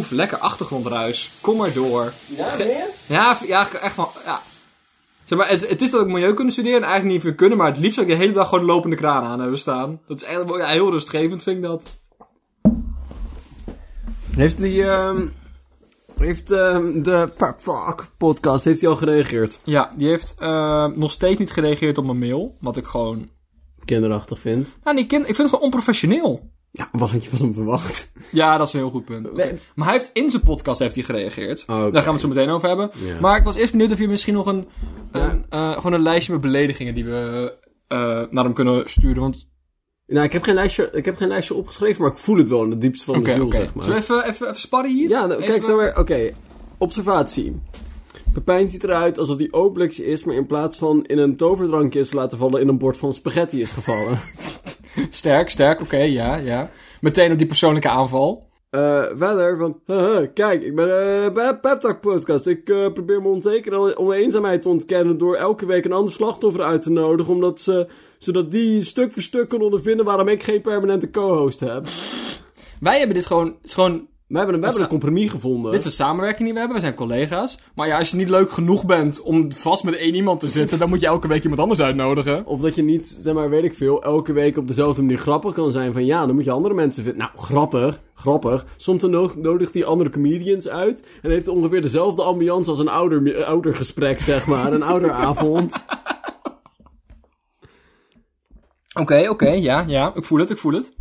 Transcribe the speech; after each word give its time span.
Oef, 0.00 0.10
lekker 0.10 0.38
achtergrondruis. 0.38 1.30
Kom 1.40 1.56
maar 1.56 1.72
door. 1.72 2.12
Ja, 2.36 2.48
Ge- 2.48 2.56
ben 2.56 2.66
je? 2.66 2.90
Ja, 3.06 3.38
ja 3.46 3.68
echt 3.72 3.96
wel. 3.96 4.12
Ja. 4.24 4.40
Zeg 5.24 5.38
maar, 5.38 5.48
het, 5.48 5.68
het 5.68 5.82
is 5.82 5.90
dat 5.90 6.00
ik 6.00 6.06
milieu 6.06 6.34
kunnen 6.34 6.52
studeren 6.52 6.78
en 6.78 6.84
eigenlijk 6.84 7.12
niet 7.14 7.22
veel 7.22 7.34
kunnen, 7.34 7.58
maar 7.58 7.66
het 7.66 7.78
liefst 7.78 7.94
zou 7.94 8.06
ik 8.06 8.12
de 8.12 8.18
hele 8.18 8.32
dag 8.32 8.48
gewoon 8.48 8.64
lopende 8.64 8.96
kraan 8.96 9.24
aan 9.24 9.40
hebben 9.40 9.58
staan. 9.58 10.00
Dat 10.06 10.16
is 10.16 10.22
eigenlijk 10.22 10.56
wel 10.56 10.66
ja, 10.66 10.72
heel 10.72 10.90
rustgevend, 10.90 11.42
vind 11.42 11.56
ik 11.56 11.62
dat. 11.62 12.00
Heeft 14.36 14.56
die, 14.56 14.84
ehm, 14.84 15.26
heeft 16.18 16.50
ehm, 16.50 17.02
de 17.02 17.28
Talk 17.36 18.06
podcast, 18.16 18.64
heeft 18.64 18.80
hij 18.80 18.90
al 18.90 18.96
gereageerd? 18.96 19.58
Ja, 19.64 19.90
die 19.96 20.08
heeft 20.08 20.34
eh, 20.38 20.86
nog 20.86 21.10
steeds 21.10 21.38
niet 21.38 21.52
gereageerd 21.52 21.98
op 21.98 22.04
mijn 22.04 22.18
mail, 22.18 22.56
wat 22.60 22.76
ik 22.76 22.86
gewoon... 22.86 23.28
Kinderachtig 23.84 24.38
vindt. 24.38 24.74
Nou, 24.84 24.96
die 24.96 25.06
kind, 25.06 25.20
ik 25.20 25.26
vind 25.26 25.38
het 25.38 25.48
gewoon 25.48 25.64
onprofessioneel. 25.64 26.50
Ja, 26.72 26.88
wat 26.92 27.10
had 27.10 27.24
je 27.24 27.30
van 27.30 27.38
hem 27.38 27.54
verwacht? 27.54 28.10
Ja, 28.30 28.56
dat 28.56 28.66
is 28.66 28.72
een 28.72 28.80
heel 28.80 28.90
goed 28.90 29.04
punt. 29.04 29.32
Maar 29.74 29.86
hij 29.88 29.92
heeft 29.98 30.10
in 30.12 30.30
zijn 30.30 30.42
podcast 30.42 30.78
heeft 30.78 30.94
hij 30.94 31.04
gereageerd. 31.04 31.64
Oké. 31.68 31.90
Daar 31.90 32.02
gaan 32.02 32.04
we 32.04 32.10
het 32.10 32.20
zo 32.20 32.28
meteen 32.28 32.48
over 32.48 32.68
hebben. 32.68 32.90
Maar 33.20 33.36
ik 33.38 33.44
was 33.44 33.56
eerst 33.56 33.70
benieuwd 33.70 33.92
of 33.92 33.98
je 33.98 34.08
misschien 34.08 34.34
nog 34.34 34.46
een, 34.46 34.68
Ja. 35.12 35.40
eh, 35.48 35.72
gewoon 35.72 35.92
een 35.92 36.02
lijstje 36.02 36.32
met 36.32 36.40
beledigingen 36.40 36.94
die 36.94 37.04
we 37.04 37.54
eh, 37.88 37.98
naar 38.30 38.44
hem 38.44 38.52
kunnen 38.52 38.90
sturen. 38.90 39.22
Want 39.22 39.48
Nou, 40.06 40.24
ik 40.26 40.32
heb, 40.32 40.42
geen 40.42 40.54
lijstje, 40.54 40.88
ik 40.92 41.04
heb 41.04 41.16
geen 41.16 41.28
lijstje 41.28 41.54
opgeschreven, 41.54 42.02
maar 42.02 42.10
ik 42.10 42.18
voel 42.18 42.36
het 42.36 42.48
wel 42.48 42.64
in 42.64 42.70
het 42.70 42.80
diepste 42.80 43.04
van 43.04 43.22
de 43.22 43.30
ziel, 43.30 43.44
oké. 43.46 43.56
zeg 43.56 43.74
maar. 43.74 43.84
Zullen 43.84 43.98
we 43.98 44.04
even, 44.04 44.24
even, 44.30 44.46
even 44.48 44.60
sparren 44.60 44.94
hier? 44.94 45.08
Ja, 45.08 45.20
nou, 45.26 45.32
Even- 45.40 45.44
kijk 45.52 45.64
zo 45.64 45.76
weer. 45.76 45.98
Oké, 45.98 46.32
observatie. 46.78 47.60
Pepijn 48.32 48.68
ziet 48.68 48.84
eruit 48.84 49.18
alsof 49.18 49.36
hij 49.36 49.48
Obelix 49.50 50.00
is, 50.00 50.24
maar 50.24 50.34
in 50.34 50.46
plaats 50.46 50.78
van 50.78 51.04
in 51.04 51.18
een 51.18 51.36
toverdrankje 51.36 52.00
is 52.00 52.12
laten 52.12 52.38
vallen, 52.38 52.60
in 52.60 52.68
een 52.68 52.78
bord 52.78 52.96
van 52.96 53.12
spaghetti 53.12 53.60
is 53.60 53.70
gevallen. 53.70 54.18
Sterk, 55.10 55.50
sterk, 55.50 55.80
oké, 55.80 55.96
ja, 55.96 56.36
ja. 56.36 56.70
Meteen 57.00 57.32
op 57.32 57.38
die 57.38 57.46
persoonlijke 57.46 57.88
aanval. 57.88 58.48
Eh, 58.70 59.04
verder 59.16 59.58
van, 59.58 59.80
haha, 59.86 60.26
kijk, 60.26 60.62
ik 60.62 60.74
ben 60.74 60.84
eh, 60.86 61.32
bij 61.32 61.58
Pep 61.58 61.80
Talk 61.80 62.00
Podcast. 62.00 62.46
Ik 62.46 62.68
eh, 62.68 62.92
probeer 62.92 63.22
me 63.22 63.28
onzeker 63.28 63.96
om 63.96 64.12
eenzaamheid 64.12 64.62
te 64.62 64.68
ontkennen 64.68 65.18
door 65.18 65.36
elke 65.36 65.66
week 65.66 65.84
een 65.84 65.92
ander 65.92 66.12
slachtoffer 66.12 66.62
uit 66.62 66.82
te 66.82 66.90
nodigen, 66.90 67.34
omdat 67.34 67.60
ze, 67.60 67.88
zodat 68.18 68.50
die 68.50 68.84
stuk 68.84 69.12
voor 69.12 69.22
stuk 69.22 69.48
kunnen 69.48 69.66
ondervinden 69.66 70.06
waarom 70.06 70.28
ik 70.28 70.42
geen 70.42 70.60
permanente 70.60 71.10
co-host 71.10 71.60
heb. 71.60 71.86
Wij 72.80 72.98
hebben 72.98 73.16
dit 73.16 73.26
gewoon, 73.26 73.46
het 73.46 73.56
is 73.62 73.74
gewoon, 73.74 74.08
We 74.30 74.36
hebben, 74.36 74.54
een- 74.54 74.60
we 74.60 74.66
hebben 74.66 74.84
een 74.84 74.90
compromis 74.90 75.30
gevonden. 75.30 75.70
dit 75.70 75.80
is 75.80 75.86
een 75.86 75.92
samenwerking 75.92 76.44
die 76.44 76.52
we 76.52 76.58
hebben. 76.58 76.76
We 76.76 76.82
zijn 76.82 76.94
collega's. 76.94 77.58
Maar 77.74 77.86
ja, 77.86 77.98
als 77.98 78.10
je 78.10 78.16
niet 78.16 78.28
leuk 78.28 78.50
genoeg 78.50 78.86
bent 78.86 79.20
om 79.22 79.52
vast 79.52 79.84
met 79.84 79.96
één 79.96 80.14
iemand 80.14 80.40
te 80.40 80.48
zitten, 80.48 80.78
dan 80.78 80.88
moet 80.88 81.00
je 81.00 81.06
elke 81.06 81.28
week 81.28 81.42
iemand 81.42 81.60
anders 81.60 81.80
uitnodigen. 81.80 82.46
Of 82.46 82.60
dat 82.60 82.74
je 82.74 82.82
niet, 82.82 83.18
zeg 83.20 83.34
maar, 83.34 83.50
weet 83.50 83.64
ik 83.64 83.74
veel, 83.74 84.02
elke 84.02 84.32
week 84.32 84.56
op 84.56 84.66
dezelfde 84.66 85.02
manier 85.02 85.18
grappig 85.18 85.54
kan 85.54 85.70
zijn. 85.70 85.92
Van 85.92 86.04
ja, 86.04 86.26
dan 86.26 86.34
moet 86.34 86.44
je 86.44 86.50
andere 86.50 86.74
mensen 86.74 87.02
vinden. 87.02 87.20
Nou, 87.20 87.30
grappig, 87.36 88.00
grappig. 88.14 88.66
Soms 88.76 89.02
nodigt 89.36 89.74
hij 89.74 89.84
andere 89.84 90.10
comedians 90.10 90.68
uit. 90.68 91.08
En 91.22 91.30
heeft 91.30 91.48
ongeveer 91.48 91.82
dezelfde 91.82 92.22
ambiance 92.22 92.70
als 92.70 92.78
een 92.78 92.88
ouder, 92.88 93.36
eh, 93.36 93.46
oudergesprek, 93.46 94.20
zeg 94.20 94.46
maar. 94.46 94.72
Een 94.72 94.82
ouderavond. 94.82 95.72
Oké, 99.00 99.26
oké, 99.28 99.48
ja, 99.50 99.84
ja. 99.86 100.12
Ik 100.14 100.24
voel 100.24 100.38
het, 100.38 100.50
ik 100.50 100.56
voel 100.56 100.72
het. 100.72 100.92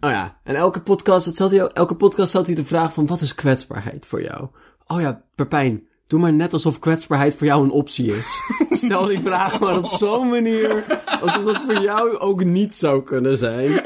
Oh 0.00 0.10
ja, 0.10 0.36
en 0.44 0.54
elke 0.54 0.80
podcast, 0.80 1.28
stelt 1.28 1.50
hij, 1.50 1.62
ook- 1.64 1.70
elke 1.72 1.94
podcast 1.94 2.28
stelt 2.28 2.46
hij 2.46 2.54
de 2.54 2.64
vraag 2.64 2.92
van, 2.92 3.06
wat 3.06 3.20
is 3.20 3.34
kwetsbaarheid 3.34 4.06
voor 4.06 4.22
jou? 4.22 4.46
Oh 4.86 5.00
ja, 5.00 5.22
Pepijn, 5.34 5.82
doe 6.06 6.20
maar 6.20 6.32
net 6.32 6.52
alsof 6.52 6.78
kwetsbaarheid 6.78 7.34
voor 7.34 7.46
jou 7.46 7.64
een 7.64 7.70
optie 7.70 8.16
is. 8.16 8.42
Stel 8.70 9.06
die 9.06 9.20
vraag 9.20 9.60
maar 9.60 9.76
op 9.78 9.86
zo'n 9.86 10.28
manier, 10.28 10.84
alsof 11.20 11.44
dat 11.44 11.60
voor 11.66 11.82
jou 11.82 12.18
ook 12.18 12.44
niet 12.44 12.74
zou 12.74 13.02
kunnen 13.02 13.38
zijn. 13.38 13.80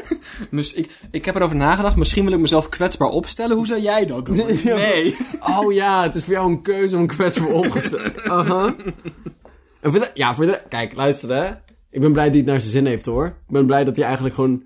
Dus 0.51 0.73
ik, 0.73 0.91
ik 1.11 1.25
heb 1.25 1.35
erover 1.35 1.57
nagedacht. 1.57 1.97
Misschien 1.97 2.25
wil 2.25 2.33
ik 2.33 2.41
mezelf 2.41 2.69
kwetsbaar 2.69 3.09
opstellen. 3.09 3.57
Hoe 3.57 3.67
zou 3.67 3.81
jij 3.81 4.07
dat 4.07 4.27
doen? 4.27 4.37
Nee. 4.65 5.17
Oh 5.59 5.73
ja, 5.73 6.03
het 6.03 6.15
is 6.15 6.25
voor 6.25 6.33
jou 6.35 6.51
een 6.51 6.63
keuze 6.63 6.97
om 6.97 7.07
kwetsbaar 7.07 7.49
opgesteld. 7.53 8.23
Aha. 8.25 8.75
En 9.81 9.91
voor 9.91 10.01
de, 10.01 10.11
ja, 10.15 10.35
voor 10.35 10.47
de, 10.47 10.61
kijk, 10.69 10.95
luister 10.95 11.35
hè. 11.35 11.51
Ik 11.91 12.01
ben 12.01 12.13
blij 12.13 12.25
dat 12.25 12.33
hij 12.35 12.43
het 12.43 12.51
naar 12.51 12.61
zijn 12.61 12.73
zin 12.73 12.87
heeft 12.87 13.05
hoor. 13.05 13.27
Ik 13.27 13.33
ben 13.53 13.67
blij 13.67 13.85
dat 13.85 13.97
hij 13.97 14.05
eigenlijk 14.05 14.35
gewoon... 14.35 14.63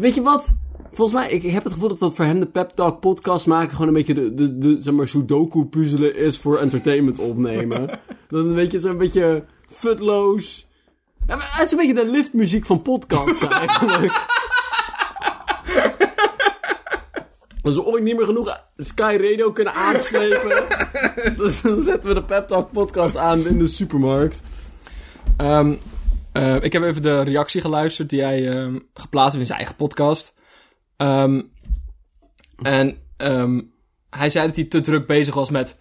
Weet 0.00 0.14
je 0.14 0.22
wat? 0.22 0.54
Volgens 0.92 1.18
mij, 1.18 1.30
ik, 1.30 1.42
ik 1.42 1.52
heb 1.52 1.64
het 1.64 1.72
gevoel 1.72 1.88
dat 1.88 1.98
wat 1.98 2.14
voor 2.14 2.24
hem 2.24 2.40
de 2.40 2.46
Pep 2.46 2.70
Talk 2.70 3.00
podcast 3.00 3.46
maken 3.46 3.70
gewoon 3.70 3.88
een 3.88 3.94
beetje 3.94 4.14
de, 4.14 4.34
de, 4.34 4.58
de 4.58 4.76
zeg 4.78 4.94
maar, 4.94 5.08
sudoku 5.08 5.64
puzzelen 5.64 6.16
is 6.16 6.38
voor 6.38 6.58
entertainment 6.58 7.18
opnemen. 7.18 7.86
dat 8.28 8.44
een 8.44 8.54
beetje 8.54 8.78
zo'n 8.78 8.98
beetje 8.98 9.44
futloos. 9.68 10.68
Ja, 11.26 11.36
het 11.40 11.64
is 11.64 11.70
een 11.70 11.78
beetje 11.78 11.94
de 11.94 12.10
liftmuziek 12.10 12.66
van 12.66 12.82
podcasts 12.82 13.48
eigenlijk. 13.66 14.26
Als 17.62 17.74
we 17.74 17.84
ooit 17.84 18.02
niet 18.02 18.16
meer 18.16 18.26
genoeg 18.26 18.60
Sky 18.76 19.16
Radio 19.20 19.52
kunnen 19.52 19.74
aanslepen, 19.74 20.64
dan 21.62 21.80
zetten 21.80 22.08
we 22.08 22.14
de 22.14 22.24
Pep 22.24 22.46
Talk 22.46 22.72
podcast 22.72 23.16
aan 23.16 23.46
in 23.46 23.58
de 23.58 23.68
supermarkt. 23.68 24.42
Ehm, 25.36 25.74
eh, 26.32 26.56
ik 26.62 26.72
heb 26.72 26.82
even 26.82 27.02
de 27.02 27.20
reactie 27.22 27.60
geluisterd 27.60 28.08
die 28.08 28.22
hij 28.22 28.48
ehm, 28.48 28.78
geplaatst 28.94 29.30
heeft 29.30 29.40
in 29.40 29.46
zijn 29.46 29.58
eigen 29.58 29.76
podcast. 29.76 30.34
Ehm, 30.96 31.40
en 32.62 32.96
ehm, 33.16 33.60
hij 34.10 34.30
zei 34.30 34.46
dat 34.46 34.56
hij 34.56 34.64
te 34.64 34.80
druk 34.80 35.06
bezig 35.06 35.34
was 35.34 35.50
met 35.50 35.78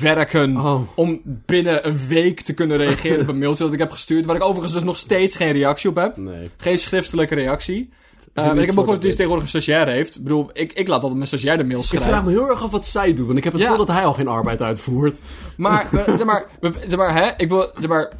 werken 0.00 0.56
Oh. 0.56 0.80
om 0.94 1.20
binnen 1.24 1.86
een 1.86 1.98
week 2.08 2.40
te 2.40 2.52
kunnen 2.54 2.76
reageren 2.76 3.20
op 3.20 3.28
een 3.28 3.38
mailtje 3.38 3.64
dat 3.64 3.72
ik 3.72 3.78
heb 3.78 3.90
gestuurd, 3.90 4.26
waar 4.26 4.36
ik 4.36 4.42
overigens 4.44 4.72
dus 4.72 4.82
nog 4.82 4.96
steeds 4.96 5.36
geen 5.36 5.52
reactie 5.52 5.90
op 5.90 5.96
heb. 5.96 6.16
Nee. 6.16 6.50
Geen 6.56 6.78
schriftelijke 6.78 7.34
reactie. 7.34 7.90
Ik 8.34 8.42
heb 8.42 8.56
ook 8.58 8.66
gehoord 8.66 8.86
dat 8.86 9.02
hij 9.02 9.10
tegenwoordig 9.10 9.42
een 9.44 9.60
stagiair 9.62 9.86
heeft. 9.88 10.16
Ik 10.16 10.22
bedoel, 10.22 10.50
ik, 10.52 10.72
ik 10.72 10.86
laat 10.88 10.96
altijd 11.00 11.14
mijn 11.14 11.28
stagiair 11.28 11.56
de 11.56 11.64
mails 11.64 11.80
Ik 11.82 11.86
schrijven. 11.86 12.10
vraag 12.10 12.24
me 12.24 12.30
heel 12.30 12.48
erg 12.48 12.62
af 12.62 12.70
wat 12.70 12.86
zij 12.86 13.14
doet, 13.14 13.26
want 13.26 13.38
ik 13.38 13.44
heb 13.44 13.52
het 13.52 13.62
Ja. 13.62 13.68
gevoel 13.68 13.86
dat 13.86 13.94
hij 13.96 14.04
al 14.04 14.12
geen 14.12 14.28
arbeid 14.28 14.62
uitvoert. 14.62 15.18
Maar, 15.56 15.86
eh, 15.92 16.04
zeg 16.16 16.24
maar, 16.24 16.46
zeg 16.86 16.96
maar, 16.96 17.14
hè, 17.14 17.30
ik 17.36 17.48
wil, 17.48 17.70
zeg 17.78 17.88
maar, 17.88 18.12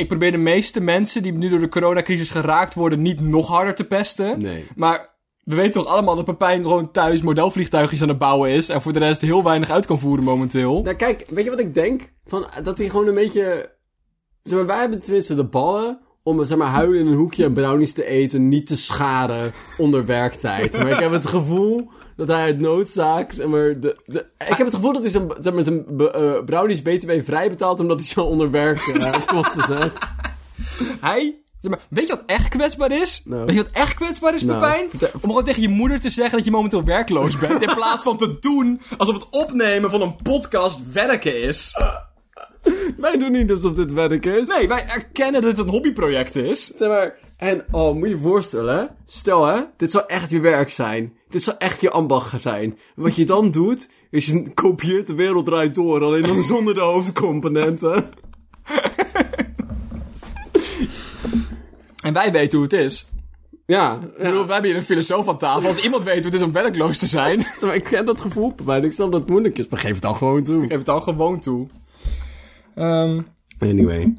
ik 0.00 0.08
probeer 0.08 0.30
de 0.30 0.36
meeste 0.36 0.80
mensen 0.80 1.22
die 1.22 1.32
nu 1.32 1.48
door 1.48 1.58
de 1.58 1.68
coronacrisis 1.68 2.30
geraakt 2.30 2.74
worden 2.74 3.02
niet 3.02 3.20
nog 3.20 3.48
harder 3.48 3.74
te 3.74 3.84
pesten. 3.84 4.42
Nee. 4.42 4.66
Maar 4.76 5.10
we 5.44 5.54
weten 5.54 5.72
toch 5.72 5.86
allemaal 5.86 6.16
dat 6.16 6.24
Pepijn 6.24 6.62
gewoon 6.62 6.90
thuis 6.90 7.22
modelvliegtuigjes 7.22 8.02
aan 8.02 8.08
het 8.08 8.18
bouwen 8.18 8.50
is 8.50 8.68
en 8.68 8.82
voor 8.82 8.92
de 8.92 8.98
rest 8.98 9.20
heel 9.20 9.44
weinig 9.44 9.70
uit 9.70 9.86
kan 9.86 9.98
voeren 9.98 10.24
momenteel. 10.24 10.82
Nou 10.82 10.96
kijk, 10.96 11.24
weet 11.28 11.44
je 11.44 11.50
wat 11.50 11.60
ik 11.60 11.74
denk? 11.74 12.12
Van, 12.26 12.46
dat 12.62 12.78
hij 12.78 12.88
gewoon 12.88 13.06
een 13.06 13.14
beetje... 13.14 13.78
Zeg 14.42 14.58
maar, 14.58 14.66
wij 14.66 14.78
hebben 14.78 15.02
tenminste 15.02 15.34
de 15.34 15.44
ballen 15.44 16.00
om 16.22 16.44
zeg 16.46 16.58
maar, 16.58 16.68
huilen 16.68 17.00
in 17.00 17.06
een 17.06 17.14
hoekje 17.14 17.44
en 17.44 17.52
brownies 17.52 17.92
te 17.92 18.06
eten, 18.06 18.48
niet 18.48 18.66
te 18.66 18.76
schaden 18.76 19.52
onder 19.78 20.06
werktijd. 20.06 20.72
Maar 20.78 20.88
ik 20.90 20.98
heb 20.98 21.12
het 21.12 21.26
gevoel 21.26 21.90
dat 22.16 22.28
hij 22.28 22.40
uit 22.42 22.58
noodzaak, 22.60 23.32
zeg 23.32 23.46
maar, 23.46 23.80
de, 23.80 23.96
de, 24.06 24.26
ik 24.38 24.56
heb 24.56 24.66
het 24.66 24.74
gevoel 24.74 24.92
dat 24.92 25.02
hij 25.02 25.10
zijn, 25.10 25.30
zeg 25.40 25.52
maar, 25.54 25.62
zijn 25.62 25.84
eh, 25.98 26.44
brownies 26.44 26.82
btw 26.82 27.10
vrij 27.24 27.48
betaalt 27.48 27.80
omdat 27.80 27.98
hij 27.98 28.08
zo 28.08 28.20
onder 28.20 28.50
werk 28.50 28.78
eh, 28.86 29.12
kosten 29.26 29.62
zet. 29.76 29.92
Hij, 31.00 31.38
zeg 31.60 31.70
maar, 31.70 31.80
weet 31.90 32.06
je 32.06 32.12
wat 32.14 32.22
echt 32.26 32.48
kwetsbaar 32.48 32.92
is? 32.92 33.22
Nou. 33.24 33.44
Weet 33.44 33.54
je 33.56 33.62
wat 33.62 33.72
echt 33.72 33.94
kwetsbaar 33.94 34.34
is, 34.34 34.42
Nou, 34.42 34.60
Pepijn? 34.60 34.88
vertel- 34.90 35.08
Om 35.14 35.20
gewoon 35.20 35.44
tegen 35.44 35.62
je 35.62 35.68
moeder 35.68 36.00
te 36.00 36.10
zeggen 36.10 36.36
dat 36.36 36.44
je 36.44 36.50
momenteel 36.50 36.84
werkloos 36.84 37.38
bent, 37.38 37.62
in 37.62 37.74
plaats 37.80 38.02
van 38.02 38.16
te 38.16 38.36
doen 38.40 38.80
alsof 38.96 39.14
het 39.14 39.26
opnemen 39.30 39.90
van 39.90 40.02
een 40.02 40.16
podcast 40.22 40.78
werken 40.92 41.42
is. 41.42 41.74
Wij 42.96 43.18
doen 43.18 43.32
niet 43.32 43.50
alsof 43.50 43.74
dit 43.74 43.92
werk 43.92 44.26
is. 44.26 44.48
Nee, 44.48 44.68
wij 44.68 44.84
erkennen 44.88 45.40
dat 45.42 45.50
het 45.50 45.66
een 45.66 45.72
hobbyproject 45.72 46.36
is. 46.36 46.66
Zeg 46.76 46.88
maar, 46.88 47.18
en 47.36 47.64
oh, 47.70 47.94
moet 47.94 48.08
je 48.08 48.14
je 48.14 48.20
voorstellen? 48.20 48.96
Stel 49.06 49.46
hè, 49.46 49.60
dit 49.76 49.90
zou 49.90 50.04
echt 50.06 50.30
je 50.30 50.40
werk 50.40 50.70
zijn. 50.70 51.16
Dit 51.28 51.42
zou 51.42 51.56
echt 51.58 51.80
je 51.80 51.90
ambacht 51.90 52.40
zijn. 52.40 52.78
Wat 52.94 53.16
je 53.16 53.24
dan 53.24 53.50
doet, 53.50 53.88
is 54.10 54.26
je 54.26 54.52
kopieert 54.54 55.06
de 55.06 55.14
wereld 55.14 55.46
draait 55.46 55.74
door, 55.74 56.02
alleen 56.02 56.22
dan 56.22 56.42
zonder 56.42 56.74
de 56.74 56.80
hoofdcomponenten. 56.80 58.10
En 62.02 62.12
wij 62.12 62.32
weten 62.32 62.58
hoe 62.58 62.62
het 62.62 62.72
is. 62.72 63.08
Ja, 63.66 63.94
Ik 63.94 64.16
bedoel, 64.16 64.40
ja. 64.40 64.46
we 64.46 64.52
hebben 64.52 64.70
hier 64.70 64.78
een 64.78 64.84
filosoof 64.84 65.28
aan 65.28 65.38
tafel. 65.38 65.68
Als 65.68 65.82
iemand 65.82 66.04
weet 66.04 66.16
hoe 66.16 66.24
het 66.24 66.34
is 66.34 66.42
om 66.42 66.52
werkloos 66.52 66.98
te 66.98 67.06
zijn, 67.06 67.46
maar, 67.60 67.74
ik 67.74 67.84
ken 67.84 68.06
dat 68.06 68.20
gevoel 68.20 68.54
mij. 68.64 68.80
Ik 68.80 68.92
snap 68.92 69.12
dat 69.12 69.20
het 69.20 69.30
moeilijk 69.30 69.58
is, 69.58 69.68
maar 69.68 69.80
geef 69.80 69.92
het 69.92 70.02
dan 70.02 70.16
gewoon 70.16 70.42
toe. 70.42 70.60
geef 70.66 70.76
het 70.76 70.86
dan 70.86 71.02
gewoon 71.02 71.40
toe. 71.40 71.66
Ehm, 72.80 73.20
Anyway. 73.58 74.14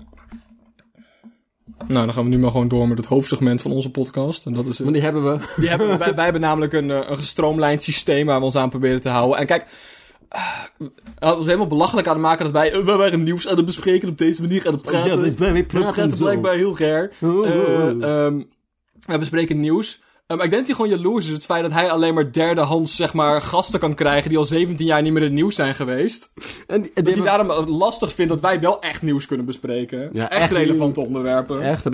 nou, 1.87 2.05
dan 2.05 2.13
gaan 2.13 2.23
we 2.23 2.29
nu 2.29 2.37
maar 2.37 2.51
gewoon 2.51 2.67
door 2.67 2.87
met 2.87 2.97
het 2.97 3.07
hoofdsegment 3.07 3.61
van 3.61 3.71
onze 3.71 3.91
podcast. 3.91 4.45
En 4.45 4.53
dat 4.53 4.65
is... 4.65 4.79
Want 4.79 4.93
die 4.93 5.01
hebben 5.01 5.23
we. 5.23 5.39
Die 5.55 5.69
hebben, 5.69 5.97
wij, 5.99 6.15
wij 6.15 6.23
hebben 6.23 6.41
namelijk 6.41 6.73
een, 6.73 6.91
eh, 6.91 7.09
een 7.09 7.17
gestroomlijnd 7.17 7.83
systeem 7.83 8.25
waar 8.25 8.39
we 8.39 8.45
ons 8.45 8.55
aan 8.55 8.69
proberen 8.69 9.01
te 9.01 9.09
houden. 9.09 9.39
En 9.39 9.45
kijk, 9.45 9.67
uh, 10.35 10.87
het 11.19 11.35
was 11.35 11.45
helemaal 11.45 11.67
belachelijk 11.67 12.07
aan 12.07 12.13
het 12.13 12.21
maken 12.21 12.43
dat 12.43 12.53
wij, 12.53 12.71
eh, 12.71 12.85
wij 12.85 12.97
waren 12.97 13.23
nieuws 13.23 13.47
aan 13.47 13.57
het 13.57 13.65
bespreken 13.65 14.09
op 14.09 14.17
deze 14.17 14.41
manier 14.41 14.67
aan 14.67 14.73
het 14.73 14.81
praten. 14.81 15.09
Ja, 15.09 15.15
dat 15.15 15.25
is 15.25 15.35
We 15.35 16.15
blijkbaar 16.17 16.55
heel 16.55 16.73
ger. 16.73 17.11
Eh, 17.19 18.25
ehm, 18.25 18.41
we 19.05 19.17
bespreken 19.17 19.59
nieuws. 19.59 20.01
Eh, 20.31 20.37
maar 20.37 20.45
ik 20.45 20.51
denk 20.51 20.67
dat 20.67 20.77
hij 20.77 20.85
gewoon 20.85 21.01
jaloers 21.01 21.25
is. 21.25 21.31
Het 21.31 21.45
feit 21.45 21.63
dat 21.63 21.71
hij 21.71 21.91
alleen 21.91 22.13
maar 22.13 22.31
derdehands, 22.31 22.95
zeg 22.95 23.13
maar, 23.13 23.41
gasten 23.41 23.79
kan 23.79 23.95
krijgen 23.95 24.29
die 24.29 24.37
al 24.37 24.45
17 24.45 24.85
jaar 24.85 25.01
niet 25.01 25.11
meer 25.11 25.21
in 25.21 25.27
het 25.27 25.37
nieuws 25.37 25.55
zijn 25.55 25.75
geweest. 25.75 26.31
En 26.67 26.81
die, 26.81 26.91
Dat 26.93 27.15
hij 27.15 27.23
daarom 27.23 27.69
lastig 27.69 28.13
vindt 28.13 28.31
dat 28.31 28.41
wij 28.41 28.59
wel 28.59 28.81
echt 28.81 29.01
nieuws 29.01 29.25
kunnen 29.25 29.45
bespreken. 29.45 30.09
Ja, 30.13 30.29
echt, 30.29 30.41
echt 30.41 30.51
relevante 30.51 31.01
onderwerpen. 31.01 31.61
Echt. 31.61 31.83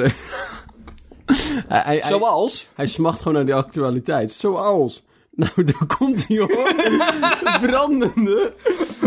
hij, 1.67 1.81
hij, 1.83 2.03
Zoals... 2.03 2.67
hij 2.73 2.87
smacht 2.87 3.17
gewoon 3.17 3.33
naar 3.33 3.45
die 3.45 3.55
actualiteit. 3.55 4.31
Zoals 4.31 5.05
Nou, 5.31 5.63
daar 5.63 5.97
komt 5.97 6.27
hij 6.27 6.37
hoor. 6.37 6.73
Brandende. 7.67 8.53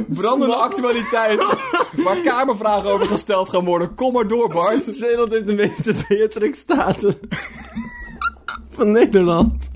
Brandende 0.07 0.55
actualiteit. 0.55 1.45
waar 2.05 2.21
kamervragen 2.21 2.91
over 2.91 3.07
gesteld 3.07 3.49
gaan 3.49 3.65
worden. 3.65 3.95
Kom 3.95 4.13
maar 4.13 4.29
door, 4.29 4.49
Bart. 4.49 4.85
Zeeland 4.85 5.33
heeft 5.33 5.47
de 5.47 5.55
meeste 5.55 5.95
Beatrix-staten 6.09 7.19
van 8.81 8.91
Nederland. 8.91 9.71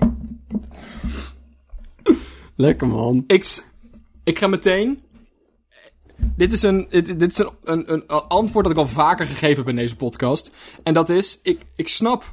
Lekker 2.55 2.87
man. 2.87 3.23
Ik, 3.27 3.63
ik 4.23 4.39
ga 4.39 4.47
meteen. 4.47 5.01
Dit 6.35 6.51
is, 6.51 6.61
een, 6.61 6.87
dit, 6.89 7.19
dit 7.19 7.31
is 7.31 7.37
een, 7.37 7.51
een, 7.63 7.93
een 7.93 8.07
antwoord 8.27 8.65
dat 8.65 8.73
ik 8.73 8.79
al 8.79 8.87
vaker 8.87 9.25
gegeven 9.25 9.57
heb 9.57 9.67
in 9.67 9.75
deze 9.75 9.95
podcast. 9.95 10.51
En 10.83 10.93
dat 10.93 11.09
is: 11.09 11.39
ik, 11.43 11.61
ik 11.75 11.87
snap 11.87 12.31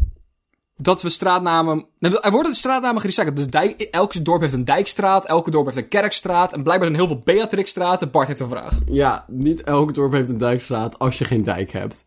dat 0.76 1.02
we 1.02 1.10
straatnamen. 1.10 1.86
nee, 1.98 2.20
Er 2.20 2.30
worden 2.30 2.54
straatnamen 2.54 3.00
gerecycled. 3.00 3.36
Dus 3.36 3.46
dijk, 3.46 3.80
elk 3.80 4.24
dorp 4.24 4.40
heeft 4.40 4.52
een 4.52 4.64
dijkstraat, 4.64 5.24
elke 5.24 5.50
dorp 5.50 5.64
heeft 5.64 5.76
een 5.76 5.88
kerkstraat. 5.88 6.52
En 6.52 6.62
blijkbaar 6.62 6.88
zijn 6.88 7.00
heel 7.00 7.08
veel 7.08 7.22
Beatrixstraten. 7.24 8.10
Bart 8.10 8.28
heeft 8.28 8.40
een 8.40 8.48
vraag. 8.48 8.78
Ja, 8.86 9.24
niet 9.28 9.62
elk 9.62 9.94
dorp 9.94 10.12
heeft 10.12 10.28
een 10.28 10.38
dijkstraat 10.38 10.98
als 10.98 11.18
je 11.18 11.24
geen 11.24 11.44
dijk 11.44 11.72
hebt. 11.72 12.04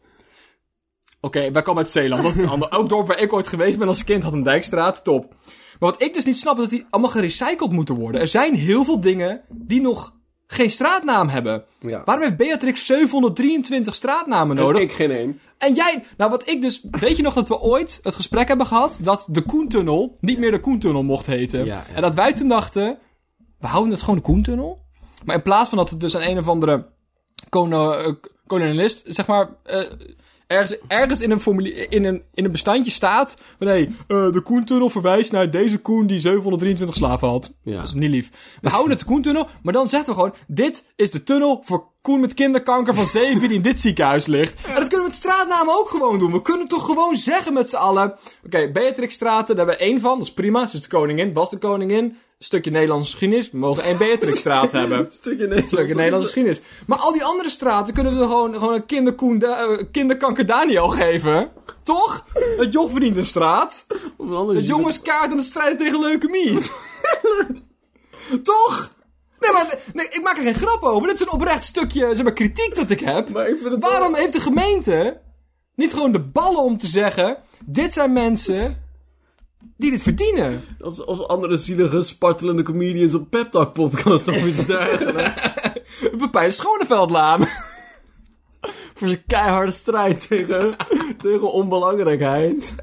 Oké, 1.25 1.51
wij 1.51 1.61
komen 1.61 1.83
uit 1.83 1.91
Zeeland. 1.91 2.23
Dat 2.23 2.35
is 2.35 2.49
anders. 2.49 2.71
Elk 2.71 2.89
dorp 2.89 3.07
waar 3.07 3.19
ik 3.19 3.33
ooit 3.33 3.47
geweest 3.47 3.77
ben 3.77 3.87
als 3.87 4.03
kind 4.03 4.23
had 4.23 4.33
een 4.33 4.43
dijkstraat. 4.43 5.03
Top. 5.03 5.35
Maar 5.79 5.91
wat 5.91 6.01
ik 6.01 6.13
dus 6.13 6.25
niet 6.25 6.37
snap, 6.37 6.55
is 6.55 6.61
dat 6.61 6.69
die 6.69 6.85
allemaal 6.89 7.11
gerecycled 7.11 7.71
moeten 7.71 7.95
worden. 7.95 8.21
Er 8.21 8.27
zijn 8.27 8.55
heel 8.55 8.85
veel 8.85 9.01
dingen 9.01 9.41
die 9.49 9.81
nog 9.81 10.13
geen 10.47 10.71
straatnaam 10.71 11.27
hebben. 11.27 11.63
Ja. 11.79 12.01
Waarom 12.05 12.23
heeft 12.23 12.37
Beatrix 12.37 12.85
723 12.85 13.95
straatnamen 13.95 14.55
nodig? 14.55 14.81
ik 14.81 14.91
geen 14.91 15.11
één. 15.11 15.39
En 15.57 15.73
jij, 15.73 16.03
nou 16.17 16.31
wat 16.31 16.49
ik 16.49 16.61
dus, 16.61 16.85
weet 16.91 17.17
je 17.17 17.23
nog 17.23 17.33
dat 17.33 17.47
we 17.47 17.59
ooit 17.59 17.99
het 18.03 18.15
gesprek 18.15 18.47
hebben 18.47 18.67
gehad 18.67 18.99
dat 19.01 19.27
de 19.31 19.41
Koentunnel 19.41 20.17
niet 20.19 20.37
meer 20.37 20.51
de 20.51 20.59
Koentunnel 20.59 21.03
mocht 21.03 21.25
heten? 21.25 21.65
Ja, 21.65 21.85
ja. 21.89 21.95
En 21.95 22.01
dat 22.01 22.15
wij 22.15 22.33
toen 22.33 22.47
dachten, 22.47 22.97
we 23.59 23.67
houden 23.67 23.91
het 23.91 24.01
gewoon 24.01 24.15
de 24.15 24.21
Koentunnel. 24.21 24.85
Maar 25.23 25.35
in 25.35 25.41
plaats 25.41 25.69
van 25.69 25.77
dat 25.77 25.89
het 25.89 25.99
dus 25.99 26.15
aan 26.15 26.23
een 26.23 26.37
of 26.37 26.47
andere 26.47 26.87
eh, 27.49 28.07
kolonialist, 28.47 29.01
zeg 29.03 29.27
maar, 29.27 29.49
eh, 29.63 29.79
ergens, 30.47 30.77
ergens 30.87 31.21
in, 31.21 31.31
een 31.31 31.39
formulier, 31.39 31.91
in, 31.91 32.05
een, 32.05 32.23
in 32.33 32.45
een 32.45 32.51
bestandje 32.51 32.91
staat 32.91 33.37
van 33.57 33.67
hé, 33.67 33.75
eh, 33.75 33.87
de 34.07 34.41
Koentunnel 34.43 34.89
verwijst 34.89 35.31
naar 35.31 35.51
deze 35.51 35.77
Koen 35.77 36.07
die 36.07 36.19
723 36.19 36.95
slaven 36.95 37.27
had. 37.27 37.51
Ja. 37.63 37.75
Dat 37.75 37.83
is 37.83 37.93
niet 37.93 38.09
lief. 38.09 38.29
We 38.61 38.69
houden 38.69 38.91
het 38.91 38.99
de 38.99 39.05
Koentunnel, 39.05 39.47
maar 39.61 39.73
dan 39.73 39.89
zeggen 39.89 40.09
we 40.09 40.15
gewoon, 40.15 40.33
dit 40.47 40.83
is 40.95 41.11
de 41.11 41.23
tunnel 41.23 41.61
voor 41.65 41.87
Koen 42.01 42.19
met 42.19 42.33
kinderkanker 42.33 42.95
van 42.95 43.07
7 43.07 43.39
die 43.39 43.57
in 43.57 43.61
dit 43.61 43.81
ziekenhuis 43.81 44.25
ligt. 44.25 44.65
En 44.65 44.73
dat 44.73 44.87
kunnen 44.87 44.99
we 44.99 45.03
met 45.03 45.15
straatnamen 45.15 45.73
ook 45.79 45.89
gewoon 45.89 46.19
doen. 46.19 46.31
We 46.31 46.41
kunnen 46.41 46.67
toch 46.67 46.85
gewoon 46.85 47.15
zeggen 47.15 47.53
met 47.53 47.69
z'n 47.69 47.75
allen, 47.75 48.15
oké, 48.45 48.71
Beatrixstraten, 48.71 49.55
daar 49.55 49.65
hebben 49.65 49.85
we 49.85 49.91
één 49.91 49.99
van, 49.99 50.17
dat 50.17 50.27
is 50.27 50.33
prima. 50.33 50.67
Ze 50.67 50.75
is 50.75 50.81
de 50.81 50.87
koningin, 50.87 51.33
was 51.33 51.49
de 51.49 51.57
koningin. 51.57 52.17
Stukje 52.39 52.71
Nederlandse 52.71 53.11
geschiedenis, 53.11 53.51
we 53.51 53.57
mogen 53.57 53.83
één 53.83 53.97
Beatrixstraat 53.97 54.71
hebben. 54.81 55.09
Stukje 55.13 55.39
Nederlands. 55.39 55.73
Stukje 55.73 55.95
Nederlandse 55.95 56.27
geschiedenis. 56.27 56.61
Maar 56.85 56.97
al 56.97 57.13
die 57.13 57.23
andere 57.23 57.49
straten 57.49 57.93
kunnen 57.93 58.13
we 58.17 58.19
gewoon, 58.19 58.53
gewoon 58.53 58.73
een 58.73 58.85
kinderkoen, 58.85 59.41
eh, 59.41 59.81
kinderkanker 59.91 60.45
Daniel 60.45 60.89
geven. 60.89 61.51
Toch? 61.83 62.25
Het 62.57 62.71
joch 62.71 62.91
verdient 62.91 63.17
een 63.17 63.25
straat. 63.25 63.85
Het 64.47 64.67
jongenskaart 64.67 65.31
en 65.31 65.37
de 65.37 65.43
strijd 65.43 65.79
tegen 65.79 65.99
leukemie. 65.99 66.57
Toch? 68.43 68.93
Nee, 69.39 69.51
maar 69.51 69.79
nee, 69.93 70.07
ik 70.09 70.21
maak 70.23 70.37
er 70.37 70.43
geen 70.43 70.55
grap 70.55 70.83
over. 70.83 71.07
Dit 71.07 71.19
is 71.19 71.25
een 71.25 71.31
oprecht 71.31 71.65
stukje 71.65 72.15
zeg 72.15 72.23
maar, 72.23 72.33
kritiek 72.33 72.75
dat 72.75 72.89
ik 72.89 72.99
heb. 72.99 73.29
Maar 73.29 73.47
ik 73.47 73.57
Waarom 73.79 74.15
heeft 74.15 74.33
de 74.33 74.39
gemeente 74.39 75.21
niet 75.75 75.93
gewoon 75.93 76.11
de 76.11 76.21
ballen 76.21 76.63
om 76.63 76.77
te 76.77 76.87
zeggen... 76.87 77.37
Dit 77.65 77.93
zijn 77.93 78.13
mensen 78.13 78.84
die 79.77 79.91
dit 79.91 80.01
verdienen. 80.01 80.61
Of, 80.79 80.99
of 80.99 81.19
andere 81.19 81.57
zielige, 81.57 82.03
spartelende 82.03 82.63
comedians 82.63 83.13
op 83.13 83.29
Pep 83.29 83.51
Talk 83.51 83.73
podcast 83.73 84.27
of 84.27 84.45
iets 84.45 84.65
dergelijks. 84.65 85.41
Pepijn 86.17 86.53
Schoneveldlaan. 86.53 87.39
Voor 88.95 89.07
zijn 89.07 89.23
keiharde 89.27 89.71
strijd 89.71 90.27
tegen, 90.27 90.75
tegen 91.21 91.51
onbelangrijkheid. 91.51 92.75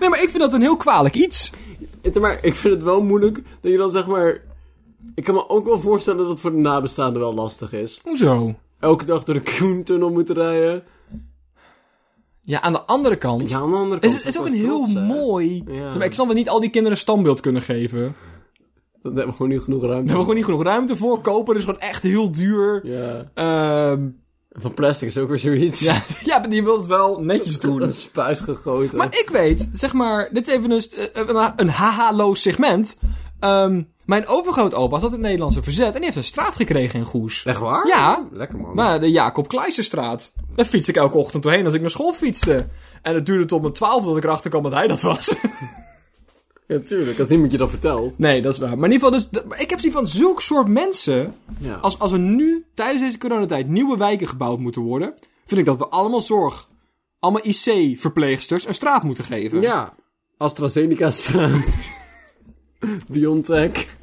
Nee, 0.00 0.08
maar 0.08 0.22
ik 0.22 0.28
vind 0.28 0.42
dat 0.42 0.52
een 0.52 0.60
heel 0.60 0.76
kwalijk 0.76 1.14
iets. 1.14 1.50
Maar 2.20 2.38
ik 2.42 2.54
vind 2.54 2.74
het 2.74 2.82
wel 2.82 3.02
moeilijk 3.02 3.42
dat 3.60 3.70
je 3.70 3.78
dan 3.78 3.90
zeg 3.90 4.06
maar... 4.06 4.46
Ik 5.14 5.24
kan 5.24 5.34
me 5.34 5.48
ook 5.48 5.64
wel 5.64 5.80
voorstellen 5.80 6.20
dat 6.20 6.28
het 6.28 6.40
voor 6.40 6.50
de 6.50 6.56
nabestaanden 6.56 7.20
wel 7.20 7.34
lastig 7.34 7.72
is. 7.72 8.00
Hoezo? 8.02 8.54
Elke 8.78 9.04
dag 9.04 9.24
door 9.24 9.34
de 9.34 9.56
Koentunnel 9.58 10.10
moeten 10.10 10.34
rijden. 10.34 10.84
Ja, 12.48 12.60
aan 12.60 12.72
de 12.72 12.82
andere 12.82 13.16
kant... 13.16 13.50
Ja, 13.50 13.58
aan 13.58 13.70
de 13.70 13.76
andere 13.76 14.00
kant. 14.00 14.14
is, 14.14 14.22
het 14.24 14.34
is 14.34 14.40
ook 14.40 14.46
een 14.46 14.52
heel 14.54 14.84
trots, 14.84 14.92
mooi... 14.92 15.64
Ja. 15.66 16.02
Ik 16.02 16.12
snap 16.12 16.26
dat 16.26 16.36
niet 16.36 16.48
al 16.48 16.60
die 16.60 16.70
kinderen 16.70 16.96
een 16.96 17.02
standbeeld 17.02 17.40
kunnen 17.40 17.62
geven. 17.62 18.14
Dat 19.02 19.12
hebben 19.12 19.26
we 19.26 19.32
gewoon 19.32 19.48
niet 19.48 19.60
genoeg 19.62 19.80
Daar 19.80 19.90
ruimte. 19.90 20.06
hebben 20.12 20.14
we 20.14 20.20
gewoon 20.20 20.34
niet 20.34 20.44
genoeg 20.44 20.62
ruimte 20.62 20.96
voor. 20.96 21.20
Kopen 21.20 21.56
is 21.56 21.64
gewoon 21.64 21.80
echt 21.80 22.02
heel 22.02 22.30
duur. 22.32 22.80
Ja. 22.86 23.30
Ehm 23.34 24.08
Van 24.50 24.74
plastic 24.74 25.08
is 25.08 25.18
ook 25.18 25.28
weer 25.28 25.38
zoiets. 25.38 25.80
ja, 25.80 26.02
ja, 26.24 26.38
maar 26.38 26.50
die 26.50 26.64
wil 26.64 26.76
het 26.78 26.86
wel 26.86 27.20
netjes 27.20 27.60
doen. 27.66 27.78
Dat 27.78 27.94
spuit 27.94 28.40
gegoten. 28.40 28.96
Maar 28.98 29.18
ik 29.18 29.28
weet, 29.32 29.70
zeg 29.72 29.92
maar, 29.92 30.28
dit 30.32 30.46
is 30.48 30.54
even 30.54 30.70
een, 30.70 30.82
eh, 31.12 31.22
een, 31.26 31.52
een 31.56 31.68
haha-loos 31.70 32.42
segment. 32.42 32.98
Ehm, 33.40 33.82
mijn 34.08 34.26
overgrootopa 34.26 34.98
had 34.98 35.10
het 35.10 35.20
Nederlandse 35.20 35.62
verzet 35.62 35.86
en 35.86 35.94
die 35.94 36.04
heeft 36.04 36.16
een 36.16 36.24
straat 36.24 36.56
gekregen 36.56 36.98
in 36.98 37.04
Goes. 37.04 37.44
Echt 37.44 37.58
waar? 37.58 37.86
Ja. 37.86 38.26
Lekker 38.32 38.58
man. 38.58 38.74
Maar 38.74 39.00
de 39.00 39.10
Jacob 39.10 39.48
Kleijserstraat. 39.48 40.32
Daar 40.54 40.66
fiets 40.66 40.88
ik 40.88 40.96
elke 40.96 41.16
ochtend 41.16 41.42
doorheen 41.42 41.64
als 41.64 41.74
ik 41.74 41.80
naar 41.80 41.90
school 41.90 42.12
fietste. 42.12 42.66
En 43.02 43.14
het 43.14 43.26
duurde 43.26 43.44
tot 43.44 43.60
mijn 43.60 43.72
twaalf 43.72 44.04
dat 44.04 44.16
ik 44.16 44.24
erachter 44.24 44.50
kwam 44.50 44.62
dat 44.62 44.72
hij 44.72 44.86
dat 44.86 45.02
was. 45.02 45.34
Ja, 46.66 46.78
tuurlijk. 46.78 47.18
Als 47.18 47.28
niemand 47.28 47.52
je 47.52 47.58
dat 47.58 47.70
vertelt. 47.70 48.18
nee, 48.18 48.42
dat 48.42 48.52
is 48.52 48.58
waar. 48.58 48.78
Maar 48.78 48.88
in 48.88 48.94
ieder 48.94 49.08
geval, 49.08 49.40
dus, 49.42 49.58
ik 49.58 49.70
heb 49.70 49.80
zie 49.80 49.92
van 49.92 50.08
zulk 50.08 50.42
soort 50.42 50.68
mensen. 50.68 51.34
Ja. 51.58 51.74
Als, 51.74 51.98
als 51.98 52.12
er 52.12 52.18
nu 52.18 52.64
tijdens 52.74 53.02
deze 53.02 53.18
coronatijd 53.18 53.68
nieuwe 53.68 53.96
wijken 53.96 54.28
gebouwd 54.28 54.58
moeten 54.58 54.82
worden, 54.82 55.14
vind 55.46 55.60
ik 55.60 55.66
dat 55.66 55.78
we 55.78 55.86
allemaal 55.88 56.20
zorg, 56.20 56.68
allemaal 57.18 57.42
IC-verpleegsters 57.44 58.66
een 58.66 58.74
straat 58.74 59.02
moeten 59.02 59.24
geven. 59.24 59.60
Ja. 59.60 59.94
AstraZeneca 60.36 61.10
straat. 61.10 61.76
Biontech. 63.08 63.96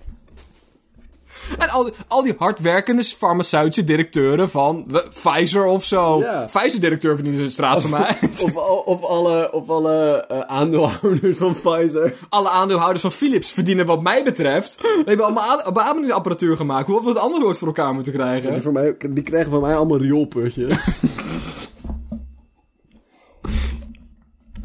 En 1.64 1.70
al 1.70 1.84
die, 1.84 1.94
al 2.08 2.24
die 2.24 2.36
hardwerkende 2.38 3.04
farmaceutische 3.04 3.84
directeuren 3.84 4.50
van 4.50 4.86
Pfizer 5.10 5.66
of 5.66 5.84
zo. 5.84 6.20
Ja. 6.20 6.46
Pfizer-directeur 6.52 7.16
verdient 7.16 7.40
een 7.40 7.52
straat 7.52 7.82
van 7.82 7.90
mij. 7.90 8.18
Of, 8.44 8.56
of 8.86 9.04
alle, 9.04 9.52
of 9.54 9.70
alle 9.70 10.26
eh, 10.28 10.40
aandeelhouders 10.40 11.38
van 11.38 11.56
Pfizer. 11.62 12.14
Alle 12.30 12.50
aandeelhouders 12.50 13.02
van 13.02 13.12
Philips 13.12 13.52
verdienen 13.52 13.86
wat 13.86 14.02
mij 14.02 14.24
betreft. 14.24 14.82
We 14.82 15.04
hebben 15.06 15.26
allemaal 15.26 15.72
beademingsapparatuur 15.74 16.56
gemaakt. 16.56 16.88
Hoe 16.88 17.02
we 17.02 17.10
het 17.10 17.18
anders 17.18 17.44
ooit 17.44 17.58
voor 17.58 17.68
elkaar 17.68 17.94
moeten 17.94 18.14
krijgen? 18.14 18.54
Die, 18.54 18.62
voor 18.62 18.72
mij, 18.72 18.96
die 19.10 19.24
krijgen 19.24 19.52
van 19.52 19.62
mij 19.62 19.76
allemaal 19.76 19.98
rioolputjes. 19.98 21.00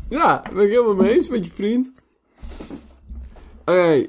ja, 0.09 0.43
ben 0.52 0.64
ik 0.64 0.71
helemaal 0.71 0.95
mee 0.95 1.16
eens 1.16 1.28
met 1.28 1.45
je 1.45 1.50
vriend. 1.54 1.93
Oké. 3.61 4.07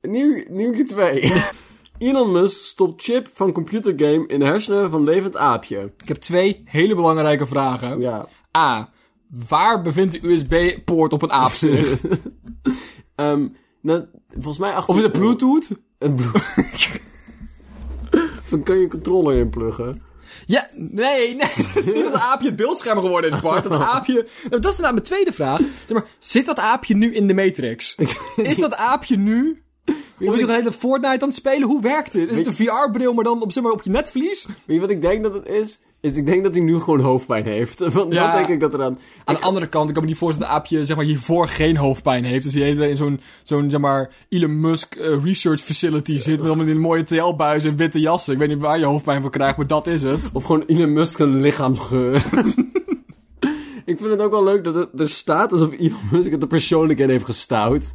Nieuw, 0.00 0.42
nieuwtje 0.48 0.84
2. 0.84 1.32
Elon 1.98 2.32
Musk 2.32 2.62
stopt 2.62 3.02
chip 3.02 3.28
van 3.32 3.52
computergame 3.52 4.26
in 4.26 4.38
de 4.38 4.44
hersenen 4.44 4.90
van 4.90 5.04
levend 5.04 5.36
aapje. 5.36 5.92
Ik 5.98 6.08
heb 6.08 6.16
twee 6.16 6.62
hele 6.64 6.94
belangrijke 6.94 7.46
vragen. 7.46 8.00
Ja. 8.00 8.26
A. 8.56 8.90
Waar 9.48 9.82
bevindt 9.82 10.12
de 10.12 10.28
USB-poort 10.28 11.12
op 11.12 11.22
een 11.22 11.32
aap 11.32 11.52
zich? 11.52 11.98
Ehm 13.14 13.48
nou, 13.80 14.04
volgens 14.28 14.58
mij 14.58 14.72
achter... 14.72 14.94
of 14.94 15.00
in 15.00 15.10
de 15.10 15.18
Bluetooth? 15.18 15.70
Een 15.98 16.14
Bluetooth. 16.14 17.00
Dan 18.50 18.62
kan 18.62 18.76
je 18.76 18.82
een 18.82 18.90
controller 18.90 19.36
inpluggen. 19.36 20.02
Ja, 20.46 20.68
nee, 20.74 21.28
nee. 21.28 21.36
Dat 21.36 21.76
is 21.76 21.84
niet 21.84 21.94
dat 21.94 22.12
het 22.12 22.22
aapje 22.22 22.46
het 22.46 22.56
beeldscherm 22.56 23.00
geworden 23.00 23.32
is, 23.32 23.40
Bart. 23.40 23.62
Dat 23.62 23.80
aapje... 23.80 24.26
Nou, 24.50 24.62
dat 24.62 24.72
is 24.72 24.78
nou 24.78 24.92
mijn 24.92 25.04
tweede 25.04 25.32
vraag. 25.32 25.58
Zeg 25.58 25.92
maar, 25.92 26.06
zit 26.18 26.46
dat 26.46 26.58
aapje 26.58 26.96
nu 26.96 27.14
in 27.14 27.26
de 27.26 27.34
Matrix? 27.34 27.94
Is 28.36 28.56
dat 28.56 28.74
aapje 28.74 29.16
nu... 29.16 29.62
Of 30.28 30.34
is 30.34 30.40
hij 30.40 30.48
een 30.48 30.54
hele 30.54 30.72
Fortnite 30.72 31.20
aan 31.22 31.28
het 31.28 31.34
spelen? 31.34 31.68
Hoe 31.68 31.82
werkt 31.82 32.12
dit? 32.12 32.30
Is 32.30 32.38
het 32.38 32.46
een 32.46 32.54
VR-bril, 32.54 33.12
maar 33.14 33.24
dan 33.24 33.42
op, 33.42 33.52
zeg 33.52 33.62
maar, 33.62 33.72
op 33.72 33.82
je 33.82 33.90
netvlies? 33.90 34.46
Weet 34.46 34.56
je 34.76 34.80
wat 34.80 34.90
ik 34.90 35.00
denk 35.02 35.22
dat 35.22 35.34
het 35.34 35.48
is? 35.48 35.80
Is 36.00 36.14
ik 36.14 36.26
denk 36.26 36.44
dat 36.44 36.54
hij 36.54 36.62
nu 36.62 36.78
gewoon 36.80 37.00
hoofdpijn 37.00 37.44
heeft. 37.44 37.78
Want 37.94 38.14
Ja. 38.14 38.26
dat 38.26 38.34
denk 38.34 38.48
ik 38.48 38.60
dat 38.60 38.74
er 38.74 38.82
aan... 38.82 38.98
Aan 39.24 39.34
de 39.34 39.40
andere 39.40 39.66
kant, 39.68 39.88
ik 39.88 39.94
kan 39.94 40.02
me 40.02 40.08
niet 40.08 40.18
voorstellen 40.18 40.48
dat 40.48 40.58
aapje 40.58 40.84
zeg 40.84 40.96
maar, 40.96 41.04
hiervoor 41.04 41.48
geen 41.48 41.76
hoofdpijn 41.76 42.24
heeft. 42.24 42.44
Dus 42.44 42.52
die 42.52 42.62
hele 42.62 42.76
tijd 42.78 42.90
in 42.90 42.96
zo'n, 42.96 43.20
zo'n 43.42 43.70
zeg 43.70 43.80
maar, 43.80 44.10
Elon 44.28 44.60
Musk 44.60 44.94
eh, 44.94 45.24
research 45.24 45.60
facility 45.60 46.18
zit. 46.18 46.42
Met 46.56 46.66
die 46.66 46.74
mooie 46.74 47.04
TL-buizen 47.04 47.70
en 47.70 47.76
witte 47.76 48.00
jassen. 48.00 48.32
Ik 48.32 48.38
weet 48.38 48.48
niet 48.48 48.58
waar 48.58 48.78
je 48.78 48.84
hoofdpijn 48.84 49.22
van 49.22 49.30
krijgt, 49.30 49.56
maar 49.56 49.66
dat 49.66 49.86
is 49.86 50.02
het. 50.02 50.30
Of 50.32 50.44
gewoon 50.44 50.62
Elon 50.66 50.92
Musk 50.92 51.18
een 51.18 51.40
lichaamsgeur. 51.40 52.14
ik 53.84 53.98
vind 53.98 54.10
het 54.10 54.20
ook 54.20 54.30
wel 54.30 54.44
leuk 54.44 54.64
dat 54.64 54.74
het 54.74 55.00
er 55.00 55.08
staat 55.08 55.52
alsof 55.52 55.72
Elon 55.72 55.98
Musk 56.10 56.30
het 56.30 56.42
er 56.42 56.48
persoonlijk 56.48 56.98
in 56.98 57.10
heeft 57.10 57.24
gestouwd. 57.24 57.92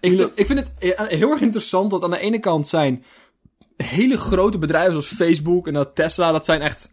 Ik 0.00 0.16
vind, 0.16 0.30
ik 0.34 0.46
vind 0.46 0.58
het 0.58 0.96
eh, 0.96 1.06
heel 1.06 1.30
erg 1.30 1.40
interessant 1.40 1.90
dat 1.90 2.04
aan 2.04 2.10
de 2.10 2.18
ene 2.18 2.38
kant 2.38 2.68
zijn 2.68 3.04
hele 3.76 4.18
grote 4.18 4.58
bedrijven 4.58 4.92
zoals 4.92 5.06
Facebook 5.06 5.66
en 5.66 5.72
dat 5.72 5.94
Tesla, 5.94 6.32
dat 6.32 6.44
zijn 6.44 6.60
echt 6.60 6.90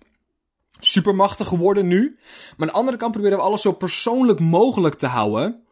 supermachtig 0.79 1.47
geworden 1.47 1.87
nu. 1.87 2.17
Maar 2.57 2.67
aan 2.67 2.73
de 2.73 2.79
andere 2.79 2.97
kant 2.97 3.11
proberen 3.11 3.37
we 3.37 3.43
alles 3.43 3.61
zo 3.61 3.71
persoonlijk 3.71 4.39
mogelijk 4.39 4.95
te 4.95 5.07
houden. 5.07 5.63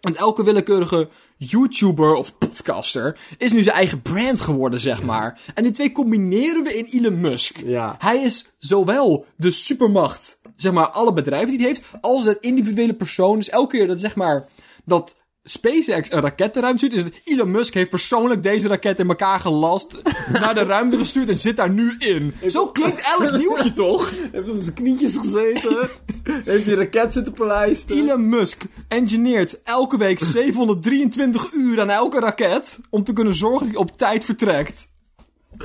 En 0.00 0.16
elke 0.16 0.44
willekeurige 0.44 1.08
YouTuber 1.36 2.14
of 2.14 2.38
podcaster 2.38 3.18
is 3.38 3.52
nu 3.52 3.62
zijn 3.62 3.76
eigen 3.76 4.02
brand 4.02 4.40
geworden, 4.40 4.80
zeg 4.80 5.02
maar. 5.02 5.40
En 5.54 5.62
die 5.62 5.72
twee 5.72 5.92
combineren 5.92 6.62
we 6.62 6.78
in 6.78 6.84
Elon 6.84 7.20
Musk. 7.20 7.56
Ja. 7.64 7.96
Hij 7.98 8.18
is 8.18 8.52
zowel 8.58 9.26
de 9.36 9.50
supermacht, 9.50 10.40
zeg 10.56 10.72
maar, 10.72 10.90
alle 10.90 11.12
bedrijven 11.12 11.48
die 11.48 11.58
hij 11.58 11.66
heeft, 11.66 11.84
als 12.00 12.24
het 12.24 12.38
individuele 12.40 12.94
persoon. 12.94 13.36
Dus 13.36 13.48
elke 13.48 13.76
keer 13.76 13.86
dat, 13.86 14.00
zeg 14.00 14.14
maar, 14.14 14.48
dat 14.84 15.16
SpaceX 15.44 16.12
een 16.12 16.20
raket 16.20 16.54
de 16.54 16.60
ruimte 16.60 16.86
stuurt, 16.86 17.06
is 17.06 17.32
Elon 17.32 17.50
Musk 17.50 17.74
heeft 17.74 17.90
persoonlijk 17.90 18.42
deze 18.42 18.68
raket 18.68 18.98
in 18.98 19.08
elkaar 19.08 19.40
gelast, 19.40 20.02
naar 20.40 20.54
de 20.54 20.64
ruimte 20.64 20.96
gestuurd 20.96 21.28
en 21.28 21.36
zit 21.36 21.56
daar 21.56 21.70
nu 21.70 21.94
in. 21.98 22.34
Zo 22.46 22.66
klinkt 22.66 23.02
elk 23.18 23.36
nieuwtje 23.36 23.72
toch? 23.82 24.12
Heeft 24.32 24.48
op 24.48 24.60
zijn 24.60 24.74
knietjes 24.74 25.16
gezeten. 25.16 25.88
heeft 26.44 26.64
die 26.64 26.74
raket 26.74 27.12
zitten 27.12 27.32
polijsten. 27.32 27.96
Elon 27.96 28.28
Musk 28.28 28.62
engineert 28.88 29.62
elke 29.62 29.96
week 29.96 30.20
723 30.20 31.52
uur 31.52 31.80
aan 31.80 31.90
elke 31.90 32.20
raket 32.20 32.80
om 32.90 33.04
te 33.04 33.12
kunnen 33.12 33.34
zorgen 33.34 33.66
dat 33.66 33.74
hij 33.74 33.84
op 33.84 33.96
tijd 33.96 34.24
vertrekt. 34.24 34.91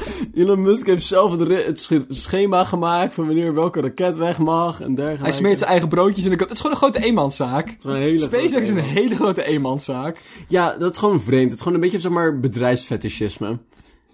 Elon 0.33 0.61
Musk 0.61 0.85
heeft 0.85 1.05
zelf 1.05 1.37
het, 1.39 1.87
het 1.89 2.05
schema 2.09 2.63
gemaakt 2.63 3.13
van 3.13 3.25
wanneer 3.25 3.53
welke 3.53 3.81
raket 3.81 4.17
weg 4.17 4.37
mag 4.37 4.81
en 4.81 4.95
dergelijke. 4.95 5.23
Hij 5.23 5.31
smeert 5.31 5.57
zijn 5.59 5.71
eigen 5.71 5.89
broodjes 5.89 6.23
in 6.23 6.29
de 6.29 6.35
kant. 6.35 6.49
Het 6.49 6.57
is 6.59 6.65
gewoon 6.65 6.75
een 6.81 6.91
grote 6.91 7.05
eenmanszaak. 7.07 7.67
is 7.77 7.83
een 7.83 7.95
hele 7.95 8.17
SpaceX 8.19 8.49
grote 8.51 8.63
is 8.63 8.69
een 8.69 8.77
hele 8.79 9.15
grote 9.15 9.43
eenmanszaak. 9.43 10.21
Ja, 10.47 10.75
dat 10.77 10.91
is 10.91 10.97
gewoon 10.97 11.21
vreemd. 11.21 11.43
Het 11.43 11.53
is 11.53 11.59
gewoon 11.59 11.73
een 11.73 11.79
beetje, 11.83 11.99
zeg 11.99 12.11
maar, 12.11 12.39
bedrijfsfetischisme. 12.39 13.59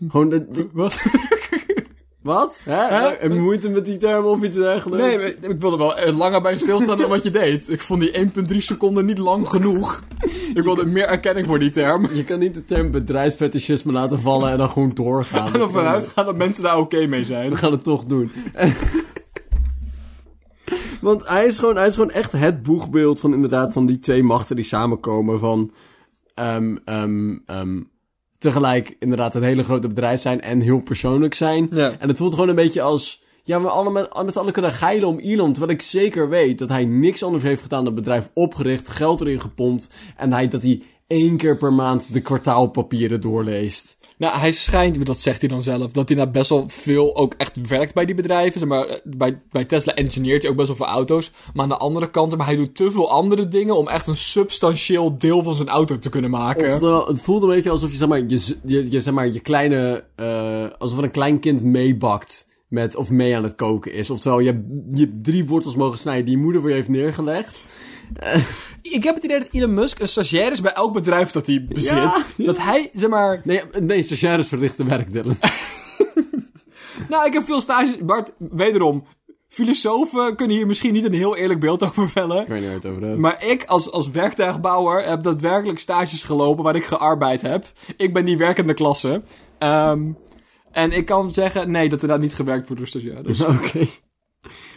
Gewoon, 0.09 0.29
dat- 0.29 0.43
Wat? 0.73 1.01
Wat? 2.23 2.59
Hè? 2.63 3.29
Moeite 3.29 3.69
met 3.69 3.85
die 3.85 3.97
term 3.97 4.25
of 4.25 4.43
iets 4.43 4.57
dergelijks? 4.57 5.05
Nee, 5.05 5.17
maar 5.17 5.51
ik 5.51 5.59
wilde 5.59 5.77
wel 5.77 5.97
eh, 5.97 6.17
langer 6.17 6.41
bij 6.41 6.57
stilstaan 6.57 6.97
dan 6.97 7.09
wat 7.09 7.23
je 7.23 7.29
deed. 7.29 7.69
Ik 7.69 7.81
vond 7.81 8.01
die 8.01 8.31
1,3 8.51 8.57
seconden 8.57 9.05
niet 9.05 9.17
lang 9.17 9.49
genoeg. 9.49 10.03
Ik 10.53 10.63
wilde 10.63 10.85
meer 10.85 11.05
erkenning 11.05 11.47
voor 11.47 11.59
die 11.59 11.69
term. 11.69 12.09
Je 12.13 12.23
kan 12.23 12.39
niet 12.39 12.53
de 12.53 12.65
term 12.65 12.91
bedrijfsfetischisme 12.91 13.91
laten 13.91 14.19
vallen 14.19 14.51
en 14.51 14.57
dan 14.57 14.69
gewoon 14.69 14.91
doorgaan. 14.93 15.47
En 15.53 15.61
ervan 15.61 15.85
uitgaan 15.85 16.25
dat 16.25 16.37
mensen 16.37 16.63
daar 16.63 16.77
oké 16.77 17.07
mee 17.07 17.25
zijn. 17.25 17.49
We 17.49 17.55
gaan 17.55 17.71
het 17.71 17.83
toch 17.83 18.05
doen. 18.05 18.31
Want 21.01 21.27
hij 21.27 21.45
is, 21.45 21.59
gewoon, 21.59 21.75
hij 21.75 21.87
is 21.87 21.93
gewoon 21.93 22.11
echt 22.11 22.31
het 22.31 22.63
boegbeeld 22.63 23.19
van 23.19 23.33
inderdaad 23.33 23.73
van 23.73 23.85
die 23.85 23.99
twee 23.99 24.23
machten 24.23 24.55
die 24.55 24.65
samenkomen 24.65 25.39
van 25.39 25.71
ehm, 26.33 26.77
ehm, 26.85 27.37
ehm, 27.45 27.81
tegelijk 28.43 28.95
inderdaad 28.99 29.35
een 29.35 29.43
hele 29.43 29.63
grote 29.63 29.87
bedrijf 29.87 30.21
zijn 30.21 30.41
en 30.41 30.59
heel 30.59 30.79
persoonlijk 30.79 31.33
zijn. 31.33 31.69
Ja. 31.71 31.95
En 31.99 32.07
het 32.07 32.17
voelt 32.17 32.33
gewoon 32.33 32.49
een 32.49 32.55
beetje 32.55 32.81
als, 32.81 33.21
ja, 33.43 33.61
we 33.61 33.67
allemaal 33.67 34.23
met 34.23 34.33
z'n 34.33 34.39
allen 34.39 34.53
kunnen 34.53 34.71
geilen 34.71 35.07
om 35.07 35.19
Elon, 35.19 35.51
terwijl 35.51 35.73
ik 35.73 35.81
zeker 35.81 36.29
weet 36.29 36.59
dat 36.59 36.69
hij 36.69 36.85
niks 36.85 37.23
anders 37.23 37.43
heeft 37.43 37.61
gedaan 37.61 37.83
dan 37.83 37.93
het 37.93 38.03
bedrijf 38.03 38.29
opgericht, 38.33 38.89
geld 38.89 39.21
erin 39.21 39.41
gepompt 39.41 39.89
en 40.17 40.33
hij, 40.33 40.47
dat 40.47 40.61
hij 40.61 40.81
één 41.13 41.37
keer 41.37 41.57
per 41.57 41.73
maand 41.73 42.13
de 42.13 42.21
kwartaalpapieren 42.21 43.21
doorleest. 43.21 43.97
Nou, 44.17 44.37
hij 44.39 44.51
schijnt, 44.51 45.05
dat 45.05 45.19
zegt 45.19 45.39
hij 45.39 45.49
dan 45.49 45.63
zelf, 45.63 45.91
dat 45.91 46.07
hij 46.07 46.17
nou 46.17 46.29
best 46.29 46.49
wel 46.49 46.63
veel 46.67 47.15
ook 47.15 47.33
echt 47.37 47.67
werkt 47.67 47.93
bij 47.93 48.05
die 48.05 48.15
bedrijven. 48.15 48.59
Zeg 48.59 48.69
maar, 48.69 48.85
eh, 48.87 48.95
bij, 49.03 49.41
bij 49.51 49.65
Tesla 49.65 49.93
engineert 49.93 50.41
hij 50.41 50.51
ook 50.51 50.57
best 50.57 50.67
wel 50.67 50.77
veel 50.77 50.85
auto's. 50.85 51.31
Maar 51.53 51.63
aan 51.63 51.69
de 51.69 51.77
andere 51.77 52.09
kant, 52.09 52.37
maar, 52.37 52.45
hij 52.45 52.55
doet 52.55 52.75
te 52.75 52.91
veel 52.91 53.11
andere 53.11 53.47
dingen 53.47 53.77
om 53.77 53.87
echt 53.87 54.07
een 54.07 54.17
substantieel 54.17 55.17
deel 55.17 55.43
van 55.43 55.55
zijn 55.55 55.67
auto 55.69 55.99
te 55.99 56.09
kunnen 56.09 56.29
maken. 56.29 56.73
Oftewel, 56.73 57.07
het 57.07 57.21
voelt 57.21 57.43
een 57.43 57.49
beetje 57.49 57.69
alsof 57.69 57.91
je, 57.91 57.97
zeg 57.97 58.07
maar, 58.07 58.19
je, 58.19 58.55
je, 58.65 58.91
je, 58.91 59.01
zeg 59.01 59.13
maar, 59.13 59.27
je 59.27 59.39
kleine, 59.39 60.03
eh, 60.15 60.65
alsof 60.77 60.97
een 60.97 61.11
klein 61.11 61.39
kind 61.39 61.63
meebakt 61.63 62.47
met, 62.67 62.95
of 62.95 63.09
mee 63.09 63.35
aan 63.35 63.43
het 63.43 63.55
koken 63.55 63.93
is. 63.93 64.09
Oftewel, 64.09 64.39
je 64.39 64.51
hebt, 64.51 64.65
je 64.91 65.05
hebt 65.05 65.23
drie 65.23 65.45
wortels 65.45 65.75
mogen 65.75 65.97
snijden 65.97 66.25
die 66.25 66.35
je 66.35 66.41
moeder 66.41 66.61
voor 66.61 66.69
je 66.69 66.75
heeft 66.75 66.89
neergelegd. 66.89 67.63
Ik 68.81 69.03
heb 69.03 69.15
het 69.15 69.23
idee 69.23 69.39
dat 69.39 69.47
Elon 69.51 69.73
Musk 69.73 69.99
een 69.99 70.07
stagiair 70.07 70.51
is 70.51 70.61
bij 70.61 70.73
elk 70.73 70.93
bedrijf 70.93 71.31
dat 71.31 71.47
hij 71.47 71.65
bezit. 71.69 71.91
Ja, 71.91 72.25
ja. 72.35 72.45
Dat 72.45 72.57
hij, 72.57 72.89
zeg 72.93 73.09
maar... 73.09 73.41
Nee, 73.43 73.61
nee, 73.79 74.03
stagiaires 74.03 74.47
verrichten 74.47 74.87
werk, 74.87 75.13
Dylan. 75.13 75.37
Nou, 77.09 77.25
ik 77.25 77.33
heb 77.33 77.45
veel 77.45 77.61
stages... 77.61 77.97
Bart, 77.97 78.33
wederom, 78.37 79.05
filosofen 79.47 80.35
kunnen 80.35 80.55
hier 80.55 80.67
misschien 80.67 80.93
niet 80.93 81.05
een 81.05 81.13
heel 81.13 81.35
eerlijk 81.35 81.59
beeld 81.59 81.83
over 81.83 82.09
vellen. 82.09 82.41
Ik 82.41 82.47
weet 82.47 82.57
niet 82.59 82.65
waar 82.65 82.75
het 82.75 82.85
over 82.85 83.03
hebt. 83.03 83.19
Maar 83.19 83.45
ik 83.45 83.65
als, 83.65 83.91
als 83.91 84.09
werktuigbouwer 84.09 85.05
heb 85.05 85.23
daadwerkelijk 85.23 85.79
stages 85.79 86.23
gelopen 86.23 86.63
waar 86.63 86.75
ik 86.75 86.85
gearbeid 86.85 87.41
heb. 87.41 87.65
Ik 87.97 88.13
ben 88.13 88.25
die 88.25 88.37
werkende 88.37 88.73
klasse. 88.73 89.21
Ehm, 89.57 90.11
en 90.71 90.91
ik 90.91 91.05
kan 91.05 91.33
zeggen, 91.33 91.71
nee, 91.71 91.89
dat 91.89 92.01
er 92.01 92.07
daar 92.07 92.19
niet 92.19 92.35
gewerkt 92.35 92.67
wordt 92.67 92.77
door 92.77 92.87
stagiaires. 92.87 93.41
Oké. 93.55 93.87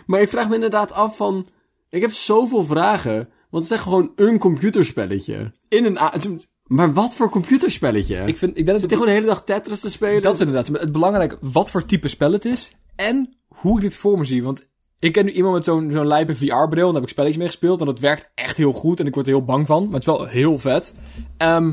Maar 0.07 0.21
ik 0.21 0.29
vraag 0.29 0.49
me 0.49 0.55
inderdaad 0.55 0.93
af 0.93 1.17
van... 1.17 1.47
Ik 1.89 2.01
heb 2.01 2.13
zoveel 2.13 2.65
vragen, 2.65 3.15
want 3.51 3.63
het 3.63 3.65
is 3.65 3.71
echt 3.71 3.83
gewoon 3.83 4.13
een 4.17 4.39
computerspelletje. 4.39 5.53
In 5.69 5.85
een... 5.85 5.99
het 5.99 6.25
is- 6.25 6.47
Maar 6.65 6.93
wat 6.93 7.17
voor 7.17 7.31
computerspelletje? 7.31 8.17
Ik, 8.27 8.39
vind, 8.39 8.51
ik 8.59 8.67
denk 8.67 8.67
dat 8.67 8.81
Zit 8.81 8.91
hij 8.91 8.99
gewoon 8.99 9.07
de 9.07 9.21
hele 9.21 9.27
dag 9.35 9.45
Tetris 9.45 9.81
te 9.81 9.91
spelen? 9.91 10.23
Dat 10.23 10.41
inderdaad. 10.41 10.71
Maar 10.71 10.81
Het 10.81 10.93
belangrijk, 10.93 11.39
wat 11.41 11.71
voor 11.71 11.85
type 11.85 12.09
spel 12.09 12.33
het 12.33 12.45
is. 12.45 12.71
En 12.97 13.37
hoe 13.49 13.75
ik 13.77 13.81
dit 13.83 13.97
voor 13.97 14.19
me 14.19 14.25
zie. 14.25 14.43
Want 14.43 14.69
ik 14.99 15.13
ken 15.13 15.25
nu 15.25 15.31
iemand 15.31 15.55
met 15.55 15.65
zo'n 15.65 15.91
zo'n 15.91 16.07
lijpe 16.07 16.35
VR-bril. 16.35 16.59
En 16.69 16.85
daar 16.85 16.93
heb 16.95 17.03
ik 17.03 17.09
spelletjes 17.09 17.39
mee 17.39 17.47
gespeeld. 17.47 17.81
En 17.81 17.87
dat 17.87 17.99
werkt 18.01 18.31
echt 18.35 18.57
heel 18.57 18.73
goed. 18.73 19.01
En 19.01 19.07
ik 19.07 19.15
word 19.15 19.27
er 19.27 19.33
heel 19.33 19.45
bang 19.45 19.67
van. 19.67 19.83
Maar 19.85 19.93
het 19.93 20.01
is 20.01 20.07
wel 20.17 20.25
heel 20.27 20.59
vet. 20.59 20.95
Ehm, 21.37 21.73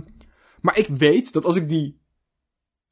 maar 0.61 0.77
ik 0.77 0.87
weet 0.87 1.33
dat 1.33 1.45
als 1.45 1.55
ik 1.55 1.69
die 1.69 2.01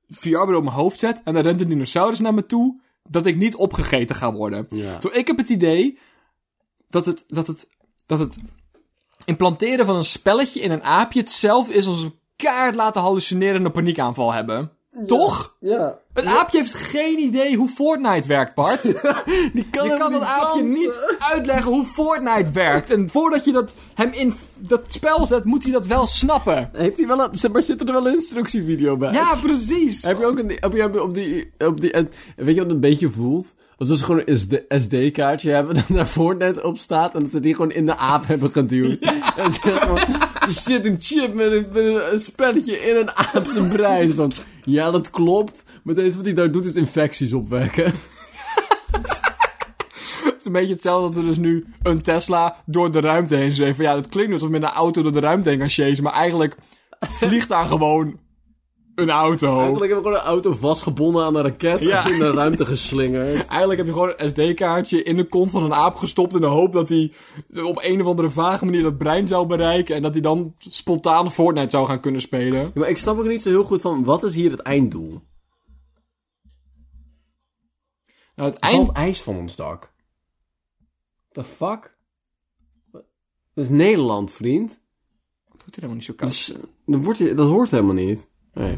VR-bril 0.09 0.57
op 0.57 0.63
mijn 0.63 0.75
hoofd 0.75 0.99
zet. 0.99 1.21
En 1.23 1.33
dan 1.33 1.43
rent 1.43 1.61
een 1.61 1.67
dinosaurus 1.67 2.19
naar 2.19 2.33
me 2.33 2.45
toe. 2.45 2.81
Dat 3.09 3.25
ik 3.25 3.35
niet 3.37 3.55
opgegeten 3.55 4.15
ga 4.15 4.33
worden. 4.33 4.65
Ja. 4.69 5.01
Zo, 5.01 5.09
ik 5.13 5.27
heb 5.27 5.37
het 5.37 5.49
idee 5.49 5.97
dat 6.91 7.05
het, 7.05 7.23
dat 7.27 7.47
het, 7.47 7.67
dat 8.05 8.19
het 8.19 8.37
implanteren 9.25 9.85
van 9.85 9.95
een 9.95 10.05
spelletje 10.05 10.61
in 10.61 10.71
een 10.71 10.83
aapje 10.83 11.19
hetzelfde 11.19 11.73
is 11.73 11.87
als 11.87 12.03
een 12.03 12.19
kaart 12.35 12.75
laten 12.75 13.01
hallucineren 13.01 13.55
en 13.55 13.65
een 13.65 13.71
paniekaanval 13.71 14.33
hebben. 14.33 14.71
Toch? 15.05 15.55
Ja. 15.59 15.99
Het 16.13 16.25
aapje 16.25 16.57
heeft 16.57 16.73
geen 16.73 17.19
idee 17.19 17.55
hoe 17.55 17.67
Fortnite 17.67 18.27
werkt, 18.27 18.53
Bart. 18.53 18.83
Die 19.53 19.69
kan 19.69 19.87
je 19.87 19.97
kan 19.97 20.11
dat 20.11 20.21
aapje 20.21 20.61
dansen. 20.61 20.79
niet 20.79 21.17
uitleggen 21.19 21.71
hoe 21.71 21.85
Fortnite 21.85 22.51
werkt. 22.51 22.89
En 22.89 23.09
voordat 23.09 23.45
je 23.45 23.51
dat, 23.51 23.73
hem 23.93 24.11
in 24.11 24.33
dat 24.59 24.81
spel 24.87 25.25
zet, 25.25 25.43
moet 25.43 25.63
hij 25.63 25.71
dat 25.71 25.87
wel 25.87 26.07
snappen. 26.07 26.69
Heeft 26.73 26.97
hij 26.97 27.07
wel 27.07 27.21
een, 27.21 27.51
maar 27.51 27.63
zit 27.63 27.79
er 27.79 27.93
wel 27.93 28.07
een 28.07 28.13
instructievideo 28.13 28.97
bij? 28.97 29.11
Ja, 29.11 29.35
precies. 29.35 30.03
Heb 30.03 30.19
je 30.19 30.25
ook 30.25 30.37
een, 30.39 30.57
heb 30.59 30.73
je, 30.73 31.03
op 31.03 31.13
die, 31.13 31.53
op 31.57 31.81
die, 31.81 31.91
weet 31.91 32.07
je 32.35 32.45
wat 32.45 32.55
het 32.55 32.69
een 32.69 32.79
beetje 32.79 33.09
voelt? 33.09 33.53
Alsof 33.81 33.97
ze 33.97 34.03
gewoon 34.03 34.21
een 34.25 34.39
SD, 34.39 34.59
SD-kaartje 34.67 35.51
hebben 35.51 35.73
dat 35.75 35.83
daar 35.87 36.05
Fortnite 36.05 36.63
op 36.63 36.77
staat 36.77 37.15
en 37.15 37.23
dat 37.23 37.31
ze 37.31 37.39
die 37.39 37.55
gewoon 37.55 37.71
in 37.71 37.85
de 37.85 37.97
aap 37.97 38.27
hebben 38.27 38.51
geduwd. 38.51 38.99
En 39.37 39.51
ze 39.51 39.59
gewoon, 39.61 39.97
er 40.39 40.51
zit 40.51 40.85
een 40.85 40.95
chip 40.99 41.33
met 41.33 41.51
een, 41.51 41.65
met 41.73 41.83
een- 41.85 42.11
een 42.11 42.19
spelletje 42.19 42.77
in 42.89 42.95
een 42.95 43.11
aap 43.11 43.47
zijn 43.53 43.69
brein. 43.69 44.15
Dan, 44.15 44.31
ja, 44.65 44.91
dat 44.91 45.09
klopt, 45.09 45.63
maar 45.83 45.95
het 45.95 46.03
enige 46.03 46.17
wat 46.17 46.25
hij 46.25 46.33
daar 46.35 46.51
doet 46.51 46.65
is 46.65 46.75
infecties 46.75 47.33
opwekken. 47.33 47.93
Het 50.23 50.35
is 50.39 50.45
een 50.45 50.51
beetje 50.51 50.73
hetzelfde 50.73 51.07
dat 51.13 51.17
er 51.23 51.29
dus 51.29 51.37
nu 51.37 51.65
een 51.83 52.01
Tesla 52.01 52.55
door 52.65 52.91
de 52.91 52.99
ruimte 52.99 53.35
heen 53.35 53.51
zweeft. 53.51 53.75
Van, 53.75 53.85
Ja, 53.85 53.93
dat 53.95 54.09
klinkt 54.09 54.33
alsof 54.33 54.49
met 54.49 54.61
een 54.63 54.69
auto 54.69 55.01
door 55.01 55.11
de 55.13 55.19
ruimte 55.19 55.49
heen 55.49 55.57
kan 55.59 55.69
chasen. 55.69 56.03
Maar 56.03 56.13
eigenlijk 56.13 56.55
vliegt 56.99 57.49
daar 57.49 57.65
gewoon 57.65 58.19
een 58.95 59.09
auto. 59.09 59.57
Eigenlijk 59.59 59.91
hebben 59.93 60.11
we 60.11 60.17
gewoon 60.17 60.27
een 60.27 60.33
auto 60.33 60.53
vastgebonden 60.53 61.23
aan 61.23 61.35
een 61.35 61.41
raket 61.43 61.79
Ja. 61.79 62.05
en 62.05 62.13
in 62.13 62.19
de 62.19 62.31
ruimte 62.31 62.65
geslingerd. 62.65 63.47
Eigenlijk 63.47 63.77
heb 63.77 63.85
je 63.87 63.93
gewoon 63.93 64.13
een 64.17 64.29
SD-kaartje 64.29 65.03
in 65.03 65.15
de 65.15 65.23
kont 65.27 65.51
van 65.51 65.63
een 65.63 65.73
aap 65.73 65.95
gestopt 65.95 66.33
in 66.35 66.41
de 66.41 66.47
hoop 66.47 66.73
dat 66.73 66.89
hij 66.89 67.11
op 67.63 67.79
een 67.83 68.01
of 68.01 68.07
andere 68.07 68.29
vage 68.29 68.65
manier 68.65 68.83
dat 68.83 68.97
brein 68.97 69.27
zou 69.27 69.47
bereiken 69.47 69.95
en 69.95 70.01
dat 70.01 70.13
hij 70.13 70.21
dan 70.21 70.55
spontaan 70.57 71.31
Fortnite 71.31 71.69
zou 71.69 71.87
gaan 71.87 71.99
kunnen 71.99 72.21
spelen. 72.21 72.59
Ja, 72.61 72.71
maar 72.73 72.89
ik 72.89 72.97
snap 72.97 73.17
ook 73.19 73.25
niet 73.27 73.41
zo 73.41 73.49
heel 73.49 73.63
goed 73.63 73.81
van, 73.81 74.03
wat 74.03 74.23
is 74.23 74.35
hier 74.35 74.51
het 74.51 74.59
einddoel? 74.61 75.21
Nou, 78.35 78.49
het 78.49 78.59
Eind... 78.59 78.91
ijs 78.91 79.21
van 79.21 79.35
ons 79.35 79.55
dak. 79.55 79.93
The 81.31 81.43
fuck? 81.43 81.95
Dat 83.53 83.63
is 83.65 83.69
Nederland, 83.69 84.31
vriend. 84.31 84.69
doet 85.49 85.59
hij 85.61 85.69
helemaal 85.71 85.95
niet 85.95 86.03
zo 86.05 86.11
Dat, 86.11 86.19
koud. 86.19 86.31
is- 86.31 86.53
dat, 86.85 87.03
wordt, 87.03 87.37
dat 87.37 87.47
hoort 87.47 87.71
helemaal 87.71 87.93
niet. 87.93 88.29
Nee. 88.53 88.77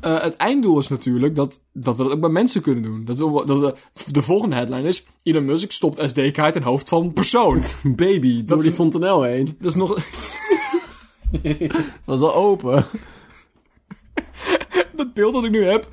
Eh, 0.00 0.20
het 0.22 0.36
einddoel 0.36 0.78
is 0.78 0.88
natuurlijk 0.88 1.34
dat, 1.34 1.60
dat 1.72 1.96
we 1.96 2.02
dat 2.02 2.12
ook 2.12 2.20
bij 2.20 2.30
mensen 2.30 2.62
kunnen 2.62 2.82
doen. 2.82 3.04
Dat, 3.04 3.18
we- 3.18 3.42
dat 3.46 3.58
we- 3.58 3.74
de 4.12 4.22
volgende 4.22 4.56
headline 4.56 4.88
is... 4.88 5.06
Elon 5.22 5.44
Musk 5.44 5.72
stopt 5.72 6.10
SD-kaart 6.10 6.56
in 6.56 6.62
hoofd 6.62 6.88
van 6.88 7.12
persoon. 7.12 7.62
Baby, 7.96 8.44
door 8.44 8.58
is 8.58 8.64
die 8.64 8.72
fontanel 8.72 9.22
heen. 9.22 9.56
Dat 9.60 9.68
is 9.70 9.74
nog... 9.74 9.98
Was 12.04 12.20
al 12.20 12.34
open. 12.34 12.84
Dat 14.92 15.14
beeld 15.14 15.32
dat 15.34 15.44
ik 15.44 15.50
nu 15.50 15.64
heb, 15.64 15.88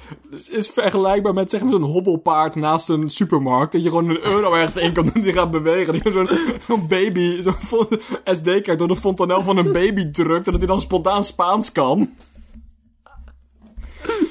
is, 0.49 0.67
vergelijkbaar 0.69 1.33
met 1.33 1.49
zeg 1.49 1.61
maar 1.61 1.71
zo'n 1.71 1.81
hobbelpaard 1.81 2.55
naast 2.55 2.89
een 2.89 3.09
supermarkt. 3.09 3.71
Dat 3.71 3.83
je 3.83 3.89
gewoon 3.89 4.09
een 4.09 4.25
euro 4.25 4.53
ergens 4.53 4.75
in 4.75 4.93
kan 4.93 5.09
doen 5.13 5.23
die 5.23 5.33
gaat 5.33 5.51
bewegen. 5.51 5.93
Dat 5.93 6.03
je 6.03 6.57
zo'n 6.67 6.87
baby, 6.87 7.41
zo'n 7.41 7.87
SD-kaart 8.23 8.79
door 8.79 8.87
de 8.87 8.95
fontanel 8.95 9.43
van 9.43 9.57
een 9.57 9.71
baby 9.71 10.11
drukt. 10.11 10.45
En 10.45 10.51
dat 10.51 10.61
hij 10.61 10.69
dan 10.69 10.81
spontaan 10.81 11.23
Spaans 11.23 11.71
kan. 11.71 12.09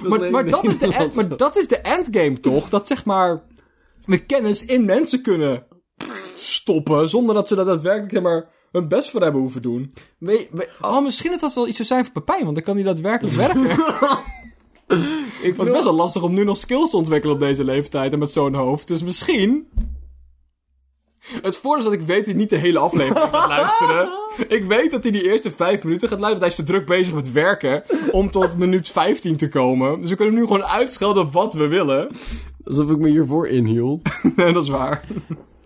Maar, 0.02 0.30
maar, 0.30 0.48
dat 0.50 0.64
is 0.64 0.78
de 0.78 0.86
end, 0.94 1.14
maar 1.14 1.36
dat 1.36 1.56
is 1.56 1.68
de 1.68 1.76
endgame 1.78 2.40
toch? 2.40 2.68
Dat 2.68 2.86
zeg 2.86 3.04
maar, 3.04 3.42
we 4.04 4.26
kennis 4.26 4.64
in 4.64 4.84
mensen 4.84 5.22
kunnen 5.22 5.66
stoppen. 6.34 7.08
Zonder 7.08 7.34
dat 7.34 7.48
ze 7.48 7.54
dat 7.54 7.66
daadwerkelijk 7.66 8.24
maar, 8.24 8.48
mijn 8.72 8.88
best 8.88 9.10
voor 9.10 9.22
hebben 9.22 9.40
hoeven 9.40 9.62
doen. 9.62 9.92
Weet- 10.18 10.50
Oh, 10.80 11.02
misschien 11.02 11.30
dat 11.30 11.40
dat 11.40 11.54
wel 11.54 11.66
iets 11.68 11.76
zou 11.76 11.88
zijn 11.88 12.04
voor 12.04 12.12
Pepijn, 12.12 12.42
want 12.42 12.54
dan 12.54 12.64
kan 12.64 12.74
hij 12.74 12.84
daadwerkelijk 12.84 13.36
werken. 13.46 13.70
ik 15.42 15.56
Het 15.56 15.66
is 15.66 15.72
best 15.72 15.84
wel 15.84 15.94
lastig 15.94 16.22
om 16.22 16.34
nu 16.34 16.44
nog 16.44 16.56
skills 16.56 16.90
te 16.90 16.96
ontwikkelen 16.96 17.34
op 17.34 17.40
deze 17.40 17.64
leeftijd 17.64 18.12
en 18.12 18.18
met 18.18 18.32
zo'n 18.32 18.54
hoofd. 18.54 18.88
Dus 18.88 19.02
misschien... 19.02 19.68
Het 21.42 21.56
voordeel 21.56 21.78
is 21.78 21.90
dat 21.90 22.00
ik 22.00 22.06
weet 22.06 22.16
dat 22.16 22.26
hij 22.26 22.34
niet 22.34 22.50
de 22.50 22.56
hele 22.56 22.78
aflevering 22.78 23.28
gaat 23.32 23.48
luisteren. 23.58 24.08
Ik 24.48 24.64
weet 24.64 24.90
dat 24.90 25.02
hij 25.02 25.12
die 25.12 25.30
eerste 25.30 25.50
vijf 25.50 25.84
minuten 25.84 26.08
gaat 26.08 26.20
luisteren. 26.20 26.40
Want 26.40 26.40
hij 26.40 26.48
is 26.48 26.54
te 26.54 26.62
druk 26.62 26.86
bezig 26.86 27.14
met 27.14 27.32
werken 27.32 27.82
om 28.10 28.30
tot 28.30 28.58
minuut 28.58 28.88
15 28.88 29.36
te 29.36 29.48
komen. 29.48 30.00
Dus 30.00 30.10
we 30.10 30.16
kunnen 30.16 30.34
nu 30.34 30.40
gewoon 30.40 30.64
uitschelden 30.64 31.30
wat 31.30 31.52
we 31.52 31.66
willen. 31.66 32.08
Alsof 32.64 32.90
ik 32.90 32.98
me 32.98 33.08
hiervoor 33.08 33.48
inhield. 33.48 34.02
Nee, 34.36 34.52
dat 34.52 34.62
is 34.62 34.68
waar. 34.68 35.04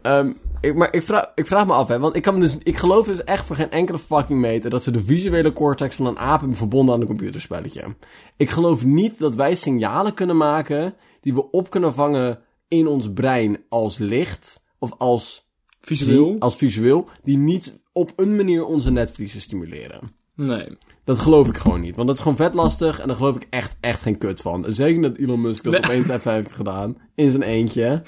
Ehm, 0.02 0.33
ik, 0.61 0.75
maar 0.75 0.95
ik 0.95 1.02
vraag, 1.02 1.33
ik 1.35 1.47
vraag 1.47 1.67
me 1.67 1.73
af, 1.73 1.88
hè, 1.88 1.99
want 1.99 2.17
ik, 2.17 2.23
kan 2.23 2.40
dus, 2.40 2.59
ik 2.62 2.76
geloof 2.76 3.07
dus 3.07 3.25
echt 3.25 3.47
voor 3.47 3.57
geen 3.57 3.71
enkele 3.71 3.99
fucking 3.99 4.40
meter 4.40 4.71
dat 4.71 4.83
ze 4.83 4.90
de 4.90 5.05
visuele 5.05 5.52
cortex 5.52 5.97
van 5.97 6.07
een 6.07 6.19
aap 6.19 6.40
hebben 6.40 6.57
verbonden 6.57 6.95
aan 6.95 7.00
een 7.00 7.07
computerspelletje. 7.07 7.95
Ik 8.37 8.50
geloof 8.50 8.85
niet 8.85 9.19
dat 9.19 9.35
wij 9.35 9.55
signalen 9.55 10.14
kunnen 10.14 10.37
maken 10.37 10.95
die 11.21 11.35
we 11.35 11.50
op 11.50 11.71
kunnen 11.71 11.95
vangen 11.95 12.38
in 12.69 12.87
ons 12.87 13.12
brein 13.12 13.59
als 13.69 13.99
licht 13.99 14.62
of 14.79 14.93
als 14.99 15.50
Visueel? 15.81 16.37
als 16.39 16.57
visueel, 16.57 17.09
die 17.25 17.37
niet 17.37 17.81
op 17.93 18.13
een 18.17 18.37
manier 18.37 18.65
onze 18.65 18.91
netvliezen 18.91 19.41
stimuleren. 19.41 20.01
Nee. 20.35 20.69
Dat 21.05 21.19
geloof 21.19 21.49
ik 21.49 21.57
gewoon 21.57 21.81
niet, 21.81 21.97
want 21.97 22.07
dat 22.07 22.17
is 22.17 22.23
gewoon 22.23 22.37
vet 22.37 22.55
lastig 22.55 23.01
en 23.01 23.07
daar 23.07 23.17
geloof 23.17 23.37
ik 23.37 23.47
echt, 23.51 23.77
echt 23.81 24.03
geen 24.03 24.19
kut 24.19 24.41
van. 24.41 24.67
En 24.67 24.75
zeker 24.75 25.03
dat 25.03 25.17
Elon 25.17 25.41
Musk 25.41 25.65
dat 25.65 25.73
Nee. 25.73 25.83
opeens 25.83 26.09
even 26.09 26.33
heeft 26.33 26.53
gedaan, 26.53 26.97
in 27.15 27.31
zijn 27.31 27.43
eentje. 27.43 28.03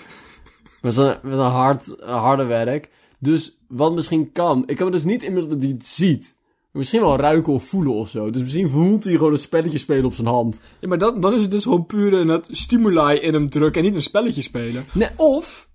Met 0.82 0.94
zijn, 0.94 1.18
met 1.22 1.36
zijn 1.36 1.50
hard, 1.50 1.94
harde 2.00 2.44
werk. 2.44 2.90
Dus 3.20 3.58
wat 3.68 3.94
misschien 3.94 4.32
kan, 4.32 4.62
ik 4.66 4.76
kan 4.76 4.86
me 4.86 4.92
dus 4.92 5.04
niet 5.04 5.22
inmiddels 5.22 5.54
dat 5.54 5.62
hij 5.62 5.72
het 5.72 5.86
ziet. 5.86 6.36
Misschien 6.72 7.00
wel 7.00 7.16
ruiken 7.16 7.52
of 7.52 7.64
voelen 7.64 7.92
of 7.92 8.08
zo. 8.08 8.30
Dus 8.30 8.42
misschien 8.42 8.68
voelt 8.68 9.04
hij 9.04 9.12
gewoon 9.12 9.32
een 9.32 9.38
spelletje 9.38 9.78
spelen 9.78 10.04
op 10.04 10.14
zijn 10.14 10.26
hand. 10.26 10.60
Ja, 10.80 10.88
maar 10.88 10.98
dan, 10.98 11.20
dan 11.20 11.34
is 11.34 11.40
het 11.40 11.50
dus 11.50 11.62
gewoon 11.62 11.86
puur 11.86 12.28
het 12.28 12.48
stimuli 12.50 13.14
in 13.14 13.34
hem 13.34 13.50
drukken 13.50 13.80
en 13.80 13.86
niet 13.86 13.96
een 13.96 14.02
spelletje 14.02 14.42
spelen. 14.42 14.84
Nee. 14.92 15.08
Of 15.16 15.68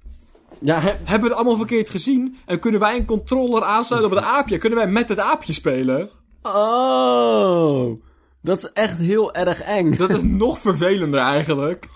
Ja, 0.62 0.80
he- 0.80 0.88
hebben 1.04 1.22
we 1.22 1.28
het 1.28 1.34
allemaal 1.36 1.58
verkeerd 1.58 1.90
gezien 1.90 2.36
en 2.46 2.60
kunnen 2.60 2.80
wij 2.80 2.98
een 2.98 3.06
controller 3.06 3.64
aansluiten 3.64 4.12
op 4.12 4.18
het 4.18 4.26
aapje? 4.26 4.58
Kunnen 4.58 4.80
wij 4.80 4.88
met 4.88 5.10
het 5.10 5.20
aapje 5.20 5.54
spelen? 5.54 6.10
oh. 6.42 8.02
Dat 8.42 8.58
is 8.58 8.72
echt 8.74 8.98
heel 8.98 9.34
erg 9.34 9.62
eng. 9.62 9.96
Dat 9.96 10.10
is 10.10 10.22
nog 10.44 10.60
vervelender 10.60 11.20
eigenlijk. 11.20 11.88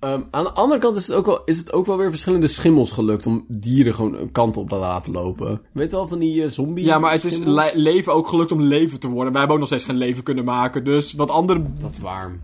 Ehm, 0.00 0.22
aan 0.30 0.44
de 0.44 0.50
andere 0.50 0.80
kant 0.80 0.96
is 0.96 1.06
het, 1.06 1.16
ook 1.16 1.26
wel, 1.26 1.44
is 1.44 1.58
het 1.58 1.72
ook 1.72 1.86
wel 1.86 1.96
weer 1.96 2.10
verschillende 2.10 2.46
schimmels 2.46 2.92
gelukt 2.92 3.26
om 3.26 3.44
dieren 3.48 3.94
gewoon 3.94 4.16
een 4.16 4.30
kant 4.30 4.56
op 4.56 4.68
te 4.68 4.76
laten 4.76 5.12
lopen. 5.12 5.60
Weet 5.72 5.90
je 5.90 5.96
wel 5.96 6.06
van 6.08 6.18
die 6.18 6.44
eh, 6.44 6.50
zombie 6.50 6.84
Ja, 6.84 6.98
maar 6.98 7.12
het 7.12 7.24
is 7.24 7.38
le- 7.38 7.70
leven 7.74 8.12
ook 8.12 8.26
gelukt 8.28 8.52
om 8.52 8.60
leven 8.60 9.00
te 9.00 9.08
worden. 9.08 9.30
Wij 9.32 9.38
hebben 9.40 9.52
ook 9.52 9.58
nog 9.62 9.68
steeds 9.68 9.84
geen 9.90 9.96
leven 9.96 10.22
kunnen 10.22 10.44
maken. 10.44 10.84
Dus 10.84 11.12
wat 11.12 11.30
andere... 11.30 11.62
Dat 11.78 11.90
is 11.92 11.98
waar. 12.00 12.38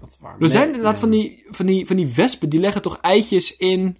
Dat 0.00 0.08
is 0.08 0.16
waar. 0.20 0.32
Er 0.32 0.38
Nee, 0.40 0.48
zijn 0.48 0.66
inderdaad 0.66 0.92
nee. 0.92 1.00
van, 1.00 1.10
die, 1.10 1.44
van, 1.50 1.66
die, 1.66 1.86
van 1.86 1.96
die 1.96 2.12
wespen, 2.14 2.48
die 2.48 2.60
leggen 2.60 2.82
toch 2.82 2.98
eitjes 3.00 3.56
in... 3.56 3.96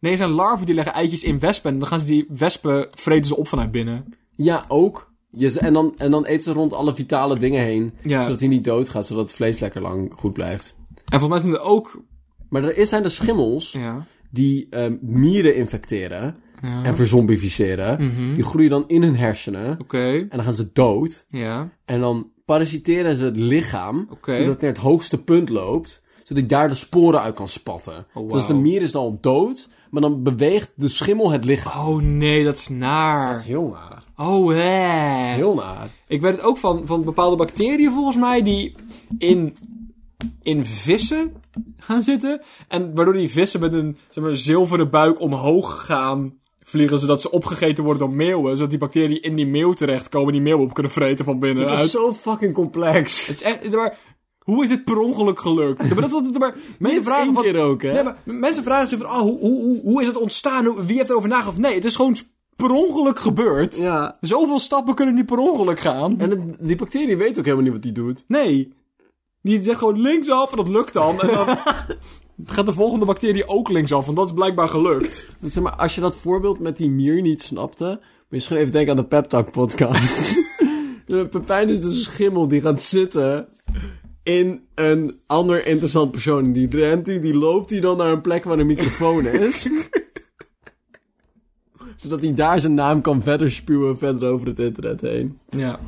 Nee, 0.00 0.16
zijn 0.16 0.30
larven 0.30 0.66
die 0.66 0.74
leggen 0.74 0.94
eitjes 0.94 1.22
in 1.22 1.38
wespen. 1.38 1.72
En 1.72 1.78
dan 1.78 1.88
gaan 1.88 2.00
ze 2.00 2.06
die 2.06 2.26
wespen 2.28 2.88
vreten 2.90 3.24
ze 3.26 3.36
op 3.36 3.48
vanuit 3.48 3.70
binnen. 3.70 4.04
Ja, 4.34 4.64
ook. 4.68 5.12
Je, 5.30 5.58
en, 5.58 5.72
dan, 5.72 5.94
en 5.96 6.10
dan 6.10 6.24
eten 6.24 6.42
ze 6.42 6.52
rond 6.52 6.72
alle 6.72 6.94
vitale 6.94 7.38
dingen 7.38 7.62
heen. 7.62 7.92
Ja. 8.02 8.22
Zodat 8.22 8.40
hij 8.40 8.48
niet 8.48 8.64
doodgaat, 8.64 9.06
zodat 9.06 9.22
het 9.22 9.32
vlees 9.34 9.58
lekker 9.58 9.82
lang 9.82 10.12
goed 10.16 10.32
blijft. 10.32 10.76
En 10.88 11.20
volgens 11.20 11.28
mij 11.28 11.40
zijn 11.40 11.62
er 11.62 11.68
ook... 11.70 12.02
Maar 12.48 12.64
er 12.64 12.76
is, 12.76 12.88
zijn 12.88 13.04
er 13.04 13.10
schimmels 13.10 13.72
Ja. 13.72 14.06
die 14.30 14.66
ehm, 14.70 14.96
mieren 15.00 15.54
infecteren 15.54 16.36
ja. 16.62 16.84
en 16.84 16.94
verzombificeren. 16.94 18.04
Mhm. 18.04 18.34
Die 18.34 18.44
groeien 18.44 18.70
dan 18.70 18.84
in 18.86 19.02
hun 19.02 19.16
hersenen. 19.16 19.76
Oké. 19.80 20.12
En 20.12 20.28
dan 20.28 20.42
gaan 20.42 20.52
ze 20.52 20.70
dood. 20.72 21.26
Ja. 21.28 21.68
En 21.84 22.00
dan 22.00 22.30
parasiteren 22.44 23.16
ze 23.16 23.24
het 23.24 23.36
lichaam, 23.36 24.08
zodat 24.20 24.46
het 24.46 24.60
naar 24.60 24.70
het 24.70 24.80
hoogste 24.80 25.22
punt 25.22 25.48
loopt, 25.48 26.02
zodat 26.16 26.36
hij 26.36 26.46
daar 26.46 26.68
de 26.68 26.74
sporen 26.74 27.20
uit 27.20 27.34
kan 27.34 27.48
spatten. 27.48 28.06
Oh, 28.14 28.30
Dus 28.32 28.46
de 28.46 28.54
mier 28.54 28.82
is 28.82 28.92
dan 28.92 29.18
dood, 29.20 29.68
maar 29.90 30.02
dan 30.02 30.22
beweegt 30.22 30.70
de 30.74 30.88
schimmel 30.88 31.30
het 31.30 31.44
lichaam. 31.44 31.88
Oh 31.88 32.02
nee, 32.02 32.44
dat 32.44 32.56
is 32.56 32.68
naar. 32.68 33.32
Dat 33.32 33.40
is 33.40 33.46
heel 33.46 33.68
naar. 33.68 34.02
Oh, 34.16 34.48
hè. 34.48 35.34
Heel 35.34 35.54
naar. 35.54 35.88
Ik 36.08 36.20
weet 36.20 36.32
het 36.32 36.42
ook 36.42 36.58
van, 36.58 36.82
van 36.86 37.04
bepaalde 37.04 37.36
bacteriën 37.36 37.92
volgens 37.92 38.16
mij 38.16 38.42
die 38.42 38.74
in, 39.18 39.56
in 40.42 40.64
vissen 40.64 41.34
gaan 41.76 42.02
zitten. 42.02 42.40
En 42.68 42.94
waardoor 42.94 43.14
die 43.14 43.30
vissen 43.30 43.60
met 43.60 43.72
een 43.72 43.96
zeg 44.10 44.24
maar, 44.24 44.36
zilveren 44.36 44.90
buik 44.90 45.20
omhoog 45.20 45.84
gaan 45.86 46.34
vliegen. 46.62 46.98
Zodat 46.98 47.20
ze 47.20 47.30
opgegeten 47.30 47.84
worden 47.84 48.06
door 48.06 48.16
meeuwen. 48.16 48.54
Zodat 48.56 48.70
die 48.70 48.78
bacteriën 48.78 49.22
in 49.22 49.34
die 49.36 49.46
meeuw 49.46 49.72
terechtkomen. 49.72 50.32
Die 50.32 50.42
meeuw 50.42 50.58
op 50.58 50.74
kunnen 50.74 50.92
vreten 50.92 51.24
van 51.24 51.34
Het 51.34 51.42
binnenuit. 51.42 51.84
is 51.84 51.90
zo 51.90 52.12
fucking 52.12 52.52
complex. 52.52 53.26
Het 53.26 53.36
is 53.36 53.42
echt... 53.42 53.70
Maar, 53.70 53.98
hoe 54.54 54.62
is 54.62 54.68
dit 54.68 54.84
per 54.84 54.98
ongeluk 54.98 55.40
gelukt? 55.40 55.94
Maar 55.94 56.08
dat, 56.08 56.10
dat, 56.10 56.38
maar, 56.38 56.54
mensen 56.78 57.02
vragen 57.02 57.34
van, 57.34 57.42
keer 57.42 57.58
ook, 57.58 57.82
hè? 57.82 57.92
Nee, 57.92 58.02
maar 58.02 58.16
mensen 58.24 58.62
vragen 58.62 58.88
zich 58.88 58.98
van, 58.98 59.06
oh, 59.10 59.20
hoe, 59.20 59.38
hoe, 59.40 59.80
hoe, 59.82 60.00
is 60.00 60.06
het 60.06 60.16
ontstaan? 60.16 60.86
Wie 60.86 60.96
heeft 60.96 61.10
erover 61.10 61.28
nagedacht? 61.28 61.58
Nee, 61.58 61.74
het 61.74 61.84
is 61.84 61.96
gewoon 61.96 62.16
per 62.56 62.70
ongeluk 62.70 63.18
gebeurd. 63.18 63.76
Ja. 63.76 64.16
Zoveel 64.20 64.58
stappen 64.58 64.94
kunnen 64.94 65.14
niet 65.14 65.26
per 65.26 65.38
ongeluk 65.38 65.80
gaan. 65.80 66.18
En 66.20 66.30
het- 66.30 66.56
die 66.60 66.76
bacterie 66.76 67.16
weet 67.16 67.38
ook 67.38 67.44
helemaal 67.44 67.64
niet 67.64 67.72
wat 67.72 67.82
die 67.82 67.92
doet. 67.92 68.24
Nee. 68.28 68.72
Die 69.42 69.62
zegt 69.62 69.78
gewoon 69.78 70.00
linksaf 70.00 70.50
en 70.50 70.56
dat 70.56 70.68
lukt 70.68 70.92
dan. 70.92 71.20
En 71.20 71.26
dan 71.28 71.46
gaat 72.54 72.66
de 72.66 72.72
volgende 72.72 73.04
bacterie 73.04 73.48
ook 73.48 73.68
linksaf, 73.68 74.04
want 74.04 74.16
dat 74.16 74.26
is 74.26 74.32
blijkbaar 74.32 74.68
gelukt. 74.68 75.28
Dus 75.40 75.52
zeg 75.52 75.62
maar, 75.62 75.76
als 75.76 75.94
je 75.94 76.00
dat 76.00 76.16
voorbeeld 76.16 76.58
met 76.58 76.76
die 76.76 76.90
mier 76.90 77.22
niet 77.22 77.42
snapte, 77.42 77.84
moet 77.84 77.98
je 77.98 78.26
misschien 78.28 78.56
even 78.56 78.72
denken 78.72 78.90
aan 78.90 78.96
de 78.96 79.04
Pep 79.08 79.24
Talk 79.24 79.52
podcast. 79.52 80.18
De 81.06 81.28
Pepijn 81.28 81.68
is 81.68 81.80
de 81.80 81.90
schimmel 81.92 82.48
die 82.48 82.60
gaat 82.60 82.82
zitten 82.82 83.48
in 84.22 84.66
een 84.74 85.20
ander 85.26 85.66
interessant 85.66 86.10
persoon. 86.10 86.52
Die 86.52 86.68
rent 86.70 87.04
die, 87.04 87.18
die 87.18 87.34
loopt 87.34 87.68
die 87.68 87.80
dan 87.80 87.96
naar 87.96 88.12
een 88.12 88.20
plek 88.20 88.44
waar 88.44 88.58
een 88.58 88.66
microfoon 88.66 89.26
is. 89.26 89.68
Zodat 91.96 92.20
hij 92.22 92.34
daar 92.34 92.60
zijn 92.60 92.74
naam 92.74 93.00
kan 93.00 93.22
verder 93.22 93.50
spuwen 93.52 93.98
verder 93.98 94.28
over 94.30 94.46
het 94.46 94.58
internet 94.58 95.00
heen. 95.00 95.38
Ja. 95.48 95.80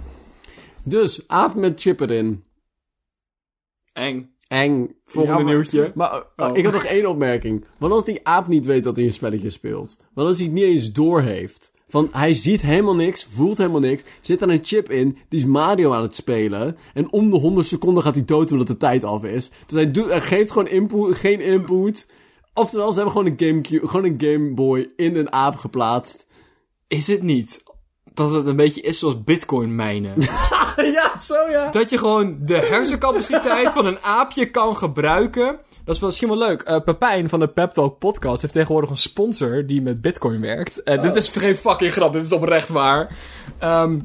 Dus, 0.85 1.29
aap 1.29 1.55
met 1.55 1.81
chip 1.81 2.01
erin. 2.01 2.45
Eng. 3.93 4.31
Eng. 4.49 4.97
Volgende 5.05 5.39
Ja, 5.39 5.45
maar- 5.45 5.55
nieuwtje. 5.55 5.93
Maar 5.95 6.13
uh, 6.37 6.49
Oh. 6.49 6.57
ik 6.57 6.65
had 6.65 6.73
nog 6.73 6.85
één 6.85 7.07
opmerking. 7.09 7.65
Want 7.79 7.93
als 7.93 8.05
die 8.05 8.27
aap 8.27 8.47
niet 8.47 8.67
weet 8.67 8.85
dat 8.85 8.97
hij 8.97 9.05
een 9.05 9.13
spelletje 9.13 9.51
speelt. 9.51 9.97
Want 10.15 10.29
als 10.29 10.37
hij 10.37 10.47
het 10.47 10.55
niet 10.55 10.65
eens 10.65 10.93
doorheeft. 10.93 11.72
Van 11.93 12.09
hij 12.13 12.35
ziet 12.35 12.63
helemaal 12.63 12.95
niks, 12.95 13.27
voelt 13.31 13.59
helemaal 13.59 13.81
niks. 13.81 14.03
Zit 14.21 14.43
er 14.43 14.51
een 14.51 14.61
chip 14.63 14.91
in, 14.91 15.19
die 15.29 15.41
is 15.41 15.47
Mario 15.47 15.93
aan 15.93 16.03
het 16.03 16.17
spelen. 16.17 16.77
En 16.95 17.13
om 17.13 17.31
de 17.31 17.37
100 17.37 17.67
seconden 17.67 18.03
gaat 18.03 18.15
hij 18.15 18.25
dood 18.25 18.53
omdat 18.53 18.67
de 18.67 18.77
tijd 18.77 19.05
af 19.05 19.25
is. 19.25 19.51
Dus 19.67 19.83
hij, 19.83 19.91
doet, 19.91 20.09
hij 20.09 20.21
geeft 20.21 20.51
gewoon 20.51 20.69
input, 20.69 21.17
geen 21.17 21.41
input. 21.41 22.07
Oftewel, 22.55 22.89
ze 22.89 22.95
hebben 22.95 23.13
gewoon 23.13 23.33
een, 23.33 23.47
Gamecube, 23.47 23.89
gewoon 23.89 24.05
een 24.05 24.21
Game 24.21 24.55
Boy 24.55 24.91
in 24.97 25.17
een 25.17 25.33
aap 25.33 25.57
geplaatst. 25.57 26.27
Is 26.89 27.07
het 27.07 27.23
niet 27.23 27.63
dat 28.15 28.33
het 28.33 28.47
een 28.47 28.57
beetje 28.57 28.81
is 28.81 28.99
zoals 28.99 29.25
bitcoin 29.25 29.75
mijnen? 29.75 30.15
ja, 30.97 31.19
zo 31.19 31.51
ja. 31.51 31.71
dat 31.71 31.91
je 31.91 31.99
gewoon 31.99 32.39
de 32.41 32.57
hersencapaciteit 32.57 33.69
van 33.69 33.87
een 33.87 33.99
aapje 34.03 34.51
kan 34.51 34.77
gebruiken. 34.77 35.59
Dat 35.85 35.95
is 35.95 36.01
misschien 36.01 36.29
wel 36.29 36.39
leuk. 36.39 36.63
Eh 36.63 36.81
Pepijn 36.85 37.29
van 37.29 37.41
de 37.41 37.49
Pep 37.49 37.71
Talk 37.73 37.99
podcast 37.99 38.41
heeft 38.43 38.53
tegenwoordig 38.55 38.91
een 38.91 38.97
sponsor 38.97 39.67
die 39.67 39.83
met 39.83 40.01
bitcoin 40.01 40.41
werkt. 40.41 40.83
En 40.83 41.03
dit 41.03 41.17
is 41.17 41.29
geen 41.29 41.57
fucking 41.57 41.93
grap, 41.93 42.13
dit 42.13 42.23
is 42.23 42.33
oprecht 42.33 42.69
waar. 42.69 43.17
Ehm, 43.59 43.99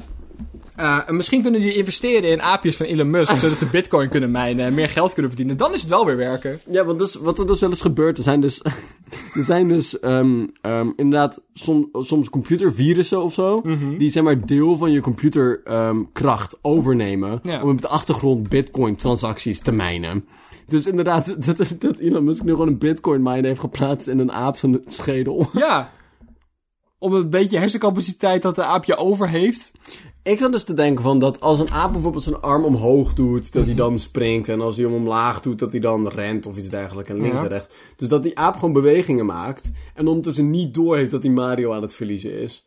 eh, 0.76 0.98
en 1.06 1.16
misschien 1.16 1.42
kunnen 1.42 1.60
die 1.60 1.74
investeren 1.74 2.30
in 2.30 2.42
aapjes 2.42 2.76
van 2.76 2.86
Elon 2.86 3.10
Musk, 3.10 3.36
zodat 3.38 3.58
ze 3.58 3.66
bitcoin 3.66 4.08
kunnen 4.08 4.30
mijnen 4.30 4.66
en 4.66 4.74
meer 4.74 4.88
geld 4.88 5.12
kunnen 5.12 5.30
verdienen. 5.30 5.56
Dan 5.56 5.72
is 5.74 5.80
het 5.80 5.90
wel 5.90 6.06
weer 6.06 6.16
werken. 6.16 6.60
Ja, 6.70 6.84
want 6.84 6.98
dus, 6.98 7.14
wat 7.14 7.38
er 7.38 7.46
dus 7.46 7.60
wel 7.60 7.70
eens 7.70 7.80
gebeurt, 7.80 8.16
er 8.16 8.22
zijn 8.22 8.40
dus, 8.40 8.62
er 9.38 9.44
zijn 9.44 9.68
dus 9.68 10.00
ehm, 10.00 10.46
ehm, 10.60 10.88
inderdaad 10.96 11.42
som, 11.54 11.88
soms 11.92 12.30
computervirussen 12.30 13.22
of 13.22 13.32
zo, 13.34 13.62
die 13.98 14.10
zeg 14.10 14.22
maar 14.22 14.46
deel 14.46 14.76
van 14.76 14.90
je 14.92 15.00
computerkracht 15.00 16.58
overnemen 16.62 17.40
Ja. 17.42 17.62
om 17.62 17.70
op 17.70 17.80
de 17.80 17.88
achtergrond 17.88 18.48
bitcoin 18.48 18.96
transacties 18.96 19.60
te 19.60 19.72
mijnen. 19.72 20.24
Dus 20.68 20.86
inderdaad, 20.86 21.26
dat, 21.46 21.56
dat 21.78 21.98
Elon 21.98 22.24
Musk 22.24 22.42
nu 22.42 22.50
gewoon 22.50 22.68
een 22.68 22.78
bitcoin 22.78 23.22
mine 23.22 23.46
heeft 23.46 23.60
geplaatst 23.60 24.08
in 24.08 24.18
een 24.18 24.32
aap 24.32 24.56
zijn 24.56 24.80
schedel. 24.88 25.46
Ja. 25.52 25.92
Om 27.00 27.12
een 27.12 27.30
beetje 27.30 27.58
hersencapaciteit 27.58 28.42
dat 28.42 28.54
de 28.54 28.62
aapje 28.62 28.96
over 28.96 29.28
heeft. 29.28 29.72
Ik 30.22 30.38
zat 30.38 30.52
dus 30.52 30.64
te 30.64 30.74
denken 30.74 31.02
van 31.02 31.18
dat 31.18 31.40
als 31.40 31.58
een 31.58 31.70
aap 31.70 31.92
bijvoorbeeld 31.92 32.22
zijn 32.22 32.40
arm 32.40 32.64
omhoog 32.64 33.14
doet, 33.14 33.52
dat 33.52 33.66
hij 33.66 33.74
dan 33.74 33.98
springt. 33.98 34.48
En 34.48 34.60
als 34.60 34.76
hij 34.76 34.84
hem 34.84 34.94
omlaag 34.94 35.40
doet, 35.40 35.58
dat 35.58 35.70
hij 35.70 35.80
dan 35.80 36.08
rent 36.08 36.46
of 36.46 36.56
iets 36.56 36.68
dergelijks. 36.68 37.10
En 37.10 37.20
links 37.20 37.36
Ja. 37.36 37.42
en 37.42 37.48
rechts. 37.48 37.74
Dus 37.96 38.08
dat 38.08 38.22
die 38.22 38.38
aap 38.38 38.54
gewoon 38.54 38.72
bewegingen 38.72 39.26
maakt. 39.26 39.72
En 39.94 40.06
ondertussen 40.06 40.50
niet 40.50 40.74
door 40.74 40.96
heeft 40.96 41.10
dat 41.10 41.22
hij 41.22 41.32
Mario 41.32 41.72
aan 41.72 41.82
het 41.82 41.94
verliezen 41.94 42.32
is. 42.32 42.66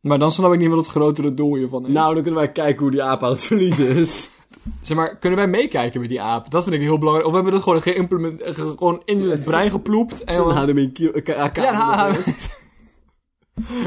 Maar 0.00 0.18
dan 0.18 0.32
snap 0.32 0.52
ik 0.52 0.58
niet 0.58 0.68
wat 0.68 0.78
het 0.78 0.86
grotere 0.86 1.34
doel 1.34 1.54
hiervan 1.56 1.86
is. 1.86 1.92
Nou, 1.92 2.14
dan 2.14 2.22
kunnen 2.22 2.40
wij 2.40 2.52
kijken 2.52 2.82
hoe 2.82 2.90
die 2.90 3.02
aap 3.02 3.22
aan 3.22 3.30
het 3.30 3.40
verliezen 3.40 3.88
is. 3.88 4.30
zeg 4.82 4.96
maar, 4.96 5.16
kunnen 5.18 5.38
wij 5.38 5.48
meekijken 5.48 6.00
met 6.00 6.08
die 6.08 6.20
aap? 6.20 6.50
Dat 6.50 6.62
vind 6.62 6.74
ik 6.74 6.80
heel 6.80 6.98
belangrijk. 6.98 7.28
Of 7.28 7.34
hebben 7.34 7.52
we 7.52 7.58
dat 7.58 7.66
gewoon 7.68 7.82
geïmplement, 7.82 8.40
ge- 8.44 8.74
gewoon 8.76 9.02
in 9.04 9.20
zijn 9.20 9.38
brein 9.38 9.70
geploept? 9.70 10.24
En 10.24 10.36
dan- 10.36 10.56
HDMI 10.56 10.92
Q- 10.92 11.22
K- 11.24 11.56
ja, 11.56 12.08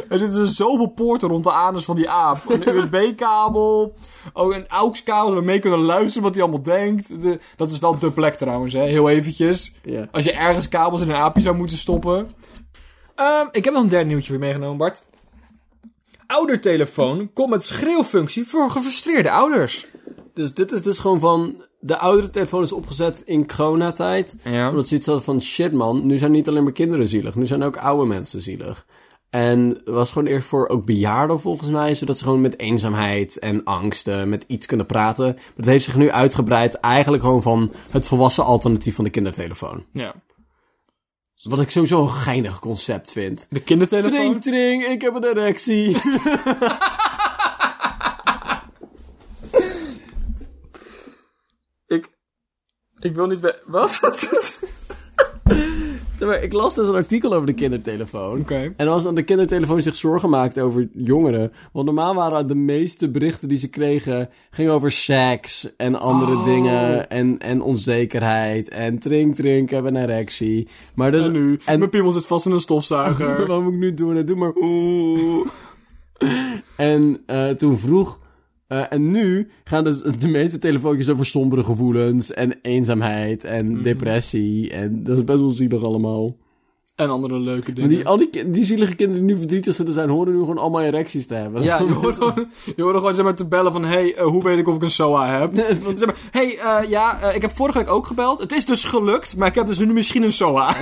er 0.09 0.19
zitten 0.19 0.39
dus 0.39 0.55
zoveel 0.55 0.87
poorten 0.87 1.27
rond 1.29 1.43
de 1.43 1.51
anus 1.51 1.85
van 1.85 1.95
die 1.95 2.09
aap. 2.09 2.43
Een 2.49 2.75
USB-kabel, 2.75 3.95
ook 4.33 4.53
een 4.53 4.67
AUX-kabel, 4.67 5.31
waar 5.31 5.39
we 5.39 5.45
mee 5.45 5.59
kunnen 5.59 5.79
luisteren 5.79 6.23
wat 6.23 6.33
hij 6.33 6.43
allemaal 6.43 6.61
denkt. 6.63 7.21
De- 7.21 7.39
dat 7.55 7.69
is 7.69 7.79
wel 7.79 7.97
de 7.99 8.11
plek 8.11 8.35
trouwens, 8.35 8.73
hè. 8.73 8.81
Heel 8.83 9.09
eventjes. 9.09 9.75
Als 10.11 10.23
je 10.23 10.31
ergens 10.31 10.69
kabels 10.69 11.01
in 11.01 11.09
een 11.09 11.15
aapje 11.15 11.41
zou 11.41 11.55
moeten 11.55 11.77
stoppen. 11.77 12.31
Ehm, 13.15 13.45
ik 13.51 13.63
heb 13.65 13.73
nog 13.73 13.83
een 13.83 13.89
derde 13.89 14.05
nieuwtje 14.05 14.25
voor 14.27 14.35
je 14.35 14.41
meegenomen, 14.41 14.77
Bart. 14.77 15.03
Oudertelefoon 16.27 17.29
komt 17.33 17.49
met 17.49 17.63
schreeuwfunctie 17.63 18.47
voor 18.47 18.69
gefrustreerde 18.69 19.31
ouders. 19.31 19.87
Dus 20.33 20.53
dit 20.53 20.71
is 20.71 20.81
dus 20.81 20.99
gewoon 20.99 21.19
van... 21.19 21.63
De 21.79 21.97
oudere 21.97 22.29
telefoon 22.29 22.63
is 22.63 22.71
opgezet 22.71 23.21
in 23.25 23.47
coronatijd. 23.47 24.35
Ja. 24.43 24.69
Omdat 24.69 24.87
ze 24.87 24.95
iets 24.95 25.05
hadden 25.05 25.23
van... 25.23 25.41
Shit 25.41 25.71
man, 25.71 26.05
nu 26.05 26.17
zijn 26.17 26.31
niet 26.31 26.47
alleen 26.47 26.63
maar 26.63 26.71
kinderen 26.71 27.07
zielig. 27.07 27.35
Nu 27.35 27.45
zijn 27.45 27.63
ook 27.63 27.77
oude 27.77 28.05
mensen 28.05 28.41
zielig. 28.41 28.85
En 29.29 29.81
was 29.85 30.11
gewoon 30.11 30.27
eerst 30.27 30.47
voor 30.47 30.67
ook 30.67 30.85
bejaarden 30.85 31.39
volgens 31.39 31.69
mij. 31.69 31.95
Zodat 31.95 32.17
ze 32.17 32.23
gewoon 32.23 32.41
met 32.41 32.59
eenzaamheid 32.59 33.39
en 33.39 33.63
angsten 33.63 34.29
met 34.29 34.43
iets 34.47 34.65
kunnen 34.65 34.85
praten. 34.85 35.25
Maar 35.25 35.53
dat 35.55 35.65
heeft 35.65 35.85
zich 35.85 35.95
nu 35.95 36.11
uitgebreid 36.11 36.73
eigenlijk 36.73 37.23
gewoon 37.23 37.41
van... 37.41 37.71
Het 37.89 38.05
volwassen 38.05 38.45
alternatief 38.45 38.95
van 38.95 39.03
de 39.03 39.09
kindertelefoon. 39.09 39.85
Ja. 39.93 40.13
Wat 41.43 41.61
ik 41.61 41.69
sowieso 41.69 42.01
een 42.01 42.09
geinig 42.09 42.59
concept 42.59 43.11
vind. 43.11 43.47
De 43.49 43.61
kindertelefoon. 43.61 44.11
Tring, 44.11 44.41
tring, 44.41 44.83
ik 44.85 45.01
heb 45.01 45.15
een 45.15 45.23
erectie. 45.23 45.95
Ik 53.01 53.15
wil 53.15 53.27
niet... 53.27 53.39
we- 53.39 53.61
Wat? 53.65 53.99
Maar, 56.19 56.43
ik 56.43 56.53
las 56.53 56.75
dus 56.75 56.87
een 56.87 56.95
artikel 56.95 57.33
over 57.33 57.45
de 57.45 57.53
kindertelefoon. 57.53 58.39
Oké. 58.39 58.73
En 58.77 58.87
als 58.87 59.03
dan 59.03 59.15
de 59.15 59.23
kindertelefoon 59.23 59.81
zich 59.81 59.95
zorgen 59.95 60.29
maakte 60.29 60.61
over 60.61 60.87
jongeren. 60.93 61.51
Want 61.73 61.85
normaal 61.85 62.15
waren 62.15 62.47
de 62.47 62.55
meeste 62.55 63.09
berichten 63.09 63.47
die 63.47 63.57
ze 63.57 63.67
kregen. 63.69 64.29
gingen 64.49 64.71
over 64.71 64.91
seks 64.91 65.75
en 65.77 65.99
andere 65.99 66.31
Oh. 66.35 66.43
dingen. 66.43 67.09
En, 67.09 67.39
en 67.39 67.61
onzekerheid. 67.61 68.69
En 68.69 68.99
trink, 68.99 69.33
drink, 69.35 69.69
heb 69.69 69.85
een 69.85 69.95
erectie. 69.95 70.67
Maar 70.95 71.11
dus. 71.11 71.25
En 71.25 71.31
nu? 71.31 71.59
En, 71.65 71.79
Mijn 71.79 71.91
piemel 71.91 72.11
zit 72.11 72.25
vast 72.25 72.45
in 72.45 72.51
een 72.51 72.61
stofzuiger. 72.61 73.45
wat 73.47 73.61
moet 73.61 73.73
ik 73.73 73.79
nu 73.79 73.93
doen? 73.93 74.17
En 74.17 74.25
doe 74.25 74.35
maar. 74.35 74.53
Oeh. 74.55 75.47
En 76.75 77.21
eh, 77.25 77.49
toen 77.49 77.77
vroeg. 77.77 78.19
Eh, 78.71 78.83
en 78.89 79.11
nu 79.11 79.49
gaan 79.63 79.83
dus 79.83 80.01
de 80.19 80.27
meeste 80.27 80.57
telefoontjes 80.57 81.09
over 81.09 81.25
sombere 81.25 81.63
gevoelens. 81.63 82.33
En 82.33 82.59
eenzaamheid. 82.61 83.43
En 83.43 83.71
Mhm. 83.73 83.83
depressie. 83.83 84.69
En 84.71 85.03
dat 85.03 85.17
is 85.17 85.23
best 85.23 85.39
wel 85.39 85.49
zielig 85.49 85.83
allemaal. 85.83 86.35
En 86.95 87.09
andere 87.09 87.39
leuke 87.39 87.65
Maar 87.65 87.75
dingen. 87.75 87.89
die, 87.89 88.05
al 88.05 88.17
die, 88.17 88.51
die 88.51 88.63
zielige 88.63 88.95
kinderen 88.95 89.25
die 89.25 89.33
nu 89.33 89.39
verdrietig 89.39 89.73
zitten 89.73 89.93
zijn, 89.93 90.09
horen 90.09 90.33
nu 90.33 90.39
gewoon 90.39 90.57
allemaal 90.57 90.81
erecties 90.81 91.27
te 91.27 91.33
hebben. 91.33 91.63
Ja, 91.63 91.77
je 91.79 91.91
hoort 91.93 92.15
gewoon, 92.23 92.45
je 92.75 92.81
hoort 92.83 92.95
gewoon 92.95 93.15
zeg 93.15 93.23
maar, 93.23 93.35
te 93.35 93.47
bellen 93.47 93.71
van... 93.71 93.83
hey, 93.85 94.15
eh, 94.15 94.25
hoe 94.25 94.43
weet 94.43 94.57
ik 94.57 94.67
of 94.67 94.75
ik 94.75 94.81
een 94.81 94.91
SOA 94.91 95.39
heb? 95.39 95.51
zeg 95.55 96.05
maar, 96.05 96.15
hey, 96.31 96.57
eh, 96.59 96.89
ja, 96.89 97.31
ik 97.31 97.41
heb 97.41 97.51
vorige 97.55 97.77
week 97.77 97.89
ook 97.89 98.07
gebeld. 98.07 98.39
Het 98.39 98.51
is 98.51 98.65
dus 98.65 98.83
gelukt, 98.83 99.35
maar 99.35 99.47
ik 99.47 99.55
heb 99.55 99.67
dus 99.67 99.79
nu 99.79 99.93
misschien 99.93 100.23
een 100.23 100.33
SOA. 100.33 100.75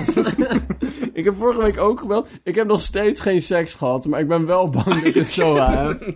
ik 1.13 1.23
heb 1.25 1.35
vorige 1.35 1.61
week 1.61 1.79
ook 1.79 1.99
gebeld. 1.99 2.27
Ik 2.43 2.55
heb 2.55 2.67
nog 2.67 2.81
steeds 2.81 3.21
geen 3.21 3.41
seks 3.41 3.73
gehad, 3.73 4.05
maar 4.07 4.19
ik 4.19 4.27
ben 4.27 4.45
wel 4.45 4.69
bang 4.69 4.85
dat 4.85 5.05
ik 5.05 5.15
een 5.15 5.25
SOA 5.25 5.71
heb. 5.87 6.15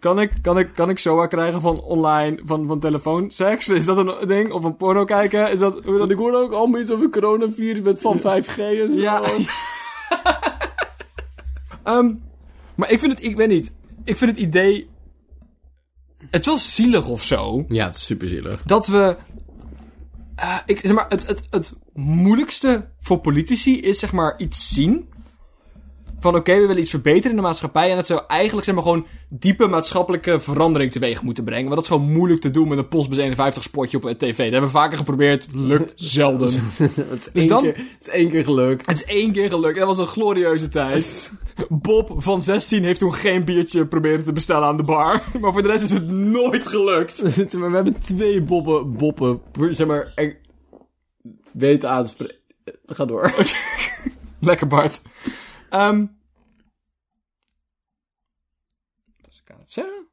Kan, 0.00 0.20
ik, 0.20 0.32
kan, 0.42 0.58
ik, 0.58 0.70
kan 0.74 0.88
ik 0.90 0.98
SOA 0.98 1.26
krijgen 1.26 1.60
van 1.60 1.80
online, 1.80 2.40
van, 2.44 2.66
van 2.66 2.80
telefoonseks? 2.80 3.68
Is 3.68 3.84
dat 3.84 3.96
een 3.96 4.28
ding? 4.28 4.52
Of 4.52 4.64
een 4.64 4.76
porno 4.76 5.04
kijken? 5.04 5.50
Is 5.50 5.58
dat... 5.58 5.72
Hoe 5.72 5.82
Want 5.84 5.98
dat... 5.98 6.10
ik 6.10 6.16
hoorde 6.16 6.38
ook 6.38 6.52
allemaal 6.52 6.80
iets 6.80 6.90
over 6.90 7.10
coronavirus 7.10 7.82
met 7.82 8.00
van 8.00 8.18
5G 8.18 8.56
en 8.56 8.92
zo. 8.92 9.00
Ja. 9.00 9.22
Ehm, 11.82 12.12
maar 12.74 12.90
ik 12.90 12.98
vind 12.98 13.12
het, 13.12 13.24
ik 13.24 13.36
weet 13.36 13.48
niet. 13.48 13.72
Ik 14.04 14.16
vind 14.16 14.30
het 14.30 14.40
idee... 14.40 14.88
Het 16.30 16.40
is 16.40 16.46
wel 16.46 16.58
zielig 16.58 17.06
of 17.08 17.22
zo. 17.22 17.64
Ja, 17.68 17.86
het 17.86 17.96
is 17.96 18.04
super 18.04 18.28
zielig. 18.28 18.62
dat 18.64 18.86
we. 18.86 19.16
eh, 20.34 20.56
ik, 20.66 20.80
zeg 20.82 20.92
maar, 20.92 21.06
het, 21.08 21.26
het, 21.26 21.46
het 21.50 21.76
moeilijkste 21.94 22.88
voor 23.00 23.18
politici 23.18 23.80
is 23.80 23.98
zeg 23.98 24.12
maar 24.12 24.34
iets 24.38 24.74
zien. 24.74 25.08
Van 26.20 26.36
oké, 26.36 26.52
we 26.54 26.60
willen 26.66 26.78
iets 26.78 26.90
verbeteren 26.90 27.30
in 27.30 27.36
de 27.36 27.42
maatschappij. 27.42 27.90
En 27.90 27.96
dat 27.96 28.06
zou 28.06 28.20
eigenlijk 28.26 28.64
zeg 28.66 28.74
maar 28.74 28.84
gewoon 28.84 29.06
diepe 29.28 29.66
maatschappelijke 29.66 30.40
verandering 30.40 30.92
teweeg 30.92 31.22
moeten 31.22 31.44
brengen. 31.44 31.64
Maar 31.66 31.74
dat 31.74 31.84
is 31.84 31.90
gewoon 31.90 32.12
moeilijk 32.12 32.40
te 32.40 32.50
doen 32.50 32.68
met 32.68 32.78
een 32.78 32.88
Postbus 32.88 33.18
51 33.18 33.62
spotje 33.62 33.96
op 33.96 34.04
een 34.04 34.16
tv. 34.16 34.36
Dat 34.36 34.50
hebben 34.52 34.60
we 34.62 34.68
vaker 34.68 34.98
geprobeerd. 34.98 35.48
Lukt 35.52 35.92
zelden. 36.16 36.48
het, 36.52 36.60
is 36.78 37.32
Dus 37.32 37.42
één 37.42 37.48
dan- 37.48 37.62
keer, 37.62 37.76
het 37.76 37.96
is 38.00 38.08
één 38.08 38.28
keer 38.30 38.44
gelukt. 38.44 38.86
Het 38.86 38.96
is 38.96 39.04
één 39.04 39.32
keer 39.32 39.48
gelukt. 39.48 39.78
Dat 39.78 39.86
was 39.86 39.98
een 39.98 40.06
glorieuze 40.06 40.68
tijd. 40.68 41.30
Bob 41.68 42.12
van 42.16 42.42
16 42.42 42.84
heeft 42.84 42.98
toen 42.98 43.14
geen 43.14 43.44
biertje 43.44 43.86
proberen 43.86 44.24
te 44.24 44.32
bestellen 44.32 44.66
aan 44.68 44.76
de 44.76 44.82
bar. 44.84 45.22
Maar 45.40 45.52
voor 45.52 45.62
de 45.62 45.68
rest 45.68 45.84
is 45.84 45.90
het 45.90 46.08
nooit 46.10 46.66
gelukt. 46.68 47.20
we 47.50 47.58
hebben 47.72 48.00
twee 48.04 48.42
boppen, 48.42 48.96
boppen, 48.96 49.40
zeg 49.70 49.86
maar, 49.86 50.12
er, 50.14 50.38
weten 51.52 51.90
aan 51.90 52.02
te 52.02 52.08
spreken. 52.08 52.36
Eh, 52.64 52.74
Ga 52.86 53.04
door. 53.04 53.34
Lekker 54.40 54.66
Bart. 54.66 55.00
Ehm 55.70 56.06
wat 59.22 59.40
kan 59.44 59.56
het 59.58 59.72
zeggen? 59.72 60.08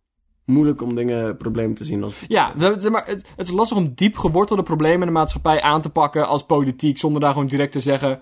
Moeilijk 0.45 0.81
om 0.81 0.95
dingen, 0.95 1.37
problemen 1.37 1.75
te 1.75 1.85
zien 1.85 2.03
als... 2.03 2.15
Ja, 2.27 2.53
maar, 2.91 3.05
het, 3.05 3.29
het 3.35 3.47
is 3.47 3.51
lastig 3.51 3.77
om 3.77 3.93
diep 3.95 4.17
gewortelde 4.17 4.63
problemen 4.63 4.99
in 4.99 5.13
de 5.13 5.19
maatschappij 5.19 5.61
aan 5.61 5.81
te 5.81 5.89
pakken 5.89 6.27
als 6.27 6.45
politiek, 6.45 6.97
zonder 6.97 7.21
daar 7.21 7.31
gewoon 7.31 7.47
direct 7.47 7.71
te 7.71 7.79
zeggen. 7.79 8.21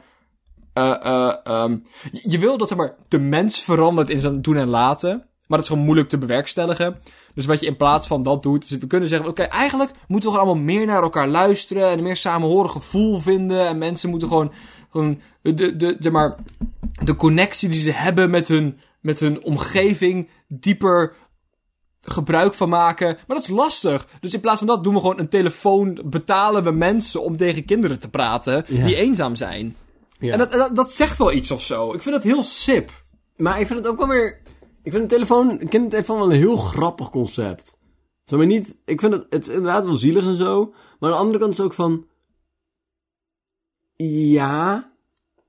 ehm, 0.73 1.77
je, 2.11 2.29
je 2.29 2.39
wil 2.39 2.57
dat 2.57 2.67
zeg 2.67 2.77
maar, 2.77 2.95
de 3.07 3.19
mens 3.19 3.63
verandert 3.63 4.09
in 4.09 4.19
zijn 4.19 4.41
doen 4.41 4.57
en 4.57 4.67
laten, 4.67 5.09
maar 5.47 5.57
dat 5.57 5.59
is 5.59 5.67
gewoon 5.67 5.83
moeilijk 5.83 6.09
te 6.09 6.17
bewerkstelligen. 6.17 6.99
Dus 7.33 7.45
wat 7.45 7.59
je 7.59 7.65
in 7.65 7.77
plaats 7.77 8.07
van 8.07 8.23
dat 8.23 8.43
doet, 8.43 8.63
is 8.63 8.69
we 8.69 8.87
kunnen 8.87 9.09
zeggen: 9.09 9.29
oké, 9.29 9.43
eigenlijk 9.43 9.91
moeten 10.07 10.29
we 10.29 10.35
gewoon 10.35 10.49
allemaal 10.49 10.73
meer 10.73 10.85
naar 10.85 11.03
elkaar 11.03 11.27
luisteren 11.27 11.89
en 11.89 11.97
een 11.97 12.03
meer 12.03 12.17
samenhorig 12.17 12.71
gevoel 12.71 13.19
vinden. 13.19 13.67
En 13.67 13.77
mensen 13.77 14.09
moeten 14.09 14.27
gewoon, 14.27 14.51
gewoon 14.95 15.21
de, 15.41 15.75
de, 15.75 15.97
de, 15.99 16.11
maar, 16.11 16.35
de 17.03 17.15
connectie 17.15 17.69
die 17.69 17.81
ze 17.81 17.91
hebben 17.91 18.29
met 18.29 18.47
hun, 18.47 18.79
met 19.01 19.19
hun 19.19 19.43
omgeving 19.43 20.29
dieper 20.47 21.13
gebruik 22.01 22.53
van 22.53 22.69
maken. 22.69 23.17
Maar 23.27 23.37
dat 23.37 23.47
is 23.47 23.55
lastig. 23.55 24.07
Dus 24.19 24.33
in 24.33 24.39
plaats 24.39 24.57
van 24.57 24.67
dat 24.67 24.83
doen 24.83 24.93
we 24.93 24.99
gewoon 24.99 25.19
een 25.19 25.29
telefoon, 25.29 26.01
betalen 26.05 26.63
we 26.63 26.71
mensen 26.71 27.21
om 27.21 27.37
tegen 27.37 27.65
kinderen 27.65 27.99
te 27.99 28.09
praten 28.09 28.65
Ja. 28.67 28.85
die 28.85 28.95
eenzaam 28.95 29.35
zijn. 29.35 29.75
Ja. 30.19 30.31
En 30.31 30.37
dat, 30.37 30.51
dat, 30.51 30.75
dat 30.75 30.91
zegt 30.91 31.17
wel 31.17 31.31
iets 31.31 31.51
of 31.51 31.63
zo. 31.63 31.93
Ik 31.93 32.01
vind 32.01 32.15
dat 32.15 32.23
heel 32.23 32.43
sip. 32.43 32.91
Maar 33.37 33.59
ik 33.59 33.67
vind 33.67 33.79
het 33.79 33.87
ook 33.87 33.97
wel 33.97 34.07
weer... 34.07 34.41
Ik 34.83 34.91
vind 34.91 35.03
een 35.03 35.09
telefoon, 35.09 35.49
een 35.49 35.69
kindertelefoon 35.69 36.17
wel 36.17 36.31
een 36.31 36.37
heel 36.37 36.57
grappig 36.57 37.09
concept. 37.09 37.77
Zo, 38.25 38.37
maar 38.37 38.45
niet... 38.45 38.77
Ik 38.85 38.99
vind 38.99 39.13
het, 39.13 39.25
het 39.29 39.47
inderdaad 39.47 39.83
wel 39.83 39.95
zielig 39.95 40.25
en 40.25 40.35
zo. 40.35 40.73
Maar 40.99 41.09
aan 41.09 41.15
de 41.15 41.21
andere 41.21 41.39
kant 41.39 41.51
is 41.51 41.57
het 41.57 41.65
ook 41.65 41.73
van... 41.73 42.05
Ja... 43.95 44.93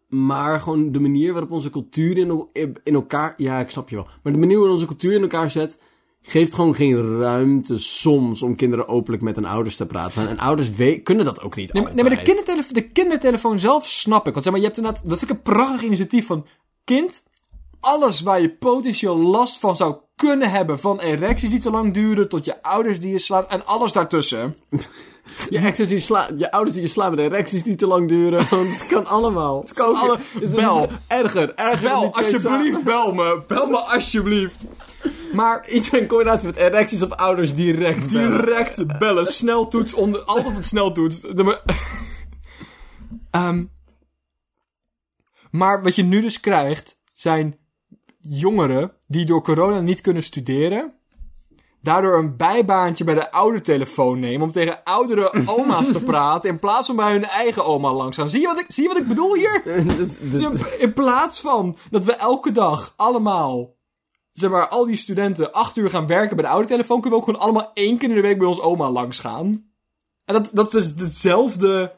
Maar 0.06 0.60
gewoon 0.60 0.92
de 0.92 1.00
manier 1.00 1.32
waarop 1.32 1.50
onze 1.50 1.70
cultuur 1.70 2.18
in, 2.18 2.48
in 2.84 2.94
elkaar... 2.94 3.34
Ja, 3.36 3.58
ik 3.58 3.70
snap 3.70 3.88
je 3.88 3.96
wel. 3.96 4.06
Maar 4.22 4.32
de 4.32 4.38
manier 4.38 4.56
waarop 4.56 4.74
onze 4.74 4.86
cultuur 4.86 5.12
in 5.12 5.22
elkaar 5.22 5.50
zet... 5.50 5.78
Geeft 6.28 6.54
gewoon 6.54 6.74
geen 6.74 7.18
ruimte 7.18 7.78
soms 7.78 8.42
om 8.42 8.56
kinderen 8.56 8.88
openlijk 8.88 9.22
met 9.22 9.36
hun 9.36 9.44
ouders 9.44 9.76
te 9.76 9.86
praten. 9.86 10.28
En 10.28 10.38
ouders 10.38 10.70
kunnen 11.02 11.24
dat 11.24 11.42
ook 11.42 11.56
niet 11.56 11.72
Nee, 11.72 11.82
maar, 11.82 11.94
nee, 11.94 12.04
maar 12.04 12.16
de, 12.16 12.22
kindertelefoon, 12.22 12.74
de 12.74 12.88
kindertelefoon 12.88 13.60
zelf 13.60 13.86
snap 13.86 14.26
ik. 14.26 14.32
Want 14.32 14.44
zeg 14.44 14.52
maar, 14.52 14.62
je 14.62 14.66
hebt 14.66 14.78
inderdaad, 14.78 15.08
dat 15.08 15.18
vind 15.18 15.30
ik 15.30 15.36
een 15.36 15.42
prachtig 15.42 15.82
initiatief 15.82 16.26
van 16.26 16.46
kind. 16.84 17.22
Alles 17.80 18.20
waar 18.20 18.40
je 18.40 18.50
potentieel 18.54 19.16
last 19.16 19.58
van 19.58 19.76
zou 19.76 19.96
kunnen 20.16 20.50
hebben. 20.50 20.78
Van 20.78 21.00
erecties 21.00 21.50
die 21.50 21.60
te 21.60 21.70
lang 21.70 21.94
duren, 21.94 22.28
tot 22.28 22.44
je 22.44 22.62
ouders 22.62 23.00
die 23.00 23.12
je 23.12 23.18
slaan 23.18 23.48
en 23.48 23.66
alles 23.66 23.92
daartussen. 23.92 24.56
Je, 25.50 25.58
exes 25.58 25.88
die 25.88 25.98
sla 25.98 26.30
je 26.36 26.50
ouders 26.50 26.74
die 26.74 26.84
je 26.84 26.90
slaan 26.90 27.10
met 27.10 27.18
erecties 27.18 27.62
die 27.62 27.74
te 27.74 27.86
lang 27.86 28.08
duren. 28.08 28.46
Want 28.50 28.78
het 28.78 28.86
kan 28.86 29.06
allemaal. 29.06 29.60
Het 29.60 29.72
kan 29.72 29.94
alle- 29.94 30.18
bel. 30.50 30.88
Erger, 31.06 31.54
erger. 31.54 31.80
Bel, 31.88 32.14
alsjeblieft, 32.14 32.82
bel 32.82 33.12
me. 33.12 33.42
Bel 33.46 33.70
me 33.70 33.76
alsjeblieft. 33.76 34.64
Maar. 35.32 35.68
Iets 35.74 35.90
in 35.90 36.06
coördinatie 36.06 36.46
met 36.46 36.56
erecties 36.56 37.02
of 37.02 37.10
ouders 37.12 37.54
direct 37.54 38.12
bellen. 38.12 38.30
direct 38.30 38.98
bellen. 38.98 39.26
Sneltoets, 39.26 39.94
onder, 39.94 40.20
altijd 40.22 40.56
het 40.56 40.66
sneltoets. 40.66 41.20
De 41.20 41.60
Ehm, 43.30 43.64
maar 45.50 45.82
wat 45.82 45.94
je 45.94 46.02
nu 46.02 46.20
dus 46.20 46.40
krijgt, 46.40 47.00
zijn 47.12 47.58
jongeren 48.18 48.95
die 49.06 49.24
door 49.24 49.42
corona 49.42 49.80
niet 49.80 50.00
kunnen 50.00 50.22
studeren. 50.22 50.94
Daardoor 51.82 52.18
een 52.18 52.36
bijbaantje 52.36 53.04
bij 53.04 53.14
de 53.14 53.30
oudertelefoon 53.30 54.18
nemen 54.18 54.42
om 54.42 54.50
tegen 54.50 54.84
oudere 54.84 55.32
oma's 55.58 55.92
te 55.92 56.02
praten. 56.02 56.50
In 56.50 56.58
plaats 56.58 56.86
van 56.86 56.96
bij 56.96 57.12
hun 57.12 57.24
eigen 57.24 57.64
oma 57.64 57.92
langs 57.92 58.16
gaan. 58.16 58.30
Zie 58.30 58.40
je 58.40 58.46
wat 58.46 58.60
ik, 58.60 58.66
zie 58.68 58.82
je 58.82 58.88
wat 58.88 58.98
ik 58.98 59.08
bedoel 59.08 59.34
hier? 59.34 59.62
Dus- 59.98 60.18
dus- 60.30 60.76
In 60.76 60.92
plaats 60.92 61.40
van 61.40 61.76
dat 61.90 62.04
we 62.04 62.12
elke 62.12 62.52
dag 62.52 62.94
allemaal 62.96 63.74
zeg 64.32 64.50
maar, 64.50 64.68
al 64.68 64.84
die 64.84 64.96
studenten 64.96 65.52
acht 65.52 65.76
uur 65.76 65.90
gaan 65.90 66.06
werken 66.06 66.36
bij 66.36 66.44
de 66.44 66.50
oude 66.50 66.68
telefoon, 66.68 67.00
kunnen 67.00 67.18
we 67.18 67.24
ook 67.24 67.34
gewoon 67.34 67.48
allemaal 67.48 67.70
één 67.74 67.98
keer 67.98 68.08
in 68.08 68.14
de 68.14 68.20
week 68.20 68.38
bij 68.38 68.46
ons 68.46 68.60
oma 68.60 68.90
langs 68.90 69.18
gaan. 69.18 69.70
En 70.24 70.34
dat, 70.34 70.50
dat 70.52 70.74
is 70.74 70.94
dus 70.94 71.06
hetzelfde. 71.06 71.94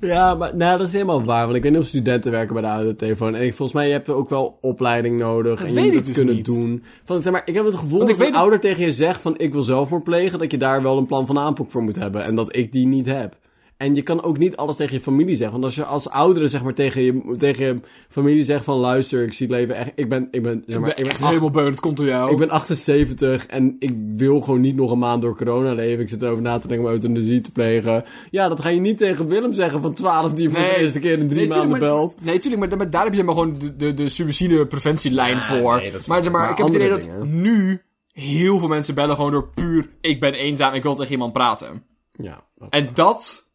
Ja, 0.00 0.34
maar 0.34 0.56
nou, 0.56 0.78
dat 0.78 0.86
is 0.86 0.92
helemaal 0.92 1.24
waar. 1.24 1.44
Want 1.44 1.56
ik 1.56 1.62
weet 1.62 1.72
niet 1.72 1.80
of 1.80 1.86
studenten 1.86 2.30
werken 2.30 2.52
bij 2.54 2.62
de 2.62 2.68
oude 2.68 2.96
telefoon. 2.96 3.34
En 3.34 3.42
ik, 3.42 3.54
volgens 3.54 3.72
mij, 3.78 3.86
je 3.86 3.92
hebt 3.92 4.08
ook 4.08 4.28
wel 4.28 4.58
opleiding 4.60 5.18
nodig. 5.18 5.64
en 5.64 5.74
je 5.74 5.80
moet 5.80 5.94
het 5.94 6.04
dus 6.04 6.14
kunnen 6.14 6.34
niet. 6.34 6.44
doen. 6.44 6.82
Van, 7.04 7.20
zeg 7.20 7.32
maar, 7.32 7.42
ik 7.44 7.54
heb 7.54 7.64
het 7.64 7.76
gevoel 7.76 8.06
dat 8.06 8.18
weet 8.18 8.28
een 8.28 8.34
ouder 8.34 8.60
tegen 8.60 8.84
je 8.84 8.92
zegt 8.92 9.20
van 9.20 9.38
ik 9.38 9.52
wil 9.52 9.62
zelfmoord 9.62 10.04
plegen. 10.04 10.38
Dat 10.38 10.50
je 10.50 10.58
daar 10.58 10.82
wel 10.82 10.98
een 10.98 11.06
plan 11.06 11.26
van 11.26 11.38
aanpak 11.38 11.70
voor 11.70 11.82
moet 11.82 11.96
hebben. 11.96 12.24
En 12.24 12.34
dat 12.34 12.56
ik 12.56 12.72
die 12.72 12.86
niet 12.86 13.06
heb. 13.06 13.36
En 13.80 13.94
je 13.94 14.02
kan 14.02 14.22
ook 14.22 14.38
niet 14.38 14.56
alles 14.56 14.76
tegen 14.76 14.94
je 14.94 15.00
familie 15.00 15.36
zeggen. 15.36 15.52
Want 15.52 15.64
als 15.64 15.74
je 15.74 15.84
als 15.84 16.08
oudere 16.08 16.48
zeg 16.48 16.62
maar 16.62 16.74
tegen 16.74 17.02
je, 17.02 17.34
tegen 17.38 17.64
je 17.66 17.80
familie 18.08 18.44
zegt 18.44 18.64
van 18.64 18.76
luister, 18.78 19.22
ik 19.22 19.32
zie 19.32 19.46
het 19.46 19.56
leven 19.56 19.74
echt... 19.74 19.90
Ik 19.94 20.08
ben, 20.08 20.28
ik 20.30 20.42
ben, 20.42 20.62
zeg 20.66 20.78
maar, 20.80 20.88
ik 20.90 20.96
ben 20.96 21.06
echt 21.08 21.24
helemaal 21.26 21.50
beu, 21.50 21.64
het 21.70 21.80
komt 21.80 21.96
door 21.96 22.06
jou. 22.06 22.30
ik 22.30 22.36
ben 22.36 22.50
78 22.50 23.46
en 23.46 23.76
ik 23.78 23.90
wil 24.16 24.40
gewoon 24.40 24.60
niet 24.60 24.76
nog 24.76 24.90
een 24.90 24.98
maand 24.98 25.22
door 25.22 25.36
corona 25.36 25.72
leven. 25.74 26.02
Ik 26.02 26.08
zit 26.08 26.22
erover 26.22 26.42
na 26.42 26.58
te 26.58 26.66
denken 26.66 26.86
om 26.86 26.92
euthanasie 26.92 27.40
te 27.40 27.50
plegen. 27.50 28.04
Ja, 28.30 28.48
dat 28.48 28.60
ga 28.60 28.68
je 28.68 28.80
niet 28.80 28.98
tegen 28.98 29.26
Willem 29.28 29.52
zeggen 29.52 29.80
van 29.80 29.92
12 29.94 30.32
die 30.32 30.42
je 30.42 30.50
voor 30.50 30.60
Nee. 30.60 30.68
de 30.74 30.76
eerste 30.80 30.98
keer 30.98 31.18
in 31.18 31.28
drie 31.28 31.40
Nee, 31.40 31.48
maanden 31.48 31.68
maar- 31.70 31.80
belt. 31.80 32.16
Nee, 32.22 32.38
tuurlijk, 32.38 32.68
maar, 32.68 32.78
maar 32.78 32.90
daar 32.90 33.04
heb 33.04 33.14
je 33.14 33.24
maar 33.24 33.34
gewoon 33.34 33.56
de, 33.58 33.76
de, 33.76 33.94
de 33.94 34.08
suicidepreventielijn 34.08 35.40
voor. 35.40 35.76
nee, 35.76 35.90
dat 35.90 36.00
is 36.00 36.06
maar 36.06 36.22
zeg 36.22 36.32
maar, 36.32 36.40
maar 36.42 36.50
ik 36.50 36.56
heb 36.56 36.66
het 36.66 36.74
idee 36.76 36.88
dat 36.88 37.08
nu 37.26 37.82
heel 38.12 38.58
veel 38.58 38.68
mensen 38.68 38.94
bellen 38.94 39.16
gewoon 39.16 39.30
door 39.32 39.48
puur... 39.54 39.88
Ik 40.00 40.20
ben 40.20 40.34
eenzaam, 40.34 40.74
ik 40.74 40.82
wil 40.82 40.94
tegen 40.94 41.12
iemand 41.12 41.32
praten. 41.32 41.82
Ja, 42.16 42.40
dat- 42.54 42.68
En 42.70 42.88
dat... 42.94 43.48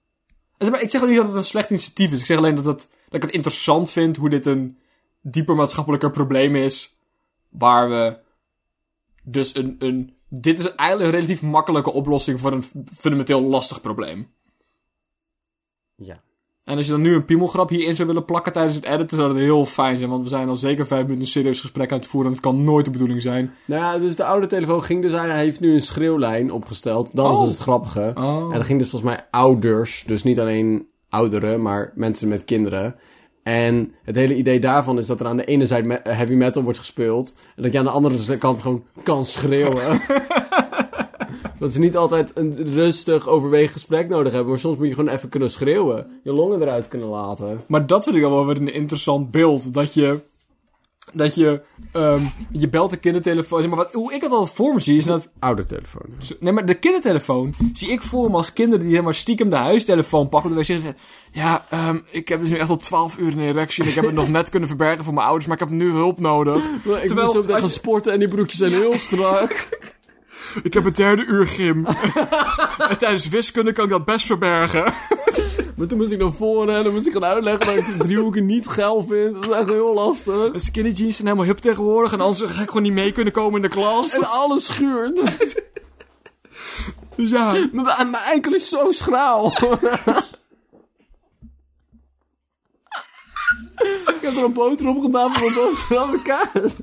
Ik 0.58 0.90
zeg 0.90 1.06
niet 1.06 1.16
dat 1.16 1.28
het 1.28 1.36
een 1.36 1.44
slecht 1.44 1.70
initiatief 1.70 2.12
is. 2.12 2.20
Ik 2.20 2.26
zeg 2.26 2.38
alleen 2.38 2.56
dat, 2.56 2.64
dat 2.64 2.90
ik 3.10 3.22
het 3.22 3.32
interessant 3.32 3.92
vind 3.92 4.18
hoe 4.18 4.30
dit 4.30 4.46
een 4.46 4.78
dieper 5.22 5.56
maatschappelijker 5.56 6.12
probleem 6.12 6.56
is. 6.56 6.98
Waar 7.50 7.90
we 7.90 8.20
dus 9.24 9.56
een... 9.56 9.76
een 9.80 10.14
dit 10.30 10.60
is 10.60 10.76
eigenlijk 10.76 11.12
een 11.12 11.20
relatief 11.20 11.42
makkelijke 11.42 11.92
oplossing 11.92 12.40
voor 12.40 12.52
een 12.52 12.64
fundamenteel 12.98 13.42
lastig 13.42 13.82
probleem. 13.82 14.34
ja. 15.96 16.24
En 16.66 16.78
als 16.78 16.86
je 16.86 16.92
dan 16.92 17.02
nu 17.02 17.14
een 17.16 17.26
piemelgrap 17.26 17.70
hierin 17.70 17.96
zou 17.96 18.08
willen 18.08 18.26
plakken 18.26 18.54
tijdens 18.54 18.76
het 18.76 18.86
editen, 18.86 19.18
zou 19.18 19.30
dat 19.30 19.38
heel 19.42 19.66
fijn 19.66 19.98
zijn. 19.98 20.10
Want 20.10 20.24
we 20.24 20.30
zijn 20.30 20.50
al 20.50 20.56
zeker 20.56 20.88
vijf 20.88 21.02
minuten 21.02 21.22
een 21.24 21.30
serieus 21.32 21.60
gesprek 21.60 21.92
aan 21.92 21.98
het 21.98 22.08
voeren. 22.08 22.30
En 22.30 22.38
het 22.38 22.46
kan 22.46 22.64
nooit 22.64 22.86
de 22.86 22.92
bedoeling 22.92 23.22
zijn. 23.22 23.54
Nou 23.66 23.82
ja, 23.82 23.98
dus 23.98 24.16
de 24.16 24.24
oude 24.24 24.48
telefoon 24.48 24.84
ging 24.84 25.02
dus... 25.02 25.12
Hij 25.12 25.38
heeft 25.38 25.60
nu 25.60 25.74
een 25.74 25.82
schreeuwlijn 25.82 26.52
opgesteld. 26.52 27.10
Dat 27.14 27.32
is 27.32 27.38
Oh. 27.38 27.44
dus 27.44 27.52
het 27.52 27.62
grappige. 27.62 28.12
Oh. 28.16 28.50
En 28.52 28.58
dat 28.58 28.66
ging 28.66 28.80
dus 28.80 28.90
volgens 28.90 29.12
mij 29.12 29.26
ouders. 29.32 30.04
Dus 30.08 30.24
niet 30.24 30.40
alleen 30.40 30.88
ouderen, 31.10 31.62
maar 31.62 31.92
mensen 31.96 32.28
met 32.28 32.46
kinderen. 32.46 32.96
En 33.44 33.94
het 34.04 34.16
hele 34.16 34.36
idee 34.36 34.60
daarvan 34.60 34.98
is 34.98 35.06
dat 35.06 35.20
er 35.20 35.26
aan 35.28 35.38
de 35.38 35.46
ene 35.46 35.66
zijde 35.66 36.00
heavy 36.04 36.34
metal 36.34 36.64
wordt 36.64 36.80
gespeeld. 36.80 37.36
En 37.56 37.64
dat 37.64 37.72
je 37.72 37.78
aan 37.78 37.86
de 37.86 37.92
andere 37.92 38.38
kant 38.38 38.62
gewoon 38.62 38.84
kan 39.04 39.26
schreeuwen. 39.26 40.02
dat 41.60 41.74
ze 41.74 41.80
niet 41.80 41.98
altijd 41.98 42.32
een 42.34 42.74
rustig 42.74 43.28
overwegen 43.28 43.74
gesprek 43.74 44.10
nodig 44.10 44.32
hebben. 44.32 44.50
Maar 44.50 44.60
soms 44.60 44.78
moet 44.78 44.88
je 44.88 44.94
gewoon 44.94 45.14
even 45.14 45.30
kunnen 45.30 45.52
schreeuwen. 45.52 46.20
Je 46.24 46.34
longen 46.34 46.62
eruit 46.62 46.88
kunnen 46.88 47.08
laten. 47.08 47.64
Maar 47.68 47.88
dat 47.88 48.04
vind 48.04 48.16
ik 48.16 48.24
al 48.24 48.32
wel 48.32 48.46
weer 48.46 48.58
een 48.58 48.74
interessant 48.74 49.32
beeld. 49.32 49.74
Dat 49.74 49.94
je... 49.94 50.22
Dat 51.14 51.36
je... 51.36 51.62
ehm, 51.92 52.24
je 52.52 52.70
belt 52.70 52.90
de 52.90 52.98
kindertelefoon. 52.98 53.60
Zeg 53.60 53.70
maar 53.70 53.78
wat, 53.78 53.94
hoe 53.94 54.14
ik 54.14 54.22
het 54.22 54.32
altijd 54.32 54.56
voor 54.56 54.74
me 54.74 54.80
zie 54.80 54.98
is 54.98 55.06
dat... 55.06 55.30
Oude 55.40 55.66
telefoon. 55.66 56.06
Nee, 56.40 56.54
maar 56.54 56.66
de 56.66 56.74
kindertelefoon 56.74 57.56
zie 57.74 57.92
ik 57.92 58.02
voor 58.02 58.32
me 58.32 58.38
als 58.38 58.54
kinderen 58.54 58.82
die 58.82 58.94
helemaal 58.94 59.14
stiekem 59.14 59.50
de 59.50 59.56
huistelefoon 59.56 60.30
pakken. 60.30 60.56
Dat 60.56 60.68
wij 60.68 60.78
zeggen, 60.78 60.98
ja, 61.32 61.66
ehm, 61.70 62.00
ik 62.12 62.28
heb 62.28 62.40
dus 62.40 62.50
nu 62.50 62.58
echt 62.58 62.70
al 62.70 62.78
12 62.78 63.18
uur 63.18 63.32
een 63.32 63.40
erectie. 63.40 63.84
En 63.84 63.90
ik 63.90 63.96
heb 63.96 64.06
het 64.06 64.14
nog 64.14 64.30
net 64.30 64.50
kunnen 64.50 64.70
verbergen 64.70 65.04
voor 65.04 65.14
mijn 65.14 65.26
ouders, 65.26 65.46
maar 65.46 65.62
ik 65.62 65.70
heb 65.70 65.78
nu 65.78 65.92
hulp 65.92 66.20
nodig. 66.20 66.64
Ik 66.66 66.82
Terwijl, 66.82 67.34
meteen 67.34 67.54
als 67.54 67.62
gaan 67.62 67.70
sporten 67.70 68.14
en 68.14 68.20
die 68.20 68.28
broekjes 68.28 68.60
zijn 68.60 68.74
heel 68.74 68.98
strak. 68.98 69.68
Ik 70.64 70.74
heb 70.74 70.86
een 70.86 70.94
derde 70.94 71.26
uur 71.26 71.48
gym. 71.48 71.86
en 72.90 72.98
tijdens 72.98 73.30
wiskunde 73.30 73.72
kan 73.72 73.84
ik 73.84 73.90
dat 73.90 74.06
best 74.06 74.26
verbergen. 74.26 74.84
Maar 75.76 75.88
toen 75.88 75.98
moest 75.98 76.12
ik 76.12 76.20
naar 76.20 76.34
voren 76.34 76.76
en 76.76 76.84
dan 76.84 76.94
moest 76.94 77.08
ik 77.08 77.14
gaan 77.14 77.26
uitleggen 77.26 77.66
dat 77.66 77.76
ik 77.76 77.86
die 77.86 77.98
driehoeken 77.98 78.46
niet 78.46 78.68
geil 78.68 79.06
vind. 79.06 79.34
Dat 79.34 79.46
is 79.46 79.52
echt 79.52 79.68
heel 79.68 79.94
lastig. 79.94 80.52
Skinny 80.56 80.92
jeans 80.92 81.16
zijn 81.16 81.28
helemaal 81.28 81.48
hip 81.48 81.58
tegenwoordig. 81.58 82.14
En 82.14 82.22
anders 82.22 82.52
ga 82.52 82.62
ik 82.62 82.68
gewoon 82.68 82.84
niet 82.84 82.94
mee 82.94 83.12
kunnen 83.12 83.34
komen 83.34 83.56
in 83.56 83.62
de 83.62 83.76
klas. 83.76 84.14
En 84.14 84.30
alles 84.30 84.66
schuurt. 84.66 85.22
Dus 87.16 87.30
ja, 87.30 87.52
Mijn 87.72 88.12
mijn 88.12 88.24
enkel 88.34 88.54
is 88.54 88.70
zo 88.70 88.92
schraal. 88.92 89.52
ik 94.08 94.22
heb 94.22 94.36
er 94.36 94.44
een 94.44 94.54
boter 94.54 94.88
op 94.88 95.02
gedaan 95.02 95.34
voor 95.34 95.52
mijn 95.52 95.54
boterham 95.54 96.14
en 96.14 96.22
kaas. 96.22 96.74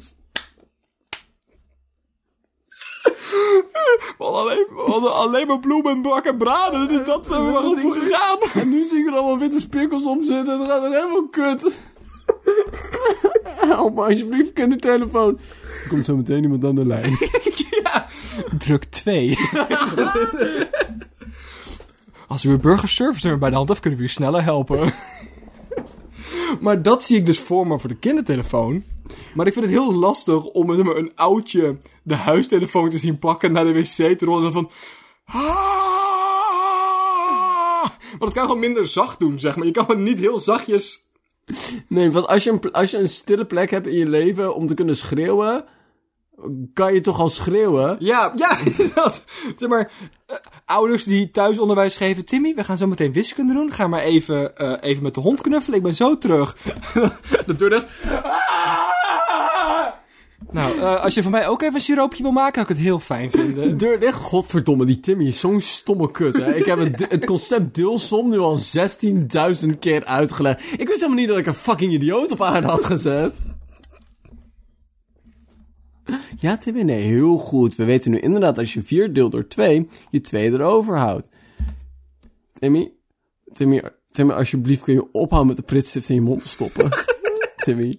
We 4.18 4.24
hadden 4.24 4.42
alleen, 4.42 4.66
we 4.68 4.90
hadden 4.90 5.14
alleen 5.14 5.46
maar 5.46 5.61
bloemen 5.61 5.92
en 5.92 6.02
bak 6.02 6.24
en 6.24 6.37
braden. 6.37 6.88
Dus 6.88 7.05
dat 7.05 7.26
zijn 7.26 7.46
we 7.46 7.52
wel 7.52 7.78
voor 7.78 7.92
gegaan. 7.94 8.38
En 8.55 8.68
nu 8.68 8.85
zie 8.85 8.98
ik 8.98 9.07
er 9.07 9.12
allemaal 9.12 9.38
witte 9.38 9.61
spikkels 9.61 10.05
op 10.05 10.22
zitten. 10.22 10.59
Dat 10.59 10.68
gaat 10.68 10.83
het 10.83 10.92
helemaal 10.92 11.28
kut. 11.28 11.72
Help 13.74 13.94
me 13.94 14.02
alsjeblieft, 14.02 14.52
kindertelefoon. 14.52 15.38
Er 15.83 15.88
komt 15.88 16.05
zo 16.05 16.16
meteen 16.16 16.42
iemand 16.42 16.64
aan 16.64 16.74
de 16.74 16.87
lijn. 16.87 17.16
ja. 17.83 18.07
Druk 18.59 18.85
2. 18.85 19.38
Als 22.28 22.44
u 22.44 22.50
een 22.50 22.61
burgerservice 22.61 23.20
nummer 23.22 23.40
bij 23.40 23.50
de 23.50 23.57
hand 23.57 23.68
heeft, 23.68 23.81
kunnen 23.81 23.98
we 23.98 24.05
u 24.05 24.09
sneller 24.09 24.42
helpen. 24.44 24.92
maar 26.61 26.83
dat 26.83 27.02
zie 27.02 27.16
ik 27.16 27.26
dus 27.26 27.38
voor 27.38 27.66
me 27.66 27.78
voor 27.78 27.88
de 27.88 27.96
kindertelefoon. 27.96 28.85
Maar 29.35 29.46
ik 29.46 29.53
vind 29.53 29.64
het 29.64 29.75
heel 29.75 29.94
lastig 29.94 30.44
om 30.44 30.75
zeg 30.75 30.85
maar, 30.85 30.96
een 30.96 31.12
oudje 31.14 31.79
de 32.03 32.14
huistelefoon 32.14 32.90
te 32.90 32.98
zien 32.98 33.18
pakken 33.18 33.53
naar 33.53 33.64
de 33.64 33.72
wc 33.72 34.18
te 34.18 34.25
rollen 34.25 34.46
en 34.46 34.53
van... 34.53 34.70
"Ah!" 35.25 35.83
Want 38.11 38.25
het 38.25 38.33
kan 38.33 38.42
gewoon 38.42 38.59
minder 38.59 38.87
zacht 38.87 39.18
doen, 39.18 39.38
zeg 39.38 39.57
maar. 39.57 39.66
Je 39.66 39.72
kan 39.72 39.85
het 39.88 39.98
niet 39.98 40.18
heel 40.18 40.38
zachtjes... 40.38 41.11
Nee, 41.88 42.11
want 42.11 42.27
als 42.27 42.44
je, 42.44 42.51
een, 42.51 42.72
als 42.72 42.90
je 42.90 42.98
een 42.98 43.09
stille 43.09 43.44
plek 43.44 43.70
hebt 43.70 43.87
in 43.87 43.96
je 43.96 44.09
leven 44.09 44.55
om 44.55 44.66
te 44.66 44.75
kunnen 44.75 44.96
schreeuwen, 44.96 45.64
kan 46.72 46.94
je 46.94 47.01
toch 47.01 47.18
al 47.18 47.29
schreeuwen? 47.29 47.96
Ja, 47.98 48.33
ja, 48.37 48.59
dat. 48.94 49.25
Zeg 49.57 49.68
maar, 49.68 49.90
eh, 50.27 50.37
ouders 50.64 51.05
die 51.05 51.31
thuisonderwijs 51.31 51.96
geven. 51.96 52.25
Timmy, 52.25 52.55
we 52.55 52.64
gaan 52.64 52.77
zo 52.77 52.87
meteen 52.87 53.12
wiskunde 53.12 53.53
doen. 53.53 53.72
Ga 53.72 53.87
maar 53.87 54.01
even, 54.01 54.57
eh, 54.57 54.75
even 54.81 55.03
met 55.03 55.14
de 55.14 55.20
hond 55.20 55.40
knuffelen. 55.40 55.79
Ik 55.79 55.85
ben 55.85 55.94
zo 55.94 56.18
terug. 56.18 56.57
de 57.46 57.57
deur 57.57 57.70
dicht. 57.70 57.87
Nou, 60.52 60.78
eh, 60.78 61.02
als 61.02 61.14
je 61.14 61.22
van 61.22 61.30
mij 61.30 61.48
ook 61.48 61.62
even 61.62 61.74
een 61.74 61.80
siroopje 61.80 62.22
wil 62.22 62.32
maken, 62.32 62.54
zou 62.54 62.66
ik 62.66 62.76
het 62.76 62.86
heel 62.86 63.00
fijn 63.00 63.30
vinden. 63.30 63.76
Deur 63.78 64.00
dicht, 64.00 64.18
godverdomme, 64.18 64.84
die 64.84 65.00
Timmy 65.00 65.26
is 65.26 65.40
zo'n 65.40 65.60
stomme 65.60 66.10
kut, 66.10 66.36
hè. 66.36 66.54
Ik 66.54 66.64
heb 66.64 66.78
het, 66.78 67.10
het 67.10 67.24
concept 67.24 67.74
deelsom 67.74 68.30
nu 68.30 68.38
al 68.38 68.58
16.000 69.64 69.78
keer 69.78 70.04
uitgelegd. 70.04 70.62
Ik 70.72 70.88
wist 70.88 71.00
helemaal 71.00 71.18
niet 71.18 71.28
dat 71.28 71.38
ik 71.38 71.46
een 71.46 71.54
fucking 71.54 71.92
idioot 71.92 72.30
op 72.30 72.42
aarde 72.42 72.66
had 72.66 72.84
gezet. 72.84 73.40
Ja, 76.38 76.56
Timmy, 76.56 76.82
nee, 76.82 77.02
heel 77.02 77.38
goed. 77.38 77.76
We 77.76 77.84
weten 77.84 78.10
nu 78.10 78.18
inderdaad, 78.18 78.58
als 78.58 78.72
je 78.72 78.82
4 78.82 79.12
deelt 79.12 79.32
door 79.32 79.48
2, 79.48 79.88
je 80.10 80.20
2 80.20 80.52
erover 80.52 80.98
houdt. 80.98 81.28
Timmy, 82.52 82.92
Timmy, 83.52 83.82
Timmy, 84.10 84.32
alsjeblieft 84.32 84.82
kun 84.82 84.94
je 84.94 85.12
ophouden 85.12 85.46
met 85.46 85.56
de 85.56 85.72
pritstift 85.72 86.08
in 86.08 86.14
je 86.14 86.20
mond 86.20 86.40
te 86.40 86.48
stoppen. 86.48 86.88
Timmy. 87.64 87.98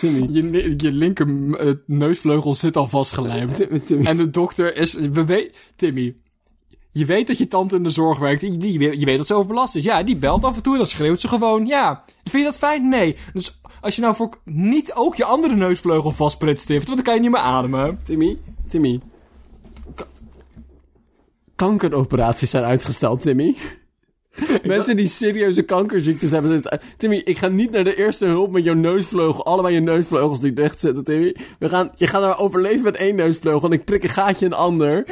Timmy. 0.00 0.26
Je, 0.30 0.74
je 0.76 0.92
linker 0.92 1.26
eh, 1.58 1.72
neusvleugel 1.86 2.54
zit 2.54 2.76
al 2.76 2.88
vastgelijmd. 2.88 3.66
En 4.04 4.16
de 4.16 4.30
dokter 4.30 4.76
is... 4.76 4.94
We 4.94 5.24
weet, 5.24 5.56
Timmy, 5.76 6.16
je 6.90 7.04
weet 7.04 7.26
dat 7.26 7.38
je 7.38 7.48
tante 7.48 7.76
in 7.76 7.82
de 7.82 7.90
zorg 7.90 8.18
werkt. 8.18 8.40
Je, 8.40 8.72
je, 8.72 8.78
weet- 8.78 9.00
je 9.00 9.04
weet 9.04 9.18
dat 9.18 9.26
ze 9.26 9.34
overbelast 9.34 9.74
is. 9.76 9.82
Ja, 9.84 10.02
die 10.02 10.16
belt 10.16 10.44
af 10.44 10.56
en 10.56 10.62
toe 10.62 10.72
en 10.72 10.78
dan 10.78 10.86
schreeuwt 10.88 11.20
ze 11.20 11.28
gewoon. 11.28 11.66
Ja. 11.66 12.04
Vind 12.24 12.36
je 12.36 12.50
dat 12.50 12.58
fijn? 12.58 12.88
Nee. 12.88 13.16
Dus 13.32 13.60
als 13.80 13.96
je 13.96 14.02
nou 14.02 14.14
voor 14.14 14.38
niet 14.44 14.92
ook 14.94 15.16
je 15.16 15.24
andere 15.24 15.54
neusvleugel 15.56 16.10
vastpritstift, 16.10 16.84
want 16.86 16.96
dan 16.96 17.04
kan 17.04 17.14
je 17.14 17.20
niet 17.20 17.30
meer 17.30 17.40
ademen. 17.40 17.98
Timmy, 18.04 18.38
Timmy. 18.68 19.00
Ka- 19.94 20.06
kankeroperaties 21.56 22.50
zijn 22.50 22.64
uitgesteld, 22.64 23.22
Timmy. 23.22 23.56
Mensen 24.64 24.96
die 24.96 25.08
serieuze 25.08 25.62
kankerziektes 25.62 26.30
hebben. 26.30 26.50
zitten- 26.52 26.80
Timmy, 26.96 27.16
ik 27.24 27.38
ga 27.38 27.48
niet 27.48 27.70
naar 27.70 27.84
de 27.84 27.96
eerste 27.96 28.26
hulp 28.26 28.50
met 28.52 28.64
jouw 28.64 28.74
neusvleugel. 28.74 29.44
Allebei 29.44 29.74
je 29.74 29.80
neusvleugels 29.80 30.40
die 30.40 30.52
dicht 30.52 30.80
zitten, 30.80 31.04
Timmy. 31.04 31.36
We 31.58 31.68
gaan, 31.68 31.90
je 31.96 32.06
gaat 32.06 32.22
nou 32.22 32.36
overleven 32.38 32.82
met 32.82 32.96
één 32.96 33.14
neusvleugel 33.16 33.62
en 33.68 33.72
ik 33.72 33.84
prik 33.84 34.02
een 34.02 34.08
gaatje 34.08 34.44
in 34.46 34.52
een 34.52 34.58
ander. 34.58 35.04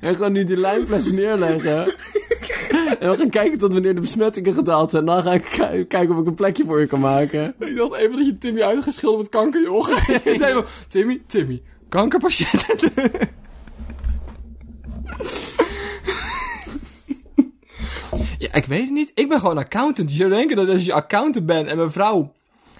en 0.00 0.14
gewoon 0.14 0.32
nu 0.32 0.44
die 0.44 0.56
lijnfles 0.56 1.10
neerleggen. 1.10 1.94
en 3.00 3.10
we 3.10 3.16
gaan 3.16 3.30
kijken 3.30 3.58
tot 3.58 3.72
wanneer 3.72 3.94
de 3.94 4.00
besmettingen 4.00 4.54
gedaald 4.54 4.90
zijn. 4.90 5.04
Dan 5.04 5.22
ga 5.22 5.32
ik 5.32 5.44
ki- 5.44 5.84
kijken 5.84 6.14
of 6.14 6.20
ik 6.20 6.26
een 6.26 6.34
plekje 6.34 6.64
voor 6.64 6.80
je 6.80 6.86
kan 6.86 7.00
maken. 7.00 7.54
Ik 7.58 7.76
dacht 7.76 7.94
even 7.94 8.16
dat 8.16 8.26
je 8.26 8.38
Timmy 8.38 8.62
uitgeschilderd 8.62 9.22
met 9.22 9.30
kanker, 9.42 9.62
joh. 9.62 9.88
Je 10.24 10.34
zei 10.38 10.62
Timmy, 10.88 11.22
Timmy, 11.26 11.62
kankerpatiënt. 11.88 12.66
Ja, 18.38 18.54
ik 18.54 18.64
weet 18.64 18.80
het 18.80 18.90
niet. 18.90 19.12
Ik 19.14 19.28
ben 19.28 19.40
gewoon 19.40 19.58
accountant. 19.58 20.10
Je 20.10 20.16
zou 20.16 20.30
denken 20.30 20.56
dat 20.56 20.68
als 20.68 20.84
je 20.84 20.92
accountant 20.92 21.46
bent 21.46 21.66
en 21.66 21.76
mijn 21.76 21.92
vrouw 21.92 22.34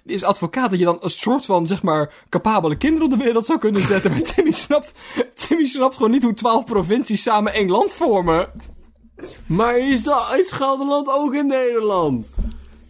die 0.06 0.16
is 0.16 0.24
advocaat, 0.24 0.70
dat 0.70 0.78
je 0.78 0.84
dan 0.84 0.96
een 1.00 1.10
soort 1.10 1.44
van, 1.44 1.66
zeg 1.66 1.82
maar, 1.82 2.12
capabele 2.28 2.76
kinderen 2.76 3.12
op 3.12 3.18
de 3.18 3.24
wereld 3.24 3.46
zou 3.46 3.58
kunnen 3.58 3.82
zetten. 3.82 4.10
Maar 4.10 4.22
Timmy 4.34 4.52
snapt, 4.52 4.92
Timmy 5.34 5.66
snapt 5.66 5.94
gewoon 5.96 6.10
niet 6.10 6.22
hoe 6.22 6.34
twaalf 6.34 6.64
provincies 6.64 7.22
samen 7.22 7.52
één 7.52 7.70
land 7.70 7.94
vormen. 7.94 8.50
Maar 9.46 9.78
is, 9.78 10.02
dat, 10.02 10.34
is 10.38 10.50
Gelderland 10.52 11.08
ook 11.08 11.34
in 11.34 11.46
Nederland? 11.46 12.30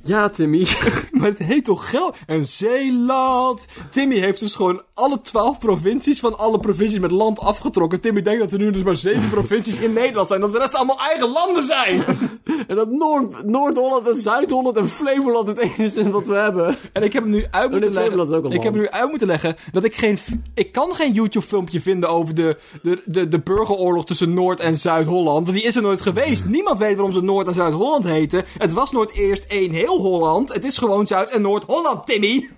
Ja, 0.03 0.29
Timmy. 0.29 0.67
Maar 1.11 1.29
het 1.29 1.39
heet 1.39 1.65
toch 1.65 1.91
geld? 1.91 2.17
En 2.27 2.49
Zeeland. 2.49 3.67
Timmy 3.91 4.17
heeft 4.19 4.41
dus 4.41 4.55
gewoon 4.55 4.83
alle 4.95 5.21
twaalf 5.21 5.59
provincies 5.59 6.21
van 6.21 6.39
alle 6.39 6.61
provincies 6.61 6.99
met 6.99 7.11
land 7.11 7.39
afgetrokken. 7.39 8.01
Timmy 8.01 8.23
denkt 8.23 8.41
dat 8.41 8.53
er 8.53 8.59
nu 8.59 8.71
dus 8.71 8.83
maar 8.83 8.97
zeven 8.97 9.31
provincies 9.31 9.79
in 9.79 9.93
Nederland 9.93 10.29
zijn. 10.29 10.41
Dat 10.41 10.53
de 10.53 10.59
rest 10.59 10.75
allemaal 10.75 11.01
eigen 11.01 11.29
landen 11.29 11.63
zijn. 11.63 12.05
En 12.69 12.77
dat 12.77 12.91
Noord- 12.91 13.45
Noord-Holland 13.45 14.09
en 14.09 14.17
Zuid-Holland 14.17 14.77
en 14.77 14.89
Flevoland 14.89 15.49
het 15.49 15.59
enige 15.59 15.83
is 16.01 16.11
wat 16.11 16.27
we 16.27 16.35
hebben. 16.35 16.77
En 16.93 17.03
ik 17.03 17.13
heb 17.13 17.23
hem 17.23 17.33
nu 17.33 17.45
uit 17.51 17.71
moeten 17.71 17.93
nee, 17.93 18.01
Flevoland 18.03 18.31
is 18.31 18.37
ook 18.37 18.43
leggen. 18.43 18.61
Ik 18.61 18.67
heb 18.67 18.75
nu 18.83 18.89
uit 18.89 19.09
moeten 19.11 19.27
leggen 19.27 19.57
dat 19.73 19.85
ik 19.85 19.95
geen. 19.95 20.19
Ik 20.55 20.73
kan 20.73 20.95
geen 20.95 21.13
YouTube-filmpje 21.13 21.81
vinden 21.81 22.09
over 22.09 22.35
de, 22.35 22.57
de, 22.83 23.03
de, 23.05 23.29
de 23.29 23.39
burgeroorlog 23.41 24.05
tussen 24.07 24.35
Noord- 24.35 24.61
en 24.61 24.77
Zuid-Holland. 24.77 25.47
Want 25.47 25.59
die 25.59 25.67
is 25.67 25.77
er 25.77 25.83
nooit 25.83 26.01
geweest. 26.01 26.45
Niemand 26.45 26.79
weet 26.79 26.95
waarom 26.95 27.13
ze 27.13 27.23
Noord- 27.23 27.47
en 27.47 27.55
Zuid-Holland 27.55 28.05
heten. 28.05 28.45
Het 28.59 28.73
was 28.73 28.93
nooit 28.93 29.13
eerst 29.13 29.45
één 29.49 29.71
heel 29.71 29.99
Holland. 30.01 30.53
Het 30.55 30.65
is 30.65 30.79
gewoon 30.79 31.07
Zuid- 31.07 31.31
en 31.31 31.43
Noord-Holland, 31.43 32.07
Timmy. 32.07 32.49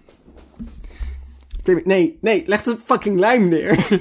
Timmy, 1.62 1.82
nee, 1.84 2.18
nee, 2.20 2.42
leg 2.46 2.62
de 2.62 2.76
fucking 2.84 3.18
lijm 3.18 3.48
neer. 3.48 3.86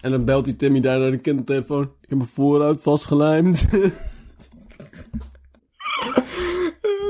en 0.00 0.10
dan 0.10 0.24
belt 0.24 0.44
die 0.44 0.56
Timmy 0.56 0.80
daar 0.80 0.98
naar 0.98 1.10
de 1.10 1.16
kindertelefoon. 1.16 1.82
Ik 1.82 2.08
heb 2.08 2.18
mijn 2.18 2.30
vooruit 2.30 2.80
vastgelijmd. 2.82 3.66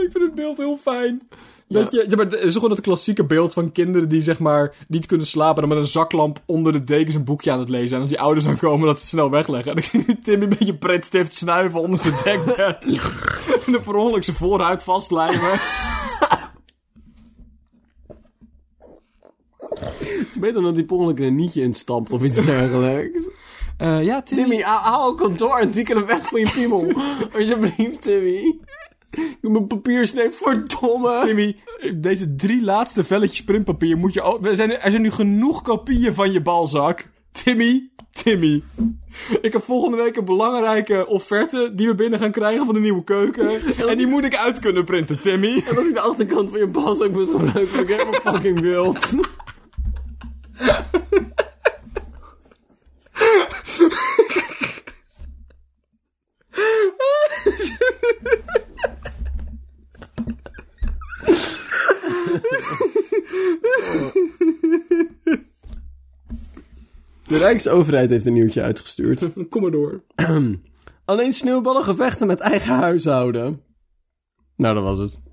Ik 0.01 0.17
vind 0.17 0.25
het 0.25 0.35
beeld 0.35 0.57
heel 0.57 0.77
fijn. 0.83 1.29
Dat 1.69 1.91
je, 1.91 2.07
ja, 2.09 2.17
maar 2.17 2.25
het 2.25 2.43
is 2.43 2.55
gewoon 2.55 2.71
het 2.71 2.81
klassieke 2.81 3.25
beeld 3.25 3.53
van 3.53 3.73
kinderen 3.73 4.09
die 4.09 4.23
zeg 4.23 4.39
maar 4.39 4.75
niet 4.89 5.07
kunnen 5.07 5.27
slapen 5.27 5.63
en 5.63 5.69
dan 5.69 5.79
met 5.79 5.87
een 5.87 5.93
zaklamp 5.93 6.43
onder 6.47 6.73
de 6.73 6.85
dekens 6.85 7.15
een 7.15 7.25
boekje 7.25 7.51
aan 7.51 7.59
het 7.59 7.69
lezen. 7.69 7.95
En 7.95 8.01
als 8.01 8.09
die 8.09 8.21
ouders 8.21 8.47
dan 8.47 8.57
komen, 8.57 8.87
dat 8.87 9.01
ze 9.01 9.07
snel 9.07 9.31
wegleggen. 9.31 9.73
En 9.73 9.79
ik 9.79 9.85
zie 9.85 10.05
nu 10.07 10.21
Timmy 10.23 10.43
een 10.43 10.49
beetje 10.59 10.77
pretstift 10.77 11.35
snuiven 11.35 11.81
onder 11.81 11.99
zijn 11.99 12.15
dekbed. 12.25 12.85
en 13.67 13.73
de 13.73 13.81
per 13.85 13.95
ongeluk 13.95 14.25
zijn 14.25 14.37
vooruit 14.37 14.83
vastlijmen. 14.83 15.51
Beter 20.35 20.55
dan 20.55 20.65
dat 20.65 20.75
die 20.75 20.85
per 20.85 20.99
er 20.99 21.23
een 21.23 21.35
nietje 21.35 21.63
instampt 21.63 22.13
of 22.13 22.23
iets 22.23 22.45
dergelijks. 22.45 23.29
Eh, 23.77 24.05
ja, 24.05 24.23
Timmy. 24.23 24.43
Timmy, 24.43 24.63
hou 24.63 25.11
een 25.11 25.17
kantoor 25.17 25.59
en 25.59 25.71
tik 25.71 25.89
hem 25.89 26.07
weg 26.07 26.29
van 26.29 26.41
je 26.41 26.51
piemel. 26.55 26.87
Alsjeblieft, 27.37 28.03
Timmy. 28.03 28.59
Doe 29.41 29.53
mijn 29.53 29.67
papiersnee, 29.67 30.31
verdomme. 30.31 31.23
Timmy, 31.25 31.57
deze 31.95 32.35
drie 32.35 32.63
laatste 32.63 33.05
velletjes 33.05 33.45
printpapier 33.45 33.97
moet 33.97 34.13
je 34.13 34.23
ook... 34.23 34.47
Er 34.47 34.57
zijn, 34.57 34.71
er 34.71 34.91
zijn 34.91 35.03
nu 35.03 35.11
genoeg 35.11 35.63
kopieën 35.63 36.15
van 36.15 36.33
je 36.33 36.43
balzak. 36.43 37.09
Timmy, 37.33 37.91
Timmy. 38.13 38.63
Ik 39.41 39.53
heb 39.53 39.63
volgende 39.63 39.97
week 39.97 40.17
een 40.17 40.25
belangrijke 40.25 41.07
offerte 41.07 41.73
die 41.75 41.87
we 41.87 41.95
binnen 41.95 42.19
gaan 42.19 42.31
krijgen 42.31 42.65
van 42.65 42.75
de 42.75 42.81
nieuwe 42.81 43.05
keuken. 43.05 43.49
En 43.89 43.97
die 43.97 44.07
moet 44.07 44.25
ik 44.25 44.37
uit 44.37 44.59
kunnen 44.59 44.85
printen, 44.85 45.21
Timmy. 45.21 45.63
En 45.69 45.77
als 45.77 45.87
ik 45.87 45.95
de 45.95 46.01
achterkant 46.01 46.51
van 46.51 46.59
je 46.59 46.67
balzak 46.67 47.11
moet 47.11 47.31
gebruiken, 47.31 47.81
ik 47.81 47.89
helemaal 47.89 48.35
fucking 48.35 48.61
wild. 48.61 48.99
De 67.31 67.39
Rijksoverheid 67.39 68.11
heeft 68.11 68.27
een 68.27 68.33
nieuwtje 68.33 68.63
uitgestuurd. 68.63 69.29
Kom 69.51 69.63
maar 69.63 69.71
door. 69.71 70.03
Alleen 71.05 71.33
sneeuwballen 71.33 71.85
gevechten 71.85 72.27
met 72.27 72.41
eigen 72.41 72.75
huishouden. 72.75 73.63
Nou, 74.57 74.75
dat 74.75 74.83
was 74.85 74.99
het. 74.99 75.30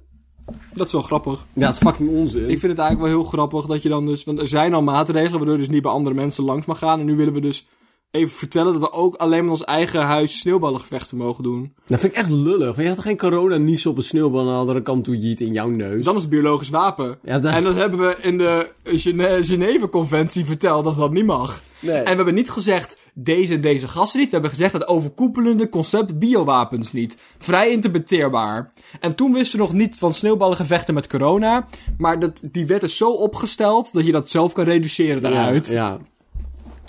Dat 0.78 0.86
is 0.86 0.92
wel 0.92 1.02
grappig. 1.02 1.46
Ja, 1.54 1.66
dat 1.66 1.74
is 1.76 1.78
fucking 1.82 2.10
onzin. 2.10 2.42
Ik 2.50 2.60
vind 2.60 2.72
het 2.72 2.82
eigenlijk 2.82 3.00
wel 3.12 3.22
heel 3.22 3.30
grappig 3.30 3.66
dat 3.66 3.82
je 3.82 3.90
dan 3.90 4.06
dus... 4.06 4.24
Want 4.24 4.40
er 4.40 4.48
zijn 4.48 4.74
al 4.74 4.82
maatregelen 4.84 5.38
waardoor 5.38 5.56
je 5.56 5.62
dus 5.62 5.70
niet 5.70 5.82
bij 5.82 5.92
andere 5.92 6.16
mensen 6.16 6.44
langs 6.44 6.66
mag 6.66 6.78
gaan. 6.78 7.00
En 7.00 7.06
nu 7.06 7.16
willen 7.16 7.34
we 7.34 7.42
dus 7.42 7.68
even 8.12 8.36
vertellen 8.36 8.74
dat 8.74 8.82
we 8.82 8.92
ook 8.92 9.16
alleen 9.16 9.42
met 9.44 9.52
ons 9.52 9.64
eigen 9.64 10.02
huis 10.02 10.40
sneeuwballengevechten 10.40 11.18
mogen 11.18 11.44
doen. 11.44 11.74
Dat 11.88 12.00
vind 12.00 12.12
ik 12.12 12.18
echt 12.20 12.30
lullig. 12.30 12.66
Want 12.66 12.78
je 12.78 12.88
had 12.88 13.00
geen 13.00 13.18
corona 13.18 13.58
nies 13.58 13.86
op 13.86 13.98
een 13.98 14.04
sneeuwbal 14.04 14.40
en 14.40 14.46
de 14.46 14.52
andere 14.52 14.82
kant 14.82 15.04
toe 15.04 15.18
jiet 15.18 15.40
in 15.42 15.54
jouw 15.54 15.70
neus. 15.70 16.04
Dan 16.06 16.16
is 16.16 16.22
het 16.22 16.30
biologisch 16.30 16.70
wapen. 16.70 17.18
Ja, 17.24 17.40
dat- 17.40 17.54
En 17.54 17.64
dat 17.64 17.76
hebben 17.76 18.00
we 18.00 18.16
in 18.22 18.38
de 18.38 18.70
Gene- 18.84 19.38
Geneve-conventie 19.44 20.46
verteld 20.46 20.84
dat 20.86 20.98
dat 20.98 21.12
niet 21.12 21.26
mag. 21.26 21.62
Nee. 21.80 21.96
En 21.96 22.04
we 22.04 22.16
hebben 22.16 22.34
niet 22.34 22.50
gezegd 22.50 22.98
deze 23.20 23.54
en 23.54 23.62
deze 23.62 23.88
gassen 23.88 24.20
niet. 24.20 24.28
We 24.28 24.34
hebben 24.34 24.52
gezegd 24.52 24.74
het 24.74 24.88
overkoepelende 24.88 25.70
concept 25.70 26.20
biowapens 26.20 26.94
niet. 26.94 27.18
Vrij 27.38 27.72
interpreteerbaar. 27.72 28.72
En 29.00 29.16
toen 29.16 29.34
wisten 29.34 29.60
we 29.60 29.66
nog 29.66 29.74
niet 29.74 29.98
van 29.98 30.14
sneeuwballengevechten 30.14 30.94
met 30.94 31.08
corona. 31.08 31.66
Maar 31.98 32.20
dat, 32.20 32.42
die 32.52 32.66
wet 32.66 32.84
is 32.84 32.98
zo 32.98 33.12
opgesteld 33.12 33.94
dat 33.94 34.06
je 34.06 34.12
dat 34.12 34.30
zelf 34.30 34.54
kan 34.54 34.66
reduceren 34.66 35.22
daaruit. 35.22 35.70
Ja, 35.70 36.00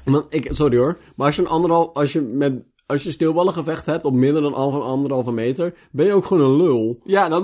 ja. 0.05 0.23
Ik, 0.31 0.49
sorry 0.51 0.79
hoor. 0.79 0.99
Maar 1.15 1.27
als 1.27 1.37
je 1.37 1.43
een 1.43 1.49
anderhalf, 1.49 1.95
als 1.95 2.13
je 2.13 2.21
met, 2.21 2.63
als 2.89 3.03
je 3.03 3.11
sneeuwballengevecht 3.11 3.87
hebt 3.87 4.05
op 4.05 4.13
minder 4.15 4.43
dan 4.43 4.55
al- 4.55 4.83
anderhalve 4.83 5.33
meter, 5.33 5.75
ben 5.91 6.07
je 6.07 6.13
ook 6.13 6.25
gewoon 6.25 6.51
een 6.51 6.57
lul. 6.57 7.01
Ja, 7.05 7.29
dan, 7.29 7.43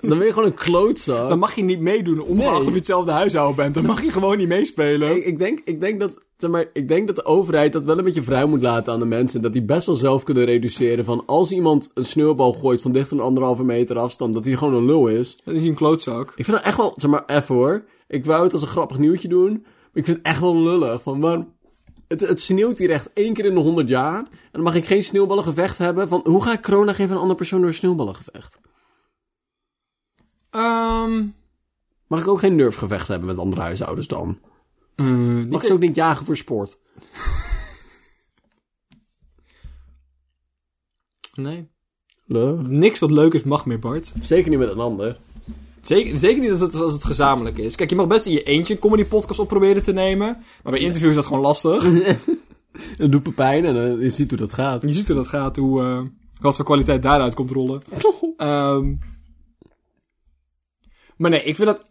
Dan 0.00 0.18
ben 0.18 0.26
je 0.26 0.32
gewoon 0.32 0.48
een 0.48 0.54
klootzak. 0.54 1.28
dan 1.28 1.38
mag 1.38 1.54
je 1.54 1.62
niet 1.62 1.80
meedoen, 1.80 2.20
ongeacht 2.20 2.50
Nee. 2.50 2.60
of 2.60 2.68
je 2.68 2.74
hetzelfde 2.74 3.12
huishouden 3.12 3.56
bent. 3.56 3.74
Dan 3.74 3.86
mag 3.86 4.02
je 4.02 4.10
gewoon 4.10 4.38
niet 4.38 4.48
meespelen. 4.48 5.16
Ik, 5.16 5.24
ik, 5.24 5.38
denk, 5.38 5.60
ik, 5.64 5.80
denk 5.80 6.00
dat, 6.00 6.22
zeg 6.36 6.50
maar, 6.50 6.70
ik 6.72 6.88
denk 6.88 7.06
dat 7.06 7.16
de 7.16 7.24
overheid 7.24 7.72
dat 7.72 7.84
wel 7.84 7.98
een 7.98 8.04
beetje 8.04 8.22
vrij 8.22 8.44
moet 8.46 8.62
laten 8.62 8.92
aan 8.92 8.98
de 8.98 9.04
mensen. 9.04 9.42
Dat 9.42 9.52
die 9.52 9.64
best 9.64 9.86
wel 9.86 9.96
zelf 9.96 10.22
kunnen 10.22 10.44
reduceren 10.44 11.04
van 11.04 11.22
als 11.26 11.52
iemand 11.52 11.90
een 11.94 12.04
sneeuwbal 12.04 12.52
gooit 12.52 12.82
van 12.82 12.92
dichter 12.92 13.16
dan 13.16 13.26
anderhalve 13.26 13.64
meter 13.64 13.98
afstand, 13.98 14.34
dat 14.34 14.44
hij 14.44 14.56
gewoon 14.56 14.74
een 14.74 14.86
lul 14.86 15.06
is. 15.08 15.36
Dat 15.44 15.54
is 15.54 15.64
een 15.64 15.74
klootzak. 15.74 16.32
Ik 16.36 16.44
vind 16.44 16.56
dat 16.56 16.66
echt 16.66 16.76
wel, 16.76 16.92
zeg 16.96 17.10
maar, 17.10 17.22
even 17.26 17.54
hoor. 17.54 17.84
Ik 18.08 18.24
wou 18.24 18.42
het 18.42 18.52
als 18.52 18.62
een 18.62 18.68
grappig 18.68 18.98
nieuwtje 18.98 19.28
doen. 19.28 19.50
Maar 19.52 20.02
ik 20.02 20.04
vind 20.04 20.16
het 20.16 20.26
echt 20.26 20.40
wel 20.40 20.56
lullig. 20.62 21.02
Van, 21.02 21.18
maar 21.18 21.46
het, 22.10 22.20
het 22.20 22.40
sneeuwt 22.40 22.78
hier 22.78 22.90
echt 22.90 23.08
één 23.12 23.34
keer 23.34 23.44
in 23.44 23.54
de 23.54 23.60
honderd 23.60 23.88
jaar. 23.88 24.18
En 24.18 24.28
dan 24.52 24.62
mag 24.62 24.74
ik 24.74 24.84
geen 24.84 25.02
sneeuwballengevecht 25.02 25.78
hebben. 25.78 26.08
Van, 26.08 26.20
hoe 26.24 26.42
ga 26.42 26.52
ik 26.52 26.62
corona 26.62 26.92
geven 26.92 27.04
aan 27.08 27.14
een 27.14 27.20
andere 27.20 27.38
persoon 27.38 27.58
door 27.58 27.68
een 27.68 27.74
sneeuwballengevecht? 27.74 28.58
Ehm 30.50 31.26
Mag 32.06 32.20
ik 32.20 32.28
ook 32.28 32.38
geen 32.38 32.56
nerfgevecht 32.56 33.08
hebben 33.08 33.28
met 33.28 33.38
andere 33.38 33.60
huishoudens 33.62 34.06
dan? 34.06 34.38
eh, 34.94 35.44
Mag 35.48 35.64
ze 35.64 35.72
ook 35.72 35.78
niet 35.80 35.94
jagen 35.94 36.24
voor 36.26 36.36
sport? 36.36 36.78
Nee. 41.34 41.68
Leuk. 42.26 42.66
Niks 42.66 42.98
wat 42.98 43.10
leuk 43.10 43.34
is 43.34 43.42
mag 43.42 43.66
meer, 43.66 43.78
Bart. 43.78 44.12
Zeker 44.20 44.50
niet 44.50 44.58
met 44.58 44.68
een 44.68 44.78
ander. 44.78 45.20
Zeker, 45.80 46.18
zeker 46.18 46.40
niet 46.40 46.50
als 46.50 46.60
het, 46.60 46.74
als 46.74 46.92
het 46.92 47.04
gezamenlijk 47.04 47.58
is. 47.58 47.76
Kijk, 47.76 47.90
je 47.90 47.96
mag 47.96 48.06
best 48.06 48.26
in 48.26 48.32
je 48.32 48.42
eentje 48.42 48.74
een 48.74 48.80
comedy 48.80 49.04
podcast 49.04 49.40
op 49.40 49.48
proberen 49.48 49.82
te 49.82 49.92
nemen. 49.92 50.36
Maar 50.62 50.72
bij 50.72 50.80
interviews 50.80 51.10
is 51.10 51.16
dat 51.16 51.26
gewoon 51.26 51.42
lastig. 51.42 51.82
Het 52.96 53.12
doet 53.12 53.26
me 53.26 53.32
pijn 53.32 53.64
en 53.64 53.76
eh, 53.76 54.02
je 54.02 54.10
ziet 54.10 54.30
hoe 54.30 54.38
dat 54.38 54.52
gaat. 54.52 54.82
je 54.82 54.92
ziet 54.92 55.06
hoe 55.06 55.16
dat 55.16 55.28
gaat, 55.28 55.56
hoe, 55.56 55.82
eh, 55.82 56.00
wat 56.40 56.56
voor 56.56 56.64
kwaliteit 56.64 57.02
daaruit 57.02 57.34
komt 57.34 57.50
rollen. 57.50 57.82
Ehm 58.36 58.92
maar 61.20 61.30
nee, 61.30 61.42
ik 61.42 61.54
vind 61.54 61.68
dat... 61.68 61.88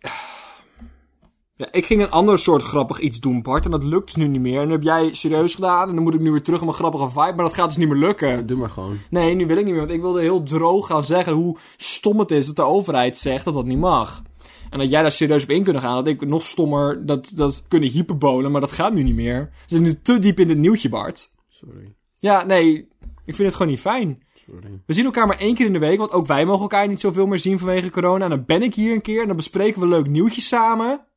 Ja, 1.60 1.68
ik 1.72 1.86
ging 1.86 2.02
een 2.02 2.12
ander 2.12 2.40
soort 2.40 2.64
grappig 2.64 3.00
iets 3.00 3.20
doen, 3.20 3.42
Bart. 3.42 3.66
En 3.66 3.72
dat 3.72 3.84
lukt 3.84 4.06
dus 4.06 4.16
nu 4.16 4.28
niet 4.28 4.42
meer. 4.42 4.56
En 4.56 4.62
dan 4.62 4.72
heb 4.72 4.84
jij 4.84 5.14
serieus 5.14 5.56
gedaan. 5.56 5.90
En 5.90 5.96
dan 5.96 6.04
moet 6.04 6.14
ik 6.14 6.20
nu 6.20 6.32
weer 6.32 6.42
terug 6.42 6.60
op 6.60 6.66
mijn 6.66 6.78
grappige 6.78 7.10
vibe. 7.10 7.36
Maar 7.36 7.46
dat 7.46 7.54
gaat 7.54 7.68
dus 7.68 7.78
niet 7.78 7.88
meer 7.88 7.98
lukken. 7.98 8.48
Doe 8.48 8.58
maar 8.58 8.70
gewoon. 8.70 8.98
Nee, 9.10 9.36
nu 9.36 9.48
wil 9.48 9.58
ik 9.58 9.64
niet 9.64 9.74
meer. 9.74 9.82
Want 9.82 9.94
ik 9.94 10.02
wilde 10.02 10.22
heel 10.22 10.44
droog 10.44 10.88
gaan 10.88 11.04
zeggen 11.04 11.34
hoe 11.34 11.58
stom 11.78 12.20
het 12.20 12.32
is 12.32 12.46
dat 12.46 12.56
de 12.56 12.62
overheid 12.62 13.18
zegt 13.18 13.46
dat 13.46 13.54
dat 13.54 13.66
niet 13.66 13.78
mag. 13.78 14.22
En 14.70 14.80
dat 14.80 14.90
jij 14.90 15.02
daar 15.02 15.12
serieus 15.12 15.44
op 15.44 15.50
in 15.50 15.64
kunnen 15.64 15.82
gaan. 15.82 15.96
Dat 15.96 16.08
ik 16.08 16.26
nog 16.26 16.44
stommer 16.44 17.06
dat, 17.06 17.32
dat 17.36 17.64
kunnen 17.68 17.90
hyperbolen. 17.90 18.52
Maar 18.52 18.62
dat 18.62 18.72
gaat 18.72 18.94
nu 18.94 19.04
niet 19.04 19.16
meer. 19.16 19.50
We 19.52 19.60
zitten 19.60 19.88
nu 19.88 20.00
te 20.02 20.20
diep 20.20 20.40
in 20.40 20.48
dit 20.48 20.58
nieuwtje, 20.58 20.90
Bart. 20.90 21.30
Sorry. 21.48 21.96
Ja, 22.20 22.44
nee. 22.44 22.88
Ik 23.26 23.36
vind 23.36 23.48
het 23.48 23.56
gewoon 23.56 23.72
niet 23.72 23.82
fijn. 23.82 24.24
Sorry. 24.46 24.82
We 24.86 24.94
zien 24.94 25.06
elkaar 25.06 25.28
maar 25.28 25.40
één 25.40 25.56
keer 25.56 25.66
in 25.66 25.74
de 25.74 25.80
week. 25.80 26.00
Want 26.00 26.12
ook 26.12 26.28
wij 26.28 26.46
mogen 26.46 26.62
elkaar 26.62 26.88
niet 26.88 27.00
zoveel 27.00 27.26
meer 27.26 27.40
zien 27.40 27.60
vanwege 27.60 27.90
corona. 27.90 28.24
En 28.24 28.30
dan 28.30 28.46
ben 28.46 28.62
ik 28.62 28.76
hier 28.76 28.94
een 28.94 29.02
keer. 29.02 29.22
En 29.22 29.28
dan 29.28 29.36
bespreken 29.36 29.82
we 29.82 29.88
leuk 29.88 30.08
nieuwtjes 30.08 30.48
samen. 30.48 31.08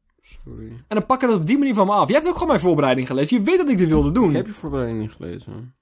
Sorry. 0.45 0.69
En 0.69 0.97
dan 0.97 1.07
pakken 1.07 1.29
we 1.29 1.33
het 1.33 1.43
op 1.43 1.49
die 1.49 1.59
manier 1.59 1.75
van 1.75 1.87
me 1.87 1.93
af. 1.93 2.07
Jij 2.07 2.17
hebt 2.17 2.27
ook 2.29 2.33
gewoon 2.33 2.49
mijn 2.49 2.61
voorbereiding 2.61 3.07
gelezen. 3.07 3.37
Je 3.37 3.43
weet 3.43 3.57
dat 3.57 3.69
ik 3.69 3.79
dit 3.79 3.89
wilde 3.89 4.13
doen. 4.13 4.31
Ik 4.31 4.37
heb 4.37 4.47
je 4.47 4.53
voorbereiding 4.53 5.01
niet 5.01 5.13
gelezen. 5.13 5.75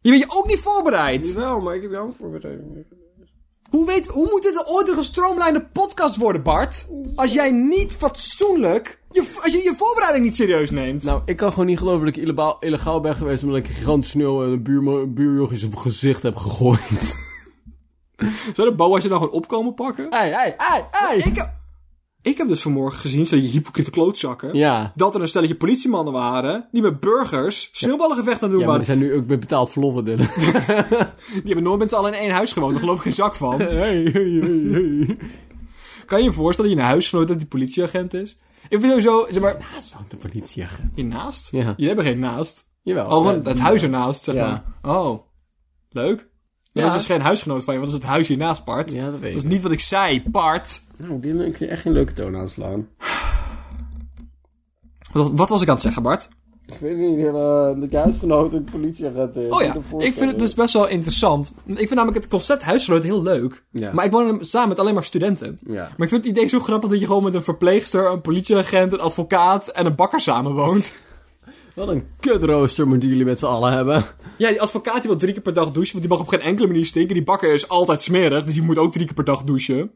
Je 0.00 0.10
bent 0.10 0.22
je 0.22 0.30
ook 0.38 0.46
niet 0.46 0.58
voorbereid. 0.58 1.26
Jawel, 1.26 1.60
maar 1.60 1.74
ik 1.74 1.82
heb 1.82 1.90
jouw 1.90 2.14
voorbereiding 2.18 2.74
niet 2.74 2.86
gelezen. 2.88 3.00
Hoe, 3.70 3.86
weet, 3.86 4.06
hoe 4.06 4.28
moet 4.30 4.42
dit 4.42 4.66
ooit 4.66 4.88
een 4.88 4.94
gestroomlijnde 4.94 5.66
podcast 5.72 6.16
worden, 6.16 6.42
Bart? 6.42 6.88
Als 7.14 7.32
jij 7.32 7.50
niet 7.50 7.92
fatsoenlijk... 7.92 9.02
Je, 9.10 9.38
als 9.42 9.52
je 9.52 9.62
je 9.62 9.74
voorbereiding 9.76 10.24
niet 10.24 10.36
serieus 10.36 10.70
neemt. 10.70 11.04
Nou, 11.04 11.22
ik 11.24 11.36
kan 11.36 11.50
gewoon 11.50 11.66
niet 11.66 11.78
geloven 11.78 12.06
dat 12.06 12.16
ik 12.16 12.22
illegaal, 12.22 12.56
illegaal 12.58 13.00
ben 13.00 13.16
geweest... 13.16 13.42
omdat 13.42 13.58
ik 13.58 13.68
een 13.68 13.74
gigantische 13.74 14.18
sneeuw 14.18 14.42
en 14.42 14.50
een 14.50 14.62
buur, 14.62 15.12
buurjochies 15.12 15.64
op 15.64 15.70
mijn 15.70 15.82
gezicht 15.82 16.22
heb 16.22 16.36
gegooid. 16.36 17.16
Zou 18.54 18.68
de 18.68 18.74
boa's 18.74 19.02
je 19.02 19.08
dan 19.08 19.18
gewoon 19.18 19.34
opkomen 19.34 19.74
pakken? 19.74 20.06
Hey, 20.10 20.30
hey, 20.30 20.54
hey, 20.56 20.88
hey! 20.90 21.58
Ik 22.22 22.38
heb, 22.38 22.48
dus 22.48 22.60
vanmorgen 22.62 23.00
gezien, 23.00 23.26
zo 23.26 23.36
je 23.36 23.42
hypocriete 23.42 23.90
klootzakken, 23.90 24.54
Ja. 24.54 24.92
dat 24.94 25.14
er 25.14 25.20
een 25.20 25.28
stelletje 25.28 25.54
politiemannen 25.56 26.12
waren, 26.12 26.68
die 26.72 26.82
met 26.82 27.00
burgers 27.00 27.68
sneeuwballengevecht 27.72 28.42
aan 28.42 28.48
het 28.48 28.50
doen 28.50 28.60
Ja, 28.60 28.66
maar 28.66 28.76
die 28.76 28.84
zijn 28.86 28.98
nu 28.98 29.14
ook 29.14 29.26
met 29.26 29.40
betaald 29.40 29.70
verlof. 29.70 30.02
Die 30.02 30.16
hebben 31.44 31.62
nooit 31.62 31.78
met 31.78 31.88
z'n 31.88 31.94
allen 31.94 32.12
in 32.12 32.18
één 32.18 32.30
huis 32.30 32.52
gewoond, 32.52 32.70
daar 32.72 32.80
geloof 32.80 32.96
ik 32.96 33.02
geen 33.02 33.12
zak 33.12 33.34
van. 33.34 33.58
Hey, 33.62 34.02
hey, 34.02 34.02
hey, 34.12 34.60
hey. 34.70 35.16
Kan 36.06 36.18
je 36.18 36.24
je 36.24 36.32
voorstellen 36.32 36.70
dat 36.70 36.78
je 36.80 36.84
een 36.84 36.90
huisgenoot 36.92 37.28
dat 37.28 37.38
die 37.38 37.46
politieagent 37.46 38.14
is? 38.14 38.38
Ik 38.68 38.80
vind 38.80 38.84
sowieso, 39.02 39.26
zeg 39.30 39.42
maar, 39.42 39.66
Naast 39.74 39.94
woont 39.94 40.12
een 40.12 40.18
politieagent. 40.18 40.92
hiernaast? 40.94 41.48
Ja. 41.50 41.58
Jullie 41.62 41.86
hebben 41.86 42.04
geen 42.04 42.18
naast. 42.18 42.68
Jawel. 42.82 43.06
Oh, 43.18 43.24
Ja. 43.24 43.40
het 43.50 43.58
huis 43.58 43.82
ernaast, 43.82 44.22
zeg 44.24 44.34
maar. 44.34 44.64
Oh, 44.82 45.20
leuk. 45.90 46.28
Ja. 46.72 46.80
Dat 46.82 46.90
is 46.90 46.96
dus 46.96 47.06
geen 47.06 47.20
huisgenoot 47.20 47.64
van 47.64 47.74
je, 47.74 47.80
want 47.80 47.92
dat 47.92 48.00
is 48.00 48.06
het 48.06 48.14
huis 48.16 48.28
hiernaast, 48.28 48.64
Bart. 48.64 48.92
Ja, 48.92 49.04
dat 49.10 49.12
weet 49.12 49.20
Dat 49.20 49.30
ik. 49.30 49.36
is 49.36 49.42
niet 49.54 49.62
wat 49.62 49.72
ik 49.72 49.80
zei, 49.80 50.22
Bart. 50.26 50.82
Nou, 50.96 51.20
die 51.20 51.32
kun 51.32 51.54
je 51.58 51.66
echt 51.66 51.82
geen 51.82 51.92
leuke 51.92 52.12
toon 52.12 52.36
aanslaan. 52.36 52.88
Wat, 55.12 55.30
wat 55.34 55.48
was 55.48 55.62
ik 55.62 55.68
aan 55.68 55.74
het 55.74 55.82
zeggen, 55.82 56.02
Bart? 56.02 56.28
Ik 56.66 56.78
weet 56.80 56.96
niet, 56.96 57.16
uh, 57.16 57.32
dat 57.80 57.90
je 57.90 57.96
huisgenoot 57.96 58.52
een 58.52 58.64
politieagent 58.72 59.36
is. 59.36 59.48
Oh 59.50 59.62
ja, 59.62 59.76
ik 59.98 60.14
vind 60.14 60.30
het 60.30 60.38
dus 60.38 60.54
best 60.54 60.72
wel 60.72 60.88
interessant. 60.88 61.52
Ik 61.66 61.76
vind 61.76 61.90
namelijk 61.94 62.18
het 62.18 62.28
concept 62.28 62.62
huisgenoot 62.62 63.02
heel 63.02 63.22
leuk. 63.22 63.64
Ja. 63.70 63.92
Maar 63.92 64.04
ik 64.04 64.10
woon 64.10 64.44
samen 64.44 64.68
met 64.68 64.78
alleen 64.78 64.94
maar 64.94 65.04
studenten. 65.04 65.58
Ja. 65.66 65.74
Maar 65.96 66.06
ik 66.06 66.08
vind 66.08 66.24
het 66.24 66.36
idee 66.36 66.48
zo 66.48 66.60
grappig 66.60 66.90
dat 66.90 67.00
je 67.00 67.06
gewoon 67.06 67.22
met 67.22 67.34
een 67.34 67.42
verpleegster, 67.42 68.10
een 68.10 68.20
politieagent, 68.20 68.92
een 68.92 69.00
advocaat 69.00 69.68
en 69.68 69.86
een 69.86 69.94
bakker 69.94 70.20
samenwoont. 70.20 70.92
Wat 71.80 71.88
een 71.88 72.06
kutrooster 72.20 72.86
moeten 72.88 73.08
jullie 73.08 73.24
met 73.24 73.38
z'n 73.38 73.44
allen 73.46 73.72
hebben. 73.72 74.04
Ja, 74.38 74.48
die 74.48 74.60
advocaat 74.62 75.00
die 75.00 75.10
wil 75.10 75.16
drie 75.18 75.32
keer 75.32 75.42
per 75.42 75.52
dag 75.52 75.72
douchen, 75.72 75.92
want 75.92 76.00
die 76.08 76.08
mag 76.12 76.20
op 76.20 76.28
geen 76.28 76.40
enkele 76.40 76.66
manier 76.66 76.86
stinken. 76.86 77.14
Die 77.14 77.24
bakker 77.24 77.52
is 77.54 77.68
altijd 77.68 78.02
smerig, 78.02 78.44
dus 78.44 78.54
die 78.54 78.62
moet 78.62 78.78
ook 78.78 78.92
drie 78.92 79.04
keer 79.04 79.14
per 79.14 79.24
dag 79.24 79.42
douchen. 79.42 79.90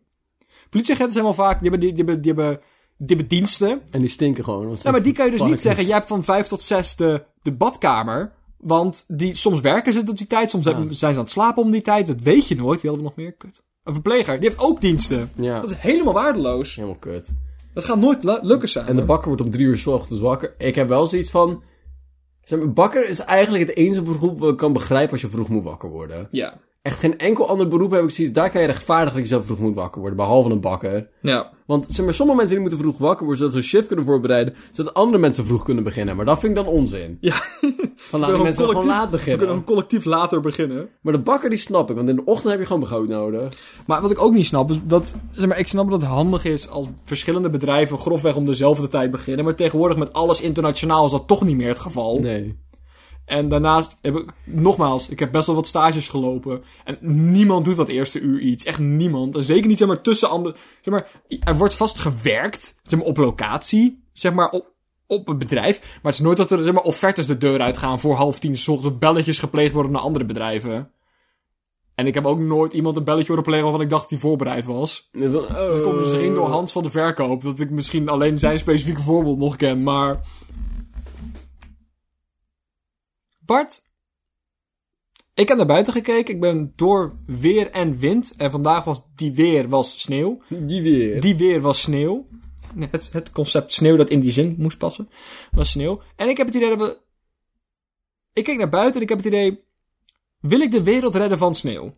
Politieagenten 0.70 1.12
zijn 1.12 1.24
wel 1.24 1.34
vaak, 1.34 1.60
die 1.60 1.70
hebben, 1.70 1.80
die, 1.80 1.88
die 1.94 2.04
hebben, 2.04 2.22
die 2.22 2.32
hebben, 2.32 2.60
die 2.96 3.06
hebben 3.06 3.26
diensten. 3.26 3.80
En 3.90 4.00
die 4.00 4.08
stinken 4.08 4.44
gewoon. 4.44 4.76
Ja, 4.82 4.90
maar 4.90 5.02
die 5.02 5.12
kan 5.12 5.24
je 5.24 5.30
dus 5.30 5.42
niet 5.42 5.60
zeggen, 5.60 5.84
jij 5.84 5.94
hebt 5.94 6.08
van 6.08 6.24
vijf 6.24 6.46
tot 6.46 6.62
zes 6.62 6.96
de, 6.96 7.24
de 7.42 7.52
badkamer. 7.52 8.32
Want 8.58 9.04
die, 9.08 9.34
soms 9.34 9.60
werken 9.60 9.92
ze 9.92 10.04
op 10.08 10.16
die 10.18 10.26
tijd, 10.26 10.50
soms 10.50 10.64
hebben- 10.64 10.94
zijn 10.94 11.12
ze 11.12 11.18
aan 11.18 11.24
het 11.24 11.32
slapen 11.32 11.62
om 11.62 11.70
die 11.70 11.82
tijd. 11.82 12.06
Dat 12.06 12.20
weet 12.20 12.48
je 12.48 12.56
nooit. 12.56 12.80
Wie 12.80 12.90
hadden 12.90 13.08
we 13.08 13.14
nog 13.16 13.24
meer? 13.26 13.32
Kut. 13.36 13.62
Een 13.84 13.92
verpleger, 13.92 14.34
die 14.40 14.48
heeft 14.48 14.60
ook 14.62 14.80
diensten. 14.80 15.30
Ja, 15.36 15.60
Dat 15.60 15.70
is 15.70 15.76
helemaal 15.76 16.12
waardeloos. 16.14 16.74
helemaal 16.74 16.98
kut. 16.98 17.32
Dat 17.74 17.84
gaat 17.84 17.98
nooit 17.98 18.24
lu- 18.24 18.38
lukken 18.42 18.68
samen. 18.68 18.88
En 18.90 18.96
de 18.96 19.04
bakker 19.04 19.26
wordt 19.28 19.42
om 19.42 19.50
drie 19.50 19.66
uur 19.66 19.78
's 19.78 19.86
ochtends 19.86 20.22
wakker. 20.22 20.54
Ik 20.58 20.74
heb 20.74 20.88
wel 20.88 21.06
zoiets 21.06 21.30
van... 21.30 21.62
Bakker 22.74 23.08
is 23.08 23.20
eigenlijk 23.20 23.66
het 23.66 23.76
enige 23.76 24.02
beroep 24.02 24.38
wat 24.38 24.50
ik 24.50 24.56
kan 24.56 24.72
begrijpen 24.72 25.12
als 25.12 25.20
je 25.20 25.28
vroeg 25.28 25.48
moet 25.48 25.64
wakker 25.64 25.88
worden. 25.88 26.28
Ja. 26.30 26.60
Echt 26.84 26.98
geen 26.98 27.18
enkel 27.18 27.48
ander 27.48 27.68
beroep 27.68 27.90
heb 27.90 28.02
ik 28.02 28.10
zoiets... 28.10 28.34
Daar 28.34 28.50
kan 28.50 28.60
je 28.60 28.66
rechtvaardig 28.66 29.12
dat 29.12 29.22
je 29.22 29.28
zelf 29.28 29.46
vroeg 29.46 29.58
moet 29.58 29.74
wakker 29.74 30.00
worden. 30.00 30.18
Behalve 30.18 30.50
een 30.50 30.60
bakker. 30.60 31.08
Ja. 31.20 31.52
Want 31.66 31.86
zeg 31.90 32.04
maar, 32.04 32.14
sommige 32.14 32.38
mensen 32.38 32.56
die 32.56 32.68
moeten 32.68 32.84
vroeg 32.84 32.98
wakker 32.98 33.26
worden... 33.26 33.36
zodat 33.36 33.52
ze 33.52 33.58
een 33.58 33.64
shift 33.64 33.86
kunnen 33.86 34.04
voorbereiden... 34.04 34.54
zodat 34.72 34.94
andere 34.94 35.18
mensen 35.18 35.46
vroeg 35.46 35.64
kunnen 35.64 35.84
beginnen. 35.84 36.16
Maar 36.16 36.24
dat 36.24 36.38
vind 36.38 36.58
ik 36.58 36.64
dan 36.64 36.74
onzin. 36.74 37.16
Ja. 37.20 37.42
Van 37.96 38.20
laten 38.20 38.42
mensen 38.42 38.68
gewoon 38.68 38.86
laat 38.86 39.04
We 39.04 39.10
beginnen. 39.10 39.38
kunnen 39.38 39.56
een 39.56 39.64
collectief 39.64 40.04
later 40.04 40.40
beginnen. 40.40 40.88
Maar 41.00 41.12
de 41.12 41.18
bakker 41.18 41.50
die 41.50 41.58
snap 41.58 41.90
ik. 41.90 41.96
Want 41.96 42.08
in 42.08 42.16
de 42.16 42.24
ochtend 42.24 42.50
heb 42.50 42.60
je 42.60 42.66
gewoon 42.66 42.82
brood 42.88 43.08
nodig. 43.08 43.52
Maar 43.86 44.00
wat 44.00 44.10
ik 44.10 44.22
ook 44.22 44.32
niet 44.32 44.46
snap, 44.46 44.70
is 44.70 44.78
dat... 44.84 45.14
Zeg 45.30 45.48
maar, 45.48 45.58
ik 45.58 45.68
snap 45.68 45.90
dat 45.90 46.00
het 46.00 46.10
handig 46.10 46.44
is 46.44 46.68
als 46.68 46.86
verschillende 47.04 47.50
bedrijven 47.50 47.98
grofweg 47.98 48.36
om 48.36 48.46
dezelfde 48.46 48.88
tijd 48.88 49.10
beginnen. 49.10 49.44
Maar 49.44 49.54
tegenwoordig 49.54 49.98
met 49.98 50.12
alles 50.12 50.40
internationaal 50.40 51.04
is 51.04 51.10
dat 51.10 51.26
toch 51.26 51.44
niet 51.44 51.56
meer 51.56 51.68
het 51.68 51.80
geval. 51.80 52.20
Nee. 52.20 52.62
En 53.24 53.48
daarnaast 53.48 53.96
heb 54.00 54.16
ik, 54.16 54.32
nogmaals, 54.44 55.08
ik 55.08 55.18
heb 55.18 55.32
best 55.32 55.46
wel 55.46 55.56
wat 55.56 55.66
stages 55.66 56.08
gelopen. 56.08 56.62
En 56.84 56.98
niemand 57.32 57.64
doet 57.64 57.76
dat 57.76 57.88
eerste 57.88 58.20
uur 58.20 58.40
iets. 58.40 58.64
Echt 58.64 58.78
niemand. 58.78 59.36
En 59.36 59.44
zeker 59.44 59.68
niet, 59.68 59.78
zeg 59.78 59.88
maar, 59.88 60.00
tussen 60.00 60.30
andere... 60.30 60.54
Zeg 60.80 60.94
maar, 60.94 61.10
er 61.40 61.56
wordt 61.56 61.74
vast 61.74 62.00
gewerkt, 62.00 62.80
zeg 62.82 62.98
maar, 62.98 63.08
op 63.08 63.16
locatie. 63.16 64.02
Zeg 64.12 64.32
maar, 64.32 64.50
op, 64.50 64.72
op 65.06 65.26
het 65.26 65.38
bedrijf. 65.38 65.80
Maar 65.80 66.12
het 66.12 66.14
is 66.14 66.26
nooit 66.26 66.36
dat 66.36 66.50
er, 66.50 66.64
zeg 66.64 66.72
maar, 66.72 66.82
offertes 66.82 67.26
de 67.26 67.38
deur 67.38 67.60
uitgaan 67.60 68.00
voor 68.00 68.14
half 68.14 68.38
tien 68.38 68.56
's 68.56 68.68
ochtends. 68.68 68.92
Of 68.92 68.98
belletjes 68.98 69.38
gepleegd 69.38 69.72
worden 69.72 69.92
naar 69.92 70.00
andere 70.00 70.24
bedrijven. 70.24 70.90
En 71.94 72.06
ik 72.06 72.14
heb 72.14 72.24
ook 72.24 72.38
nooit 72.38 72.72
iemand 72.72 72.96
een 72.96 73.04
belletje 73.04 73.28
horen 73.28 73.44
plegen 73.44 73.62
waarvan 73.62 73.82
ik 73.82 73.90
dacht 73.90 74.02
dat 74.02 74.10
hij 74.10 74.18
voorbereid 74.18 74.64
was. 74.64 75.10
Oh. 75.12 75.32
Dat 75.32 75.82
komt 75.82 76.00
misschien 76.00 76.34
door 76.34 76.48
Hans 76.48 76.72
van 76.72 76.82
de 76.82 76.90
Verkoop. 76.90 77.42
Dat 77.42 77.60
ik 77.60 77.70
misschien 77.70 78.08
alleen 78.08 78.38
zijn 78.38 78.58
specifieke 78.58 79.02
voorbeeld 79.02 79.38
nog 79.38 79.56
ken, 79.56 79.82
maar... 79.82 80.20
Bart, 83.46 83.82
ik 85.34 85.48
heb 85.48 85.56
naar 85.56 85.66
buiten 85.66 85.92
gekeken. 85.92 86.34
Ik 86.34 86.40
ben 86.40 86.72
door 86.76 87.16
weer 87.26 87.70
en 87.70 87.98
wind. 87.98 88.34
En 88.36 88.50
vandaag 88.50 88.84
was 88.84 89.02
die 89.14 89.32
weer 89.32 89.68
was 89.68 90.00
sneeuw. 90.00 90.42
Die 90.48 90.82
weer. 90.82 91.20
Die 91.20 91.36
weer 91.36 91.60
was 91.60 91.80
sneeuw. 91.82 92.28
Nee, 92.74 92.88
Het, 92.90 93.12
het 93.12 93.32
concept 93.32 93.72
sneeuw 93.72 93.96
dat 93.96 94.10
in 94.10 94.20
die 94.20 94.32
zin 94.32 94.54
moest 94.58 94.78
passen. 94.78 95.08
Was 95.52 95.70
sneeuw. 95.70 96.00
En 96.16 96.28
ik 96.28 96.36
heb 96.36 96.46
het 96.46 96.56
idee 96.56 96.76
dat 96.76 96.78
we... 96.88 96.98
Ik 98.32 98.44
kijk 98.44 98.58
naar 98.58 98.68
buiten 98.68 98.94
en 98.96 99.02
ik 99.02 99.08
heb 99.08 99.18
het 99.18 99.26
idee... 99.26 99.62
Wil 100.40 100.60
ik 100.60 100.70
de 100.70 100.82
wereld 100.82 101.14
redden 101.14 101.38
van 101.38 101.54
sneeuw? 101.54 101.94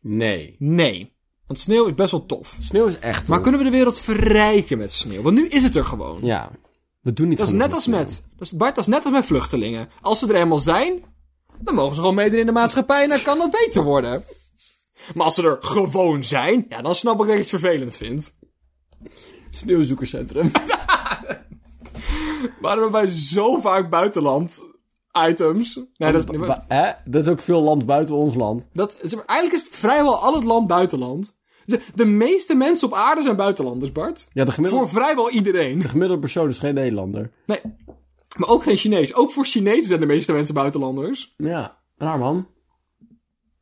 Nee. 0.00 0.56
Nee. 0.58 1.12
Want 1.46 1.60
sneeuw 1.60 1.86
is 1.86 1.94
best 1.94 2.10
wel 2.10 2.26
tof. 2.26 2.56
Sneeuw 2.60 2.86
is 2.86 2.98
echt 2.98 3.28
Maar 3.28 3.36
tof. 3.38 3.40
kunnen 3.48 3.60
we 3.64 3.70
de 3.70 3.76
wereld 3.76 4.00
verrijken 4.00 4.78
met 4.78 4.92
sneeuw? 4.92 5.22
Want 5.22 5.34
nu 5.36 5.48
is 5.48 5.62
het 5.62 5.74
er 5.74 5.84
gewoon. 5.84 6.18
Ja. 6.22 6.50
We 7.04 7.12
doen 7.12 7.28
niet 7.28 7.38
Dat 7.38 7.46
is 7.46 7.52
net 7.52 7.72
als 7.72 7.86
met... 7.86 8.22
Dat 8.36 8.40
is, 8.40 8.52
Bart, 8.52 8.74
dat 8.74 8.84
is 8.86 8.90
net 8.92 9.04
als 9.04 9.12
met 9.12 9.24
vluchtelingen. 9.24 9.88
Als 10.00 10.18
ze 10.18 10.28
er 10.28 10.34
eenmaal 10.34 10.58
zijn, 10.58 11.02
dan 11.58 11.74
mogen 11.74 11.94
ze 11.94 12.00
gewoon 12.00 12.14
meedoen 12.14 12.38
in 12.38 12.46
de 12.46 12.52
maatschappij 12.52 13.02
en 13.02 13.08
dan 13.08 13.22
kan 13.22 13.38
dat 13.38 13.50
beter 13.50 13.82
worden. 13.82 14.24
Maar 15.14 15.24
als 15.24 15.34
ze 15.34 15.42
er 15.42 15.56
gewoon 15.60 16.24
zijn, 16.24 16.66
ja, 16.68 16.82
dan 16.82 16.94
snap 16.94 17.14
ik 17.20 17.26
dat 17.26 17.28
ik 17.34 17.38
het 17.38 17.48
vervelend 17.48 17.94
vind. 17.96 18.34
Sneeuwzoekerscentrum. 19.50 20.50
Maar 22.60 22.80
we 22.84 22.90
bij 22.90 23.06
zo 23.06 23.60
vaak 23.60 23.90
buitenland 23.90 24.62
items. 25.28 25.80
Nee, 25.96 26.12
dat, 26.12 26.30
is- 26.34 26.56
hè? 26.68 26.90
Dat 27.04 27.22
is 27.24 27.28
ook 27.30 27.40
veel 27.40 27.62
land 27.62 27.86
buiten 27.86 28.14
ons 28.14 28.34
land. 28.34 28.66
dat, 28.72 29.00
eigenlijk 29.26 29.52
is 29.52 29.68
vrijwel 29.70 30.18
al 30.18 30.34
het 30.34 30.44
land 30.44 30.66
buitenland. 30.66 31.36
De, 31.64 31.80
de 31.94 32.04
meeste 32.04 32.54
mensen 32.54 32.88
op 32.88 32.94
aarde 32.94 33.22
zijn 33.22 33.36
buitenlanders, 33.36 33.92
Bart. 33.92 34.28
Ja, 34.32 34.44
de 34.44 34.52
gemiddelde, 34.52 34.88
Voor 34.88 35.00
vrijwel 35.02 35.30
iedereen. 35.30 35.80
de 35.80 35.88
gemiddelde 35.88 36.20
persoon 36.20 36.48
is 36.48 36.58
geen 36.58 36.74
Nederlander. 36.74 37.30
Nee. 37.46 37.60
Maar 38.36 38.48
ook 38.48 38.62
geen 38.62 38.76
Chinees. 38.76 39.14
Ook 39.14 39.30
voor 39.30 39.44
Chinezen 39.44 39.84
zijn 39.84 40.00
de 40.00 40.06
meeste 40.06 40.32
mensen 40.32 40.54
buitenlanders. 40.54 41.34
Ja, 41.36 41.78
raar 41.96 42.18
man. 42.18 42.46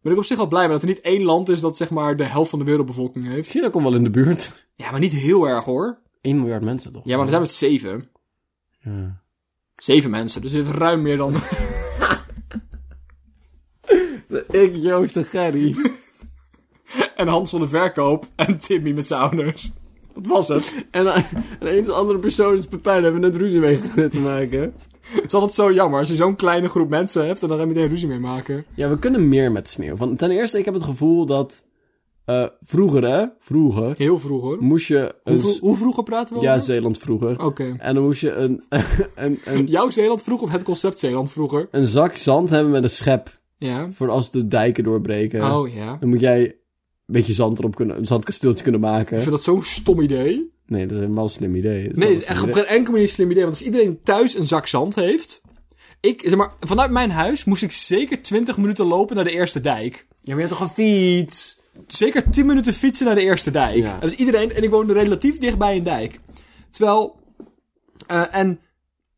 Ben 0.03 0.13
ik 0.13 0.19
op 0.19 0.25
zich 0.25 0.37
wel 0.37 0.47
blij 0.49 0.63
mee 0.63 0.73
dat 0.73 0.83
er 0.83 0.89
niet 0.89 1.01
één 1.01 1.23
land 1.23 1.49
is 1.49 1.61
dat 1.61 1.77
zeg 1.77 1.91
maar 1.91 2.17
de 2.17 2.25
helft 2.25 2.51
van 2.51 2.59
de 2.59 2.65
wereldbevolking 2.65 3.27
heeft. 3.27 3.49
China 3.49 3.69
komt 3.69 3.85
wel 3.85 3.95
in 3.95 4.05
de 4.05 4.11
buurt. 4.11 4.69
Ja, 4.75 4.91
maar 4.91 5.01
niet 5.01 5.13
heel 5.13 5.49
erg 5.49 5.65
hoor. 5.65 5.99
1 6.21 6.39
miljard 6.41 6.65
mensen 6.65 6.93
toch? 6.93 7.05
Ja, 7.05 7.15
maar 7.15 7.25
we 7.25 7.31
zijn 7.31 7.43
met 7.43 7.53
zeven. 7.53 8.11
Ja. 8.81 9.23
Zeven 9.77 10.11
mensen, 10.11 10.41
dus 10.41 10.53
het 10.53 10.67
is 10.67 10.73
ruim 10.73 11.03
meer 11.03 11.17
dan... 11.17 11.35
Ik, 14.51 14.75
Joost 14.77 15.17
en 15.17 15.25
Gerry. 15.25 15.77
en 17.17 17.29
Hans 17.29 17.51
van 17.51 17.61
de 17.61 17.69
Verkoop 17.69 18.27
en 18.37 18.59
Timmy 18.59 18.93
met 18.93 19.07
zijn 19.07 19.21
ouders. 19.21 19.71
Dat 20.15 20.27
was 20.27 20.49
het. 20.49 20.75
En, 20.91 21.07
eh, 21.07 21.17
en 21.61 21.79
een 21.79 21.91
andere 21.91 22.19
persoon 22.19 22.57
is 22.57 22.67
Pepijn. 22.67 23.03
Daar 23.03 23.13
hebben 23.13 23.21
we 23.21 23.27
net 23.27 23.37
ruzie 23.37 23.61
mee 23.61 24.09
te 24.09 24.19
maken. 24.21 24.75
Het 25.01 25.25
is 25.27 25.35
altijd 25.35 25.55
zo 25.55 25.73
jammer 25.73 25.99
als 26.01 26.09
je 26.09 26.15
zo'n 26.15 26.37
kleine 26.37 26.69
groep 26.69 26.89
mensen 26.89 27.27
hebt 27.27 27.43
en 27.43 27.49
dan 27.49 27.57
ga 27.57 27.63
je 27.63 27.69
meteen 27.69 27.89
ruzie 27.89 28.09
mee 28.09 28.19
maken. 28.19 28.65
Ja, 28.75 28.89
we 28.89 28.99
kunnen 28.99 29.29
meer 29.29 29.53
met 29.53 29.69
sneeuw. 29.69 29.97
Want 29.97 30.19
ten 30.19 30.31
eerste, 30.31 30.59
ik 30.59 30.65
heb 30.65 30.75
het 30.75 30.83
gevoel 30.83 31.27
dat... 31.27 31.65
eh, 32.25 32.47
vroeger, 32.61 33.05
hè? 33.05 33.27
Vroeger. 33.41 33.95
Heel 33.97 34.19
vroeg 34.19 34.41
hoor. 34.43 34.57
Moest 34.61 34.87
je... 34.87 35.15
Hoe, 35.61 35.77
vroeger 35.77 36.03
praten 36.03 36.35
we 36.37 36.43
ja, 36.43 36.51
over? 36.53 36.65
Zeeland 36.65 36.99
vroeger. 36.99 37.45
Oké. 37.45 37.75
En 37.79 37.95
dan 37.95 38.05
moest 38.05 38.21
je 38.21 38.33
een, 38.43 38.63
een, 39.15 39.39
een, 39.45 39.67
Jouw 39.67 39.91
Zeeland 39.91 40.23
vroeg 40.23 40.43
of 40.43 40.51
het 40.51 40.63
concept 40.63 40.99
Zeeland 40.99 41.31
vroeger? 41.33 41.69
een 41.71 41.87
zak 41.87 42.17
zand 42.17 42.51
hebben 42.51 42.73
met 42.73 42.83
een 42.83 42.91
schep. 42.91 43.41
Ja. 43.59 43.89
Voor 43.91 44.11
als 44.11 44.31
de 44.31 44.49
dijken 44.49 44.85
doorbreken. 44.85 45.53
Oh 45.55 45.75
ja. 45.75 45.97
Dan 46.01 46.09
moet 46.09 46.21
jij 46.21 46.57
beetje 47.13 47.33
zand 47.33 47.59
erop 47.59 47.75
kunnen... 47.75 47.97
Een 47.97 48.07
zandkasteeltje 48.07 48.63
kunnen 48.63 48.81
Ik 48.81 48.87
maken. 48.87 49.19
vind 49.21 49.31
dat 49.31 49.43
zo'n 49.43 49.63
stom 49.63 50.01
idee. 50.01 50.51
Nee, 50.67 50.83
dat 50.83 50.91
is 50.97 51.03
helemaal 51.03 51.25
een 51.25 51.31
slim 51.31 51.57
idee. 51.57 51.89
Nee, 51.93 52.09
het 52.09 52.19
is 52.19 52.25
echt 52.25 52.43
op 52.43 52.53
geen 52.53 52.65
enkele 52.65 52.91
manier 52.91 53.03
een 53.03 53.13
slim 53.13 53.31
idee. 53.31 53.43
Want 53.43 53.55
als 53.57 53.67
iedereen 53.67 54.01
thuis 54.03 54.35
een 54.35 54.47
zak 54.47 54.67
zand 54.67 54.95
heeft... 54.95 55.43
Ik, 56.01 56.21
zeg 56.25 56.37
maar, 56.37 56.53
vanuit 56.61 56.91
mijn 56.91 57.11
huis 57.11 57.45
moest 57.45 57.63
ik 57.63 57.73
zeker 57.73 58.23
20 58.23 58.57
minuten 58.57 58.87
lopen 58.87 59.17
naar 59.17 59.25
de 59.25 59.31
eerste 59.31 59.61
dijk. 59.61 60.07
Ja, 60.09 60.35
maar 60.35 60.43
je 60.43 60.49
hebt 60.49 60.59
toch 60.59 60.61
een 60.61 60.75
fiets? 60.75 61.59
Zeker 61.87 62.31
10 62.31 62.47
minuten 62.47 62.75
fietsen 62.75 63.07
naar 63.07 63.15
de 63.15 63.23
eerste 63.23 63.51
dijk. 63.51 63.77
Ja. 63.77 63.99
Dus 63.99 64.15
iedereen, 64.15 64.53
en 64.53 64.63
ik 64.63 64.71
woonde 64.71 64.93
relatief 64.93 65.39
dichtbij 65.39 65.77
een 65.77 65.83
dijk. 65.83 66.21
Terwijl, 66.71 67.17
eh, 68.07 68.35
en, 68.35 68.61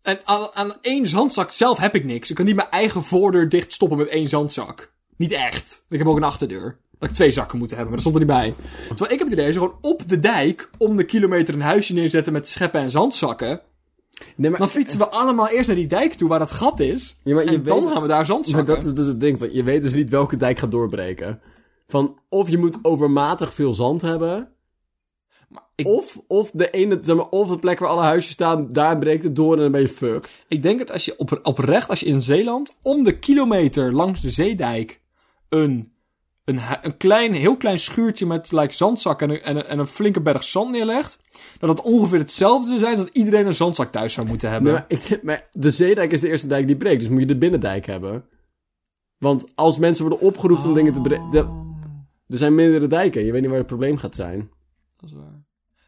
en 0.03 0.21
aan, 0.25 0.49
aan 0.55 0.73
één 0.81 1.07
zandzak 1.07 1.51
zelf 1.51 1.79
heb 1.79 1.95
ik 1.95 2.05
niks. 2.05 2.31
Ik 2.31 2.37
kan 2.37 2.45
niet 2.45 2.57
mijn 2.57 2.71
eigen 2.71 3.05
voordeur 3.05 3.49
dicht 3.49 3.73
stoppen 3.73 3.99
met 3.99 4.09
één 4.09 4.29
zandzak. 4.29 4.93
Niet 5.17 5.33
echt. 5.33 5.85
Ik 5.89 5.99
heb 5.99 6.07
ook 6.07 6.17
een 6.17 6.25
achterdeur. 6.25 6.79
Dat 7.05 7.13
ik 7.13 7.19
twee 7.19 7.33
zakken 7.33 7.59
moeten 7.59 7.77
hebben, 7.77 7.95
maar 7.95 8.05
dat 8.05 8.13
stond 8.13 8.31
er 8.31 8.41
niet 8.41 8.55
bij. 8.65 8.67
Terwijl 8.89 9.13
ik 9.13 9.19
heb 9.19 9.29
het 9.29 9.39
idee, 9.39 9.47
je 9.47 9.53
gewoon 9.53 9.79
op 9.81 10.09
de 10.09 10.19
dijk 10.19 10.71
om 10.79 10.97
de 10.97 11.05
kilometer 11.05 11.55
een 11.55 11.61
huisje 11.61 11.95
neerzetten 11.95 12.33
met 12.33 12.49
scheppen 12.49 12.81
en 12.81 12.91
zandzakken. 12.91 13.61
Nee, 14.37 14.51
maar, 14.51 14.59
Dan 14.59 14.69
fietsen 14.69 14.99
we 14.99 15.09
allemaal 15.09 15.49
eerst 15.49 15.67
naar 15.67 15.77
die 15.77 15.87
dijk 15.87 16.15
toe 16.15 16.29
waar 16.29 16.39
dat 16.39 16.51
gat 16.51 16.81
is. 16.81 17.21
Ja, 17.25 17.35
maar 17.35 17.45
en 17.45 17.63
dan 17.63 17.89
gaan 17.89 18.03
we 18.03 18.09
daar 18.09 18.17
maar 18.17 18.27
zandzakken. 18.27 18.75
dat 18.75 18.85
is 18.85 18.95
dus 18.95 19.07
het 19.07 19.21
ding. 19.21 19.39
Van, 19.39 19.53
je 19.53 19.65
weet 19.65 19.83
dus 19.83 19.95
niet 19.95 20.11
welke 20.11 20.37
dijk 20.37 20.59
gaat 20.59 20.71
doorbreken. 20.71 21.41
Van 21.87 22.19
of 22.29 22.49
je 22.49 22.59
moet 22.59 22.79
overmatig 22.83 23.55
veel 23.55 23.75
zand 23.75 24.03
hebben. 24.03 24.49
Maar 25.49 25.63
ik, 25.75 25.87
Of, 25.87 26.21
of 26.27 26.51
de 26.51 26.71
ene, 26.71 26.99
zeg 27.01 27.17
maar, 27.17 27.29
of 27.29 27.49
de 27.49 27.59
plek 27.59 27.79
waar 27.79 27.89
alle 27.89 28.03
huisjes 28.03 28.33
staan, 28.33 28.73
daar 28.73 28.99
breekt 28.99 29.23
het 29.23 29.37
door 29.37 29.55
en 29.57 29.63
dan 29.63 29.73
ben 29.73 29.81
je 29.81 29.89
fucked. 29.89 30.45
ik 30.49 30.63
denk 30.63 30.79
dat 30.79 30.91
als 30.91 31.05
je 31.05 31.19
op, 31.19 31.41
oprecht, 31.43 31.89
als 31.89 32.01
je 32.01 32.07
in 32.07 32.23
Zeeland 32.23 32.77
om 32.83 33.05
de 33.05 33.19
kilometer 33.19 33.93
langs 33.93 34.21
de 34.21 34.31
zeedijk 34.31 35.01
een, 35.49 35.93
een, 36.45 36.59
een 36.83 36.97
klein, 36.97 37.33
heel 37.33 37.57
klein 37.57 37.79
schuurtje 37.79 38.27
met 38.27 38.53
like, 38.53 38.75
zandzak 38.75 39.23
en 39.23 39.31
een, 39.31 39.43
en, 39.43 39.69
en 39.69 39.79
een 39.79 39.87
flinke 39.87 40.21
berg 40.21 40.45
zand 40.45 40.71
neerlegt, 40.71 41.19
dat 41.59 41.69
het 41.69 41.81
ongeveer 41.81 42.19
hetzelfde 42.19 42.67
zou 42.69 42.79
zijn 42.79 42.93
als 42.97 43.01
dat 43.05 43.17
iedereen 43.17 43.47
een 43.47 43.55
zandzak 43.55 43.93
thuis 43.93 44.13
zou 44.13 44.27
moeten 44.27 44.51
hebben. 44.51 44.73
Nee, 44.73 44.83
maar, 45.01 45.11
ik, 45.13 45.23
maar 45.23 45.49
de 45.53 45.71
zeedijk 45.71 46.13
is 46.13 46.21
de 46.21 46.29
eerste 46.29 46.47
dijk 46.47 46.67
die 46.67 46.77
breekt, 46.77 47.01
dus 47.01 47.09
moet 47.09 47.21
je 47.21 47.27
de 47.27 47.39
binnendijk 47.39 47.87
hebben. 47.87 48.25
Want 49.19 49.47
als 49.55 49.79
mensen 49.79 50.09
worden 50.09 50.27
opgeroepen 50.27 50.65
om 50.69 50.75
dingen 50.75 50.93
te 50.93 51.01
breken... 51.01 51.63
Er 52.29 52.39
zijn 52.39 52.55
meerdere 52.55 52.87
dijken, 52.87 53.25
je 53.25 53.33
weet 53.33 53.41
niet 53.41 53.51
waar 53.51 53.59
het 53.59 53.67
probleem 53.67 53.97
gaat 53.97 54.15
zijn. 54.15 54.51
Dat 54.97 55.09
is 55.11 55.17
waar. 55.17 55.43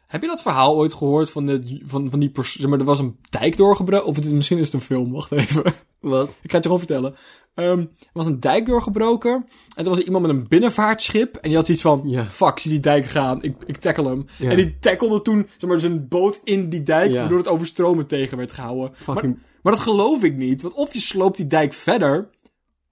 Heb 0.07 0.21
je 0.21 0.27
dat 0.27 0.41
verhaal 0.41 0.75
ooit 0.75 0.93
gehoord 0.93 1.29
van, 1.29 1.45
de, 1.45 1.81
van, 1.85 2.09
van 2.09 2.19
die 2.19 2.29
persoon? 2.29 2.61
Zeg 2.61 2.69
maar, 2.69 2.79
er 2.79 2.85
was 2.85 2.99
een 2.99 3.17
dijk 3.29 3.57
doorgebroken. 3.57 4.07
Of 4.07 4.15
het, 4.15 4.25
is- 4.25 4.31
misschien 4.31 4.57
is 4.57 4.65
het 4.65 4.73
een 4.73 4.81
film, 4.81 5.11
wacht 5.11 5.31
even. 5.31 5.63
Wat? 5.99 6.29
Ik 6.41 6.51
ga 6.51 6.55
het 6.55 6.55
je 6.55 6.61
gewoon 6.61 6.77
vertellen. 6.79 7.15
Ehm, 7.57 7.79
er 7.79 7.87
was 8.13 8.25
een 8.25 8.39
dijk 8.39 8.65
doorgebroken. 8.65 9.31
En 9.75 9.83
toen 9.83 9.89
was 9.89 9.99
er 9.99 10.05
iemand 10.05 10.27
met 10.27 10.35
een 10.35 10.47
binnenvaartschip. 10.47 11.35
En 11.35 11.47
die 11.47 11.55
had 11.55 11.65
zoiets 11.65 11.83
van. 11.83 12.25
Fuck, 12.29 12.59
zie 12.59 12.71
die 12.71 12.79
dijk 12.79 13.05
gaan. 13.05 13.43
Ik, 13.43 13.55
ik 13.65 13.77
tackle 13.77 14.07
hem. 14.09 14.25
En 14.39 14.55
die 14.55 14.79
tackelde 14.79 15.21
toen 15.21 15.47
zeg 15.57 15.69
maar, 15.69 15.79
zijn 15.79 16.07
boot 16.07 16.41
in 16.43 16.69
die 16.69 16.83
dijk. 16.83 17.11
Waardoor 17.13 17.37
het 17.37 17.47
overstromen 17.47 18.07
tegen 18.07 18.37
werd 18.37 18.51
gehouden. 18.51 18.89
Maar, 18.89 19.15
Fucking... 19.15 19.39
maar 19.61 19.73
dat 19.73 19.81
geloof 19.81 20.23
ik 20.23 20.35
niet. 20.35 20.61
Want 20.61 20.73
of 20.73 20.93
je 20.93 20.99
sloopt 20.99 21.37
die 21.37 21.47
dijk 21.47 21.73
verder. 21.73 22.29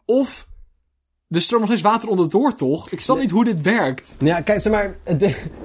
Of 0.05 0.47
er 1.29 1.41
stroomt 1.41 1.63
nog 1.63 1.71
eens 1.71 1.81
water 1.81 2.09
onderdoor, 2.09 2.55
toch? 2.55 2.89
Ik 2.89 3.01
snap 3.01 3.19
niet 3.19 3.31
hoe 3.31 3.43
dit 3.43 3.61
werkt. 3.61 4.15
Ja, 4.19 4.41
kijk, 4.41 4.61
zeg 4.61 4.73
maar... 4.73 4.97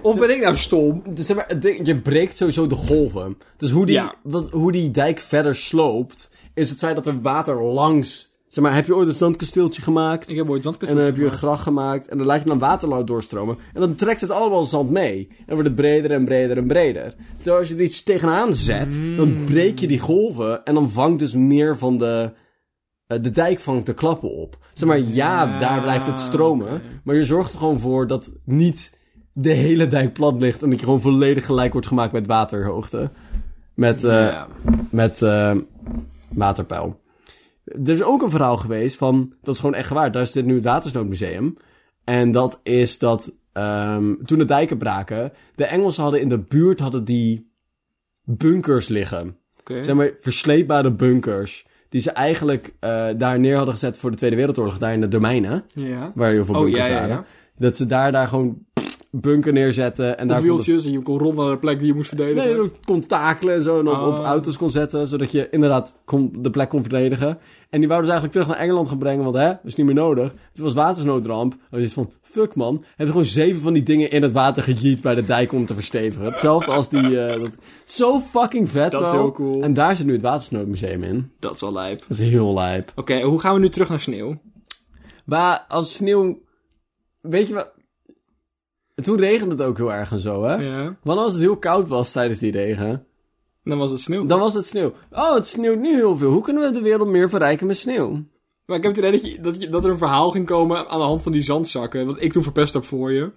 Of 0.02 0.18
ben 0.18 0.30
ik 0.30 0.42
nou 0.42 0.56
stom? 0.56 1.02
Zeg 1.14 1.36
maar, 1.36 1.56
je 1.82 2.00
breekt 2.00 2.36
sowieso 2.36 2.66
de 2.66 2.74
golven. 2.74 3.38
Dus 3.56 3.70
hoe 3.70 3.86
die, 3.86 3.94
Ja. 3.94 4.14
wat, 4.22 4.50
hoe 4.50 4.72
die 4.72 4.90
dijk 4.90 5.18
verder 5.18 5.56
sloopt, 5.56 6.30
is 6.54 6.70
het 6.70 6.78
feit 6.78 6.96
dat 6.96 7.06
er 7.06 7.20
water 7.20 7.62
langs... 7.62 8.29
Zeg 8.50 8.64
maar, 8.64 8.74
heb 8.74 8.86
je 8.86 8.94
ooit 8.96 9.08
een 9.08 9.14
zandkasteeltje 9.14 9.82
gemaakt? 9.82 10.28
Ik 10.30 10.36
heb 10.36 10.48
ooit 10.48 10.56
En 10.56 10.62
zandkasteel 10.62 10.96
dan 10.96 11.06
heb 11.06 11.16
je 11.16 11.24
een 11.24 11.30
gracht 11.30 11.62
gemaakt 11.62 12.08
en 12.08 12.18
dan 12.18 12.26
laat 12.26 12.42
je 12.42 12.48
dan 12.48 12.58
waterlood 12.58 13.06
doorstromen. 13.06 13.56
En 13.74 13.80
dan 13.80 13.94
trekt 13.94 14.20
het 14.20 14.30
allemaal 14.30 14.64
zand 14.64 14.90
mee. 14.90 15.26
En 15.30 15.34
dan 15.46 15.54
wordt 15.54 15.68
het 15.68 15.74
breder 15.76 16.10
en 16.10 16.24
breder 16.24 16.56
en 16.56 16.66
breder. 16.66 17.14
Terwijl 17.36 17.56
als 17.58 17.68
je 17.68 17.74
er 17.74 17.80
iets 17.80 18.02
tegenaan 18.02 18.54
zet, 18.54 19.00
dan 19.16 19.44
breek 19.44 19.78
je 19.78 19.86
die 19.86 19.98
golven. 19.98 20.64
En 20.64 20.74
dan 20.74 20.90
vangt 20.90 21.18
dus 21.18 21.32
meer 21.34 21.78
van 21.78 21.98
de... 21.98 22.32
eh, 23.06 23.22
De 23.22 23.30
dijk 23.30 23.58
vangt 23.60 23.86
de 23.86 23.94
klappen 23.94 24.30
op. 24.30 24.58
Zeg 24.72 24.88
maar, 24.88 24.98
ja, 24.98 25.04
Ja, 25.06 25.58
daar 25.58 25.80
blijft 25.82 26.06
het 26.06 26.20
stromen. 26.20 26.82
Maar 27.04 27.14
je 27.16 27.24
zorgt 27.24 27.52
er 27.52 27.58
gewoon 27.58 27.78
voor 27.78 28.06
dat 28.06 28.30
niet 28.44 28.98
de 29.32 29.52
hele 29.52 29.88
dijk 29.88 30.12
plat 30.12 30.40
ligt. 30.40 30.62
En 30.62 30.70
dat 30.70 30.78
je 30.78 30.84
gewoon 30.84 31.00
volledig 31.00 31.46
gelijk 31.46 31.72
wordt 31.72 31.86
gemaakt 31.86 32.12
met 32.12 32.26
waterhoogte. 32.26 33.10
Met, 33.74 34.04
eh, 34.04 34.10
Ja. 34.10 34.48
met 34.90 35.22
eh, 35.22 35.56
waterpeil. 36.28 36.99
Er 37.84 37.92
is 37.92 38.02
ook 38.02 38.22
een 38.22 38.30
verhaal 38.30 38.56
geweest 38.56 38.96
van, 38.96 39.32
dat 39.42 39.54
is 39.54 39.60
gewoon 39.60 39.74
echt 39.74 39.90
waar, 39.90 40.12
daar 40.12 40.26
zit 40.26 40.44
nu 40.44 40.54
het 40.54 40.64
Watersnoodmuseum. 40.64 41.56
En 42.04 42.32
dat 42.32 42.60
is 42.62 42.98
dat 42.98 43.32
ehm, 43.52 44.14
toen 44.24 44.38
de 44.38 44.44
dijken 44.44 44.78
braken, 44.78 45.32
de 45.54 45.64
Engelsen 45.64 46.02
hadden 46.02 46.20
in 46.20 46.28
de 46.28 46.38
buurt 46.38 46.80
hadden 46.80 47.04
die 47.04 47.52
bunkers 48.24 48.88
liggen. 48.88 49.36
Zeg 49.64 49.94
maar 49.94 50.10
versleepbare 50.18 50.90
bunkers. 50.92 51.66
Die 51.88 52.00
ze 52.00 52.10
eigenlijk 52.10 52.72
eh, 52.80 53.08
daar 53.16 53.40
neer 53.40 53.56
hadden 53.56 53.74
gezet 53.74 53.98
voor 53.98 54.10
de 54.10 54.16
Tweede 54.16 54.36
Wereldoorlog, 54.36 54.78
daar 54.78 54.92
in 54.92 55.00
de 55.00 55.08
domeinen. 55.08 55.64
Ja. 55.74 56.12
Waar 56.14 56.30
heel 56.30 56.44
veel 56.44 56.54
Oh, 56.54 56.62
bunkers 56.62 56.86
ja, 56.86 56.92
ja, 56.92 57.00
waren. 57.00 57.24
Dat 57.56 57.76
ze 57.76 57.86
daar, 57.86 58.12
daar 58.12 58.28
gewoon 58.28 58.58
bunker 59.10 59.52
neerzetten. 59.52 60.18
En 60.18 60.26
daar 60.28 60.36
het- 60.36 60.46
wieltjes 60.46 60.84
en 60.84 60.92
je 60.92 61.00
kon 61.02 61.18
rond 61.18 61.36
naar 61.36 61.50
de 61.50 61.58
plek 61.58 61.78
die 61.78 61.86
je 61.86 61.94
moest 61.94 62.08
verdedigen. 62.08 62.48
Nee, 62.50 62.60
ook 62.60 62.72
kon 62.84 63.06
takelen 63.06 63.54
en 63.54 63.62
zo. 63.62 63.78
En 63.78 63.88
op 63.88 63.94
Ah. 64.14 64.24
auto's 64.24 64.56
kon 64.56 64.70
zetten. 64.70 65.06
Zodat 65.06 65.32
je 65.32 65.48
inderdaad 65.50 65.94
kon, 66.04 66.32
de 66.38 66.50
plek 66.50 66.68
kon 66.68 66.80
verdedigen. 66.80 67.38
En 67.70 67.78
die 67.78 67.88
wouden 67.88 68.10
ze 68.10 68.12
eigenlijk 68.16 68.32
terug 68.32 68.46
naar 68.48 68.56
Engeland 68.66 68.88
gaan 68.88 68.98
brengen. 68.98 69.24
Want 69.24 69.36
hè, 69.36 69.52
is 69.64 69.74
niet 69.74 69.86
meer 69.86 69.94
nodig. 69.94 70.34
Het 70.52 70.58
was 70.58 70.74
watersnoodramp. 70.74 71.54
En 71.70 71.80
je 71.80 71.90
van, 71.90 72.12
fuck 72.22 72.54
man. 72.54 72.84
Hebben 72.88 73.06
gewoon 73.08 73.24
zeven 73.24 73.60
van 73.60 73.72
die 73.72 73.82
dingen 73.82 74.10
in 74.10 74.22
het 74.22 74.32
water 74.32 74.62
gejiet 74.62 75.02
bij 75.02 75.14
de 75.14 75.24
dijk 75.24 75.52
om 75.52 75.66
te 75.66 75.74
verstevigen. 75.74 76.24
Hetzelfde 76.24 76.70
als 76.70 76.88
die... 76.88 77.20
eh, 77.20 77.40
dat, 77.40 77.50
zo 77.84 78.20
fucking 78.20 78.68
vet 78.70 78.90
Dat 78.92 79.02
is 79.04 79.10
heel 79.10 79.32
cool. 79.32 79.62
En 79.62 79.74
daar 79.74 79.96
zit 79.96 80.06
nu 80.06 80.12
het 80.12 80.22
watersnoodmuseum 80.22 81.02
in. 81.02 81.30
Dat 81.40 81.54
is 81.54 81.60
wel 81.60 81.72
lijp. 81.72 81.98
Dat 82.08 82.18
is 82.18 82.28
heel 82.30 82.54
lijp. 82.54 82.92
Oké, 82.96 83.20
hoe 83.20 83.40
gaan 83.40 83.54
we 83.54 83.60
nu 83.60 83.68
terug 83.68 83.88
naar 83.88 84.00
sneeuw? 84.00 84.40
Maar 85.24 85.64
als 85.68 85.92
sneeuw... 85.92 86.38
Weet 87.20 87.48
je 87.48 87.54
wat... 87.54 87.70
Toen 89.02 89.18
regende 89.18 89.54
het 89.54 89.64
ook 89.64 89.76
heel 89.76 89.92
erg 89.92 90.12
en 90.12 90.20
zo, 90.20 90.44
hè? 90.44 90.54
Ja. 90.54 90.96
Want 91.02 91.18
als 91.18 91.32
het 91.32 91.42
heel 91.42 91.56
koud 91.56 91.88
was 91.88 92.12
tijdens 92.12 92.38
die 92.38 92.52
regen... 92.52 93.04
Dan 93.64 93.78
was 93.78 93.90
het 93.90 94.00
sneeuw. 94.00 94.26
Dan 94.26 94.40
was 94.40 94.54
het 94.54 94.66
sneeuw. 94.66 94.92
Oh, 95.12 95.34
het 95.34 95.46
sneeuwt 95.46 95.78
nu 95.78 95.94
heel 95.94 96.16
veel. 96.16 96.30
Hoe 96.30 96.42
kunnen 96.42 96.62
we 96.62 96.78
de 96.78 96.82
wereld 96.82 97.08
meer 97.08 97.28
verrijken 97.28 97.66
met 97.66 97.76
sneeuw? 97.76 98.24
Maar 98.66 98.76
ik 98.76 98.84
heb 98.84 98.96
het 98.96 99.04
idee 99.04 99.12
dat, 99.12 99.30
je, 99.30 99.40
dat, 99.40 99.62
je, 99.62 99.68
dat 99.68 99.84
er 99.84 99.90
een 99.90 99.98
verhaal 99.98 100.30
ging 100.30 100.46
komen 100.46 100.88
aan 100.88 100.98
de 100.98 101.04
hand 101.04 101.22
van 101.22 101.32
die 101.32 101.42
zandzakken. 101.42 102.06
Wat 102.06 102.22
ik 102.22 102.32
toen 102.32 102.42
verpest 102.42 102.74
heb 102.74 102.84
voor 102.84 103.12
je. 103.12 103.30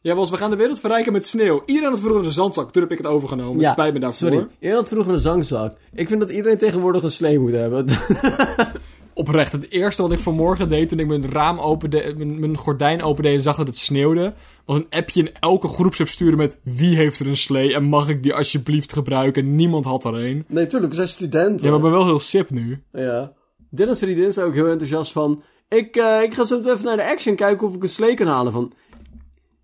Ja, 0.00 0.14
was 0.14 0.30
we 0.30 0.36
gaan 0.36 0.50
de 0.50 0.56
wereld 0.56 0.80
verrijken 0.80 1.12
met 1.12 1.26
sneeuw. 1.26 1.62
Iedereen 1.66 1.90
had 1.90 2.00
vroeger 2.00 2.24
een 2.24 2.32
zandzak. 2.32 2.72
Toen 2.72 2.82
heb 2.82 2.90
ik 2.90 2.98
het 2.98 3.06
overgenomen. 3.06 3.60
Het 3.60 3.68
spijt 3.68 3.92
me 3.92 4.00
daarvoor. 4.00 4.28
Sorry. 4.28 4.48
Iedereen 4.54 4.76
had 4.76 4.88
vroeger 4.88 5.12
een 5.12 5.18
zangzak. 5.18 5.76
Ik 5.94 6.08
vind 6.08 6.20
dat 6.20 6.30
iedereen 6.30 6.58
tegenwoordig 6.58 7.02
een 7.02 7.10
slee 7.10 7.38
moet 7.38 7.52
hebben. 7.52 7.86
Oprecht, 9.20 9.52
het 9.52 9.70
eerste 9.70 10.02
wat 10.02 10.12
ik 10.12 10.18
vanmorgen 10.18 10.68
deed 10.68 10.88
toen 10.88 10.98
ik 10.98 11.06
mijn 11.06 11.30
raam 11.30 11.58
opende, 11.58 12.14
mijn, 12.16 12.38
mijn 12.38 12.56
gordijn 12.56 13.02
opende 13.02 13.28
en 13.28 13.42
zag 13.42 13.56
dat 13.56 13.66
het 13.66 13.78
sneeuwde, 13.78 14.34
was 14.64 14.76
een 14.76 14.86
appje 14.90 15.20
in 15.20 15.30
elke 15.40 15.68
groepsapp 15.68 16.08
sturen 16.08 16.38
met 16.38 16.58
wie 16.62 16.96
heeft 16.96 17.20
er 17.20 17.26
een 17.26 17.36
slee 17.36 17.74
en 17.74 17.84
mag 17.84 18.08
ik 18.08 18.22
die 18.22 18.34
alsjeblieft 18.34 18.92
gebruiken? 18.92 19.56
Niemand 19.56 19.84
had 19.84 20.04
er 20.04 20.14
een. 20.14 20.44
nee, 20.48 20.66
tuurlijk. 20.66 20.90
We 20.90 20.96
zijn 20.96 21.08
studenten. 21.08 21.66
Ja, 21.66 21.70
maar 21.70 21.78
ik 21.78 21.82
ben 21.82 21.92
wel 21.92 22.06
heel 22.06 22.20
sip 22.20 22.50
nu. 22.50 22.82
Ja. 22.92 23.32
Dennis 23.70 23.98
vriendin 23.98 24.26
is 24.26 24.38
ook 24.38 24.54
heel 24.54 24.68
enthousiast 24.68 25.12
van. 25.12 25.42
Ik, 25.68 25.96
eh, 25.96 26.22
ik 26.22 26.34
ga 26.34 26.44
zo 26.44 26.58
even 26.58 26.84
naar 26.84 26.96
de 26.96 27.10
action 27.10 27.34
kijken 27.34 27.66
of 27.66 27.74
ik 27.74 27.82
een 27.82 27.88
slee 27.88 28.14
kan 28.14 28.26
halen. 28.26 28.52
Van, 28.52 28.72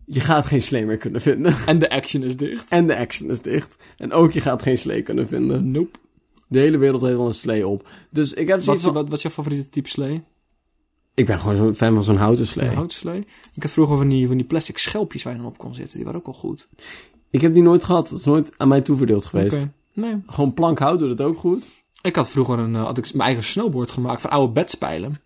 je 0.05 0.21
gaat 0.21 0.47
geen 0.47 0.63
slee 0.63 0.85
meer 0.85 0.97
kunnen 0.97 1.21
vinden. 1.21 1.55
En 1.67 1.79
de 1.79 1.91
action 1.91 2.23
is 2.23 2.37
dicht. 2.37 2.69
En 2.69 2.87
de 2.87 2.97
action 2.97 3.31
is 3.31 3.41
dicht. 3.41 3.77
En 3.97 4.13
ook 4.13 4.33
je 4.33 4.41
gaat 4.41 4.63
geen 4.63 4.79
slee 4.79 5.03
kunnen 5.03 5.29
vinden. 5.29 5.71
Nope. 5.71 5.99
De 6.47 6.59
hele 6.59 6.79
wereld 6.79 7.01
heeft 7.01 7.19
al 7.19 7.27
een 7.27 7.35
slee 7.35 7.67
op. 7.67 7.89
Dus 8.11 8.33
ik 8.33 8.49
heb 8.49 8.57
Wat 8.57 8.65
zoiets 8.65 8.83
is, 8.83 8.89
van... 8.89 8.97
wat, 8.97 9.09
wat 9.09 9.17
is 9.17 9.23
jouw 9.23 9.31
favoriete 9.31 9.69
type 9.69 9.89
slee? 9.89 10.25
Ik 11.15 11.27
ben 11.27 11.39
gewoon 11.39 11.57
zo'n 11.57 11.75
fan 11.75 11.95
van 11.95 12.03
zo'n 12.03 12.17
houten 12.17 12.47
slee. 12.47 12.69
Een 12.69 12.75
houtslee? 12.75 13.27
Ik 13.55 13.63
had 13.63 13.71
vroeger 13.71 13.97
van 13.97 14.09
die, 14.09 14.27
van 14.27 14.37
die 14.37 14.47
plastic 14.47 14.79
schelpjes 14.79 15.23
waar 15.23 15.33
je 15.33 15.39
dan 15.39 15.49
op 15.49 15.59
kon 15.59 15.75
zitten. 15.75 15.97
Die 15.97 16.05
waren 16.05 16.21
ook 16.21 16.27
al 16.27 16.33
goed. 16.33 16.69
Ik 17.31 17.41
heb 17.41 17.55
die 17.55 17.63
nooit 17.63 17.85
gehad. 17.85 18.09
Dat 18.09 18.19
is 18.19 18.25
nooit 18.25 18.53
aan 18.57 18.69
mij 18.69 18.81
toeverdeeld 18.81 19.27
geweest. 19.27 19.69
Nee. 19.93 20.23
Gewoon 20.27 20.55
plank 20.55 20.79
hout 20.79 20.99
doet 20.99 21.11
het 21.11 21.21
ook 21.21 21.39
goed. 21.39 21.69
Ik 22.03 22.17
had 22.17 22.29
vroeger 22.31 22.59
een, 22.59 22.75
eh, 22.75 22.85
had 22.85 22.99
ik 22.99 23.13
mijn 23.13 23.27
eigen 23.27 23.45
snowboard 23.45 23.91
gemaakt 23.91 24.21
van 24.21 24.31
oude 24.31 24.53
bedspijlen. 24.53 25.21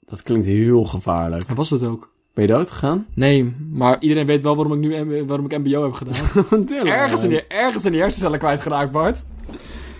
Dat 0.00 0.22
klinkt 0.22 0.46
heel 0.46 0.84
gevaarlijk. 0.84 1.48
Dat 1.48 1.56
was 1.56 1.70
het 1.70 1.82
ook. 1.82 2.12
Ben 2.34 2.46
je 2.46 2.52
dood 2.52 2.70
gegaan? 2.70 3.06
Nee, 3.14 3.54
maar 3.70 4.00
iedereen 4.00 4.26
weet 4.26 4.42
wel 4.42 4.56
waarom 4.56 4.72
ik 4.72 4.78
nu 4.78 5.24
waarom 5.26 5.46
ik 5.46 5.58
MBO 5.58 5.82
heb 5.82 5.92
gedaan. 5.92 6.68
ergens, 6.86 7.22
in 7.22 7.28
die, 7.28 7.46
ergens 7.46 7.84
in 7.84 7.92
die 7.92 8.00
hersencellen 8.00 8.38
kwijtgeraakt, 8.38 8.90
Bart. 8.90 9.24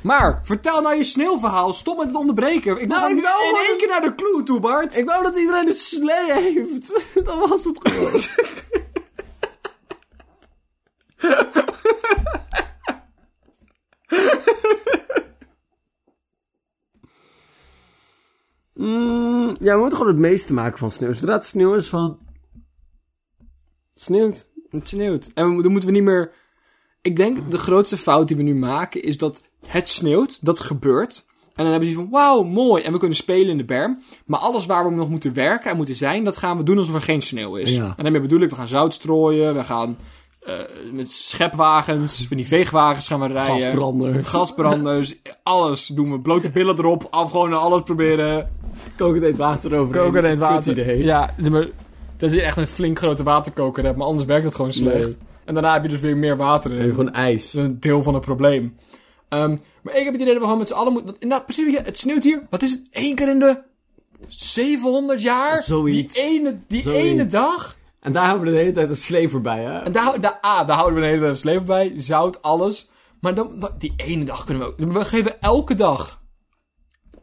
Maar, 0.02 0.40
vertel 0.44 0.82
nou 0.82 0.96
je 0.96 1.04
sneeuwverhaal. 1.04 1.72
Stop 1.72 1.96
met 1.96 2.06
het 2.06 2.16
onderbreken. 2.16 2.80
Ik 2.80 2.88
Nou, 2.88 3.14
nu 3.14 3.20
wou 3.20 3.42
in 3.42 3.48
gewoon 3.48 3.64
één 3.64 3.78
keer 3.78 3.88
naar 3.88 4.00
de 4.00 4.14
clue 4.14 4.42
toe, 4.42 4.60
Bart. 4.60 4.96
Ik 4.96 5.04
wou 5.04 5.22
dat 5.22 5.36
iedereen 5.36 5.66
een 5.66 5.74
slee 5.74 6.32
heeft. 6.32 6.92
Dan 7.26 7.38
was 7.38 7.64
het 7.64 7.78
gewoon. 7.82 8.20
Mm, 18.74 19.56
ja, 19.60 19.74
we 19.74 19.80
moeten 19.80 19.98
gewoon 19.98 20.12
het 20.12 20.22
meeste 20.22 20.52
maken 20.52 20.78
van 20.78 20.90
sneeuw. 20.90 21.12
Zodra 21.12 21.34
het 21.34 21.44
sneeuw 21.44 21.74
is 21.74 21.88
van... 21.88 22.18
Het 23.92 24.02
sneeuwt. 24.02 24.48
Het 24.70 24.88
sneeuwt. 24.88 25.30
En 25.34 25.56
we, 25.56 25.62
dan 25.62 25.70
moeten 25.72 25.88
we 25.88 25.94
niet 25.94 26.04
meer... 26.04 26.32
Ik 27.00 27.16
denk, 27.16 27.50
de 27.50 27.58
grootste 27.58 27.96
fout 27.96 28.28
die 28.28 28.36
we 28.36 28.42
nu 28.42 28.54
maken 28.54 29.02
is 29.02 29.18
dat 29.18 29.40
het 29.66 29.88
sneeuwt. 29.88 30.38
Dat 30.40 30.60
gebeurt. 30.60 31.24
En 31.54 31.62
dan 31.62 31.70
hebben 31.70 31.88
ze 31.88 31.94
van, 31.94 32.08
wauw, 32.10 32.42
mooi. 32.42 32.82
En 32.82 32.92
we 32.92 32.98
kunnen 32.98 33.16
spelen 33.16 33.48
in 33.48 33.56
de 33.56 33.64
berm. 33.64 34.02
Maar 34.26 34.40
alles 34.40 34.66
waar 34.66 34.88
we 34.88 34.94
nog 34.94 35.08
moeten 35.08 35.34
werken 35.34 35.70
en 35.70 35.76
moeten 35.76 35.94
zijn, 35.94 36.24
dat 36.24 36.36
gaan 36.36 36.56
we 36.56 36.62
doen 36.62 36.78
alsof 36.78 36.94
er 36.94 37.00
geen 37.00 37.22
sneeuw 37.22 37.56
is. 37.56 37.76
Ja. 37.76 37.94
En 37.96 38.02
daarmee 38.02 38.20
bedoel 38.20 38.40
ik, 38.40 38.50
we 38.50 38.56
gaan 38.56 38.68
zout 38.68 38.94
strooien. 38.94 39.54
We 39.54 39.64
gaan 39.64 39.96
eh, 40.42 40.54
met 40.92 41.10
schepwagens, 41.10 42.26
van 42.28 42.36
die 42.36 42.46
veegwagens 42.46 43.08
gaan 43.08 43.20
we 43.20 43.26
rijden. 43.26 43.60
Gasbranders. 43.60 44.28
Gasbranders. 44.28 45.14
alles 45.42 45.86
doen 45.86 46.12
we. 46.12 46.20
Blote 46.20 46.50
billen 46.50 46.78
erop. 46.78 47.06
Af 47.10 47.30
gewoon 47.30 47.52
alles 47.52 47.82
proberen. 47.82 48.50
Kokend 48.96 49.22
heet 49.22 49.36
water 49.36 49.74
over. 49.74 49.96
Koken 49.96 50.24
het 50.24 50.38
water. 50.38 50.72
Idee. 50.72 51.04
Ja, 51.04 51.34
maar 51.50 51.68
dat 52.16 52.32
je 52.32 52.42
echt 52.42 52.56
een 52.56 52.66
flink 52.66 52.98
grote 52.98 53.22
waterkoker 53.22 53.84
hebt. 53.84 53.96
Maar 53.96 54.06
anders 54.06 54.26
werkt 54.26 54.44
het 54.44 54.54
gewoon 54.54 54.72
slecht. 54.72 55.06
Nee. 55.06 55.16
En 55.44 55.54
daarna 55.54 55.72
heb 55.72 55.82
je 55.82 55.88
dus 55.88 56.00
weer 56.00 56.16
meer 56.16 56.36
water 56.36 56.72
in. 56.72 56.78
En 56.78 56.90
gewoon 56.90 57.12
ijs. 57.12 57.50
Dat 57.50 57.62
is 57.62 57.68
een 57.68 57.80
deel 57.80 58.02
van 58.02 58.14
het 58.14 58.24
probleem. 58.24 58.76
Ehm, 59.32 59.56
maar 59.82 59.96
ik 59.96 60.04
heb 60.04 60.12
het 60.12 60.22
idee 60.22 60.26
dat 60.26 60.34
we 60.36 60.42
gewoon 60.42 60.58
met 60.58 60.68
z'n 60.68 60.74
allen 60.74 60.92
moeten... 60.92 61.14
Inderdaad, 61.18 61.44
precies, 61.46 61.78
het 61.78 61.98
sneeuwt 61.98 62.24
hier. 62.24 62.42
Wat 62.50 62.62
is 62.62 62.70
het? 62.70 62.82
Eén 62.90 63.14
keer 63.14 63.28
in 63.28 63.38
de 63.38 63.62
700 64.28 65.22
jaar? 65.22 65.62
Zoiets. 65.62 66.14
Die 66.16 66.24
ene, 66.24 66.56
die 66.68 66.82
Zoiets. 66.82 67.04
ene 67.04 67.26
dag? 67.26 67.76
En 68.00 68.12
daar 68.12 68.28
hebben 68.28 68.44
we 68.44 68.50
de 68.50 68.56
hele 68.58 68.72
tijd 68.72 68.88
een 68.90 68.96
slee 68.96 69.28
voorbij, 69.28 69.58
hè? 69.62 69.78
En 69.78 69.92
daar, 69.92 70.20
daar, 70.20 70.38
ah, 70.40 70.66
daar 70.66 70.76
houden 70.76 71.00
we 71.00 71.06
een 71.06 71.12
hele 71.12 71.26
dag 71.26 71.42
leven 71.42 71.66
bij. 71.66 71.92
Zout, 71.96 72.42
alles. 72.42 72.90
Maar 73.20 73.34
dan, 73.34 73.58
dan- 73.58 73.70
die 73.78 73.92
ene 73.96 74.24
dag 74.24 74.44
kunnen 74.44 74.62
we 74.62 74.68
ook... 74.86 74.92
We 74.92 75.04
geven 75.04 75.40
elke 75.40 75.74
dag... 75.74 76.20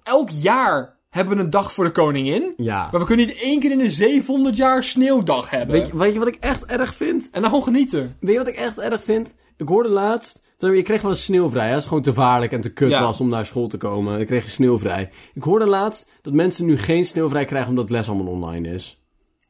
Elk 0.03 0.29
jaar 0.29 0.97
hebben 1.09 1.37
we 1.37 1.43
een 1.43 1.49
dag 1.49 1.73
voor 1.73 1.83
de 1.83 1.91
koningin. 1.91 2.53
Ja. 2.57 2.87
Maar 2.91 2.99
we 2.99 3.05
kunnen 3.05 3.25
niet 3.27 3.37
één 3.41 3.59
keer 3.59 3.71
in 3.71 3.77
de 3.77 3.91
700 3.91 4.55
jaar 4.57 4.83
sneeuwdag 4.83 5.49
hebben. 5.49 5.75
Weet 5.79 5.87
je, 5.87 5.97
weet 5.97 6.13
je 6.13 6.19
wat 6.19 6.27
ik 6.27 6.37
echt 6.39 6.65
erg 6.65 6.95
vind? 6.95 7.29
En 7.31 7.41
dan 7.41 7.49
gewoon 7.49 7.65
genieten. 7.65 8.17
Weet 8.19 8.31
je 8.31 8.37
wat 8.37 8.47
ik 8.47 8.55
echt 8.55 8.79
erg 8.79 9.03
vind? 9.03 9.33
Ik 9.57 9.67
hoorde 9.67 9.89
laatst... 9.89 10.41
Je 10.59 10.81
kreeg 10.81 11.01
wel 11.01 11.11
eens 11.11 11.23
sneeuwvrij, 11.23 11.67
hè? 11.67 11.73
Het 11.73 11.83
gewoon 11.85 12.03
te 12.03 12.13
vaarlijk 12.13 12.51
en 12.51 12.61
te 12.61 12.73
kut 12.73 12.89
Ja. 12.89 13.01
was 13.01 13.19
om 13.19 13.29
naar 13.29 13.45
school 13.45 13.67
te 13.67 13.77
komen. 13.77 14.17
Dan 14.17 14.25
kreeg 14.25 14.43
je 14.43 14.49
sneeuwvrij. 14.49 15.09
Ik 15.33 15.43
hoorde 15.43 15.65
laatst 15.65 16.09
dat 16.21 16.33
mensen 16.33 16.65
nu 16.65 16.77
geen 16.77 17.05
sneeuwvrij 17.05 17.45
krijgen 17.45 17.69
omdat 17.69 17.89
les 17.89 18.07
allemaal 18.09 18.33
online 18.33 18.73
is. 18.73 19.01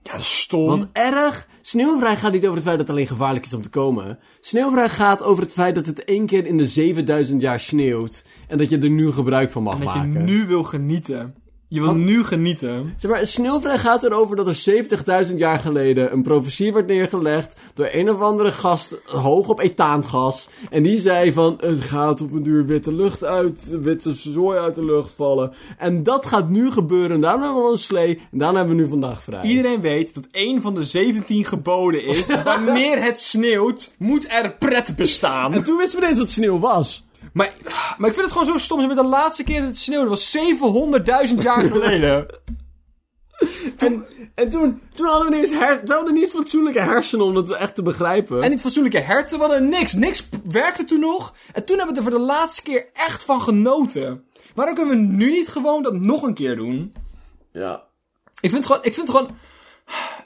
Ja, 0.03 0.19
stom. 0.19 0.65
Wat 0.67 0.87
erg. 0.93 1.47
Sneeuwvrij 1.61 2.15
gaat 2.15 2.31
niet 2.31 2.43
over 2.43 2.55
het 2.55 2.63
feit 2.65 2.77
dat 2.77 2.87
het 2.87 2.95
alleen 2.95 3.07
gevaarlijk 3.07 3.45
is 3.45 3.53
om 3.53 3.61
te 3.61 3.69
komen. 3.69 4.19
Sneeuwvrij 4.41 4.89
gaat 4.89 5.21
over 5.23 5.43
het 5.43 5.53
feit 5.53 5.75
dat 5.75 5.85
het 5.85 6.03
één 6.03 6.25
keer 6.25 6.45
in 6.45 6.57
de 6.57 6.67
7000 6.67 7.41
jaar 7.41 7.59
sneeuwt. 7.59 8.25
En 8.47 8.57
dat 8.57 8.69
je 8.69 8.77
er 8.77 8.89
nu 8.89 9.11
gebruik 9.11 9.51
van 9.51 9.63
mag 9.63 9.73
En 9.73 9.79
dat 9.85 9.93
je 9.93 9.99
maken. 9.99 10.25
nu 10.25 10.47
wil 10.47 10.63
genieten. 10.63 11.35
Je 11.71 11.81
wil 11.81 11.93
nu 11.93 12.23
genieten. 12.23 12.93
Zeg 12.97 13.11
maar, 13.11 13.25
sneeuwvrij 13.25 13.77
gaat 13.77 14.03
erover 14.03 14.35
dat 14.35 14.47
er 14.47 15.27
70.000 15.29 15.35
jaar 15.35 15.59
geleden 15.59 16.11
een 16.11 16.23
profetie 16.23 16.73
werd 16.73 16.87
neergelegd 16.87 17.55
door 17.73 17.89
een 17.91 18.09
of 18.09 18.21
andere 18.21 18.51
gast 18.51 18.97
hoog 19.05 19.47
op 19.47 19.59
etaangas. 19.59 20.49
En 20.69 20.83
die 20.83 20.97
zei 20.97 21.33
van, 21.33 21.57
het 21.61 21.81
gaat 21.81 22.21
op 22.21 22.31
een 22.31 22.43
duur 22.43 22.65
witte 22.65 22.95
lucht 22.95 23.23
uit, 23.23 23.79
witte 23.81 24.13
zooi 24.13 24.59
uit 24.59 24.75
de 24.75 24.85
lucht 24.85 25.11
vallen. 25.11 25.53
En 25.77 26.03
dat 26.03 26.25
gaat 26.25 26.49
nu 26.49 26.71
gebeuren. 26.71 27.21
Daarom 27.21 27.41
hebben 27.41 27.63
we 27.63 27.71
een 27.71 27.77
slee 27.77 28.21
en 28.31 28.37
daarom 28.37 28.57
hebben 28.57 28.75
we 28.75 28.81
nu 28.81 28.87
vandaag 28.87 29.23
vrij. 29.23 29.43
Iedereen 29.43 29.81
weet 29.81 30.13
dat 30.13 30.25
één 30.31 30.61
van 30.61 30.75
de 30.75 30.83
17 30.83 31.45
geboden 31.45 32.05
is. 32.05 32.25
wanneer 32.43 33.03
het 33.03 33.19
sneeuwt, 33.19 33.93
moet 33.97 34.31
er 34.31 34.53
pret 34.53 34.95
bestaan. 34.95 35.53
En 35.53 35.63
toen 35.63 35.77
wisten 35.77 35.99
we 35.99 36.05
ineens 36.05 36.19
wat 36.21 36.31
sneeuw 36.31 36.59
was. 36.59 37.07
Maar, 37.33 37.53
maar 37.97 38.09
ik 38.09 38.15
vind 38.15 38.25
het 38.25 38.31
gewoon 38.31 38.53
zo 38.53 38.57
stom. 38.57 38.87
Met 38.87 38.97
de 38.97 39.03
laatste 39.03 39.43
keer 39.43 39.59
dat 39.59 39.67
het 39.67 39.79
sneeuwde 39.79 40.09
was 40.09 40.37
700.000 41.29 41.35
jaar 41.35 41.63
geleden. 41.71 42.27
En, 43.77 44.05
en 44.35 44.49
toen, 44.49 44.81
toen 44.95 45.07
hadden 45.07 45.29
we 45.29 45.35
ineens 45.35 45.49
her, 45.49 45.81
we 45.85 45.93
hadden 45.93 46.13
niet 46.13 46.29
fatsoenlijke 46.29 46.81
hersenen 46.81 47.25
om 47.25 47.33
dat 47.33 47.49
echt 47.49 47.75
te 47.75 47.81
begrijpen. 47.83 48.43
En 48.43 48.49
niet 48.49 48.61
fatsoenlijke 48.61 48.99
herten, 48.99 49.37
we 49.37 49.43
hadden 49.43 49.69
niks. 49.69 49.93
Niks 49.93 50.29
werkte 50.43 50.83
toen 50.83 50.99
nog. 50.99 51.33
En 51.53 51.65
toen 51.65 51.77
hebben 51.77 51.95
we 51.95 52.01
er 52.01 52.09
voor 52.09 52.19
de 52.19 52.25
laatste 52.25 52.61
keer 52.61 52.89
echt 52.93 53.23
van 53.23 53.41
genoten. 53.41 54.23
Waarom 54.55 54.75
kunnen 54.75 54.97
we 54.97 55.01
nu 55.01 55.31
niet 55.31 55.47
gewoon 55.47 55.83
dat 55.83 55.93
nog 55.93 56.23
een 56.23 56.33
keer 56.33 56.55
doen? 56.55 56.93
ja. 57.51 57.87
Ik 58.41 58.49
vind 58.49 58.63
het 58.63 58.65
gewoon... 58.65 58.85
Ik 58.85 58.93
vind 58.93 59.07
het 59.07 59.17
gewoon 59.17 59.35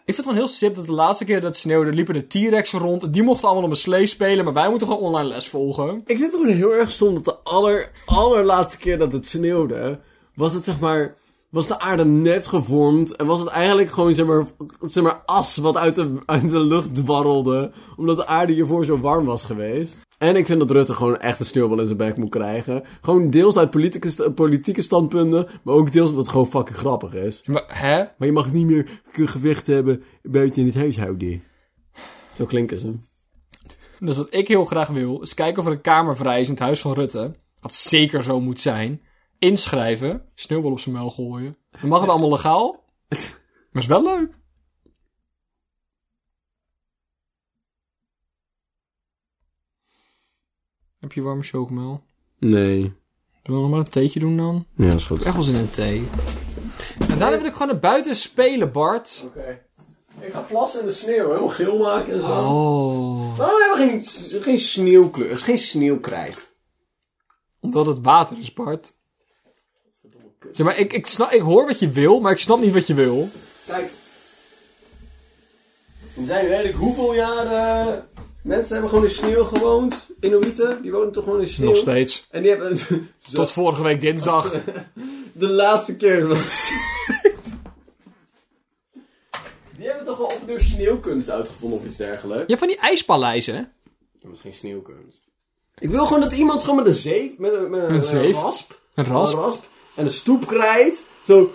vind 0.05 0.17
het 0.17 0.25
gewoon 0.25 0.45
heel 0.45 0.47
sip 0.47 0.75
dat 0.75 0.85
de 0.85 0.91
laatste 0.91 1.25
keer 1.25 1.35
dat 1.35 1.49
het 1.49 1.57
sneeuwde 1.57 1.91
liepen 1.91 2.13
de 2.13 2.27
T-Rexen 2.27 2.79
rond. 2.79 3.13
Die 3.13 3.23
mochten 3.23 3.47
allemaal 3.47 3.63
op 3.63 3.69
een 3.69 3.75
slee 3.75 4.07
spelen, 4.07 4.45
maar 4.45 4.53
wij 4.53 4.69
moeten 4.69 4.87
gewoon 4.87 5.03
online 5.03 5.27
les 5.27 5.47
volgen. 5.47 5.97
Ik 6.05 6.17
vind 6.17 6.31
het 6.31 6.41
gewoon 6.41 6.55
heel 6.55 6.73
erg 6.73 6.91
stom 6.91 7.13
dat 7.13 7.25
de 7.25 7.37
aller, 7.43 7.91
allerlaatste 8.05 8.77
keer 8.77 8.97
dat 8.97 9.11
het 9.11 9.27
sneeuwde, 9.27 9.99
was 10.35 10.53
het 10.53 10.63
zeg 10.63 10.79
maar, 10.79 11.15
was 11.53 11.67
de 11.67 11.79
aarde 11.79 12.05
net 12.05 12.47
gevormd 12.47 13.15
en 13.15 13.25
was 13.25 13.39
het 13.39 13.49
eigenlijk 13.49 13.89
gewoon 13.89 14.13
zeg 14.13 14.25
maar, 14.25 14.45
zeg 14.81 15.03
maar 15.03 15.21
as 15.25 15.57
wat 15.57 15.77
uit 15.77 15.95
de, 15.95 16.19
uit 16.25 16.49
de 16.49 16.59
lucht 16.59 16.95
dwarrelde, 16.95 17.71
omdat 17.97 18.17
de 18.17 18.25
aarde 18.27 18.53
hiervoor 18.53 18.85
zo 18.85 18.99
warm 18.99 19.25
was 19.25 19.45
geweest. 19.45 19.99
En 20.17 20.35
ik 20.35 20.45
vind 20.45 20.59
dat 20.59 20.71
Rutte 20.71 20.93
gewoon 20.93 21.17
echt 21.19 21.39
een 21.39 21.45
sneeuwbal 21.45 21.79
in 21.79 21.85
zijn 21.85 21.97
bek 21.97 22.17
moet 22.17 22.29
krijgen. 22.29 22.83
Gewoon 23.01 23.29
deels 23.29 23.57
uit 23.57 23.69
politieke, 23.69 24.09
st- 24.09 24.35
politieke 24.35 24.81
standpunten, 24.81 25.47
maar 25.63 25.75
ook 25.75 25.91
deels 25.91 26.09
omdat 26.09 26.23
het 26.23 26.31
gewoon 26.33 26.49
fucking 26.49 26.77
grappig 26.77 27.13
is. 27.13 27.41
Maar, 27.45 27.63
hè? 27.67 27.97
Maar 27.97 28.27
je 28.27 28.31
mag 28.31 28.51
niet 28.51 28.65
meer 28.65 29.01
gewicht 29.13 29.67
hebben 29.67 30.03
buiten 30.23 30.61
in 30.61 30.67
het 30.67 30.75
huishouden. 30.75 31.43
Zo 32.37 32.45
klinken 32.45 32.79
ze. 32.79 32.93
Dus 33.99 34.17
wat 34.17 34.33
ik 34.33 34.47
heel 34.47 34.65
graag 34.65 34.87
wil, 34.87 35.21
is 35.21 35.33
kijken 35.33 35.59
of 35.61 35.65
er 35.65 35.71
een 35.71 35.81
kamer 35.81 36.17
vrij 36.17 36.39
is 36.39 36.47
in 36.47 36.53
het 36.53 36.63
huis 36.63 36.81
van 36.81 36.93
Rutte. 36.93 37.31
Wat 37.59 37.73
zeker 37.73 38.23
zo 38.23 38.39
moet 38.41 38.59
zijn. 38.59 39.01
Inschrijven, 39.43 40.29
sneeuwbal 40.35 40.71
op 40.71 40.79
zijn 40.79 40.95
muil 40.95 41.09
gooien. 41.09 41.57
Dan 41.81 41.89
mag 41.89 42.01
het 42.01 42.09
allemaal 42.09 42.29
legaal. 42.29 42.83
Maar 43.71 43.81
is 43.81 43.87
wel 43.87 44.03
leuk. 44.03 44.37
Heb 50.99 51.11
je 51.11 51.21
warme 51.21 51.43
chocomel? 51.43 52.03
Nee. 52.39 52.81
Zullen 52.81 52.93
we 53.43 53.51
nog 53.51 53.69
maar 53.69 53.79
een 53.79 53.89
theetje 53.89 54.19
doen 54.19 54.37
dan? 54.37 54.65
Ja, 54.75 54.87
dat 54.87 54.99
is 54.99 55.05
goed. 55.05 55.23
Echt 55.23 55.33
wel 55.33 55.43
zin 55.43 55.53
in 55.53 55.59
een 55.59 55.69
thee. 55.69 56.07
En 56.99 57.19
daarna 57.19 57.37
wil 57.37 57.45
ik 57.45 57.53
gewoon 57.53 57.67
naar 57.67 57.79
buiten 57.79 58.15
spelen, 58.15 58.71
Bart. 58.71 59.23
Oké. 59.25 59.65
Ik 60.19 60.31
ga 60.31 60.41
plassen 60.41 60.79
in 60.79 60.85
de 60.85 60.91
sneeuw, 60.93 61.27
helemaal 61.27 61.49
geel 61.49 61.77
maken 61.77 62.13
en 62.13 62.21
zo. 62.21 62.27
Oh. 62.27 63.37
Waarom 63.37 63.59
hebben 63.61 63.77
we 63.77 64.01
geen, 64.29 64.41
geen 64.41 64.57
sneeuwkleur? 64.57 65.29
Het 65.29 65.37
is 65.37 65.43
geen 65.43 65.57
sneeuwkrijt. 65.57 66.55
Omdat 67.59 67.85
het 67.85 67.99
water 68.01 68.39
is, 68.39 68.53
Bart. 68.53 69.01
Zeg 70.51 70.65
maar, 70.65 70.77
ik, 70.77 70.93
ik, 70.93 71.07
snap, 71.07 71.31
ik 71.31 71.41
hoor 71.41 71.65
wat 71.65 71.79
je 71.79 71.89
wil, 71.89 72.19
maar 72.19 72.31
ik 72.31 72.37
snap 72.37 72.59
niet 72.59 72.73
wat 72.73 72.87
je 72.87 72.93
wil. 72.93 73.29
Kijk. 73.67 73.91
Er 76.17 76.25
zijn 76.25 76.65
ik 76.65 76.73
hoeveel 76.75 77.15
jaren... 77.15 78.07
Mensen 78.41 78.71
hebben 78.73 78.89
gewoon 78.89 79.05
in 79.05 79.11
sneeuw 79.11 79.43
gewoond. 79.43 80.09
Inuiten, 80.21 80.81
die 80.81 80.91
wonen 80.91 81.11
toch 81.11 81.23
gewoon 81.23 81.41
in 81.41 81.47
sneeuw. 81.47 81.69
Nog 81.69 81.77
steeds. 81.77 82.27
En 82.31 82.41
die 82.41 82.51
hebben... 82.51 82.79
Tot 83.33 83.51
vorige 83.51 83.83
week 83.83 84.01
dinsdag. 84.01 84.51
De 85.33 85.49
laatste 85.49 85.97
keer 85.97 86.27
was... 86.27 86.61
die 89.77 89.87
hebben 89.87 90.05
toch 90.05 90.17
wel 90.17 90.27
op 90.27 90.41
door 90.47 90.61
sneeuwkunst 90.61 91.29
uitgevonden 91.29 91.79
of 91.79 91.85
iets 91.85 91.97
dergelijks. 91.97 92.41
Je 92.41 92.47
hebt 92.47 92.59
van 92.59 92.67
die 92.67 92.77
ijspaleizen, 92.79 93.55
hè? 93.55 93.61
Dat 94.21 94.31
is 94.31 94.39
geen 94.39 94.53
sneeuwkunst. 94.53 95.17
Ik 95.79 95.89
wil 95.89 96.05
gewoon 96.05 96.21
dat 96.21 96.33
iemand 96.33 96.61
gewoon 96.61 96.75
met 96.75 96.87
een 96.87 96.93
zeef, 96.93 97.37
met 97.37 97.69
met 97.69 97.83
een, 97.83 97.93
Een 97.93 98.03
zeef? 98.03 98.37
rasp, 98.37 98.79
Een 98.93 99.03
rasp? 99.05 99.37
een 99.37 99.43
rasp 99.43 99.63
en 99.93 100.05
een 100.05 100.11
stoepkrijt, 100.11 101.03
zo 101.23 101.53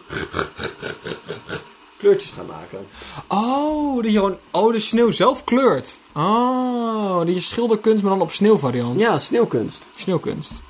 kleurtjes 1.98 2.30
gaan 2.30 2.46
maken. 2.46 2.86
Oh, 3.28 3.96
dat 3.96 4.04
je 4.04 4.18
gewoon... 4.18 4.38
Oh, 4.50 4.72
de 4.72 4.78
sneeuw 4.78 5.10
zelf 5.10 5.44
kleurt. 5.44 5.98
Oh, 6.14 7.18
dat 7.18 7.34
je 7.34 7.40
schilderkunst, 7.40 8.02
maar 8.02 8.12
dan 8.12 8.22
op 8.22 8.32
sneeuwvariant. 8.32 9.00
Ja, 9.00 9.18
sneeuwkunst. 9.18 9.86
Sneeuwkunst. 9.96 10.62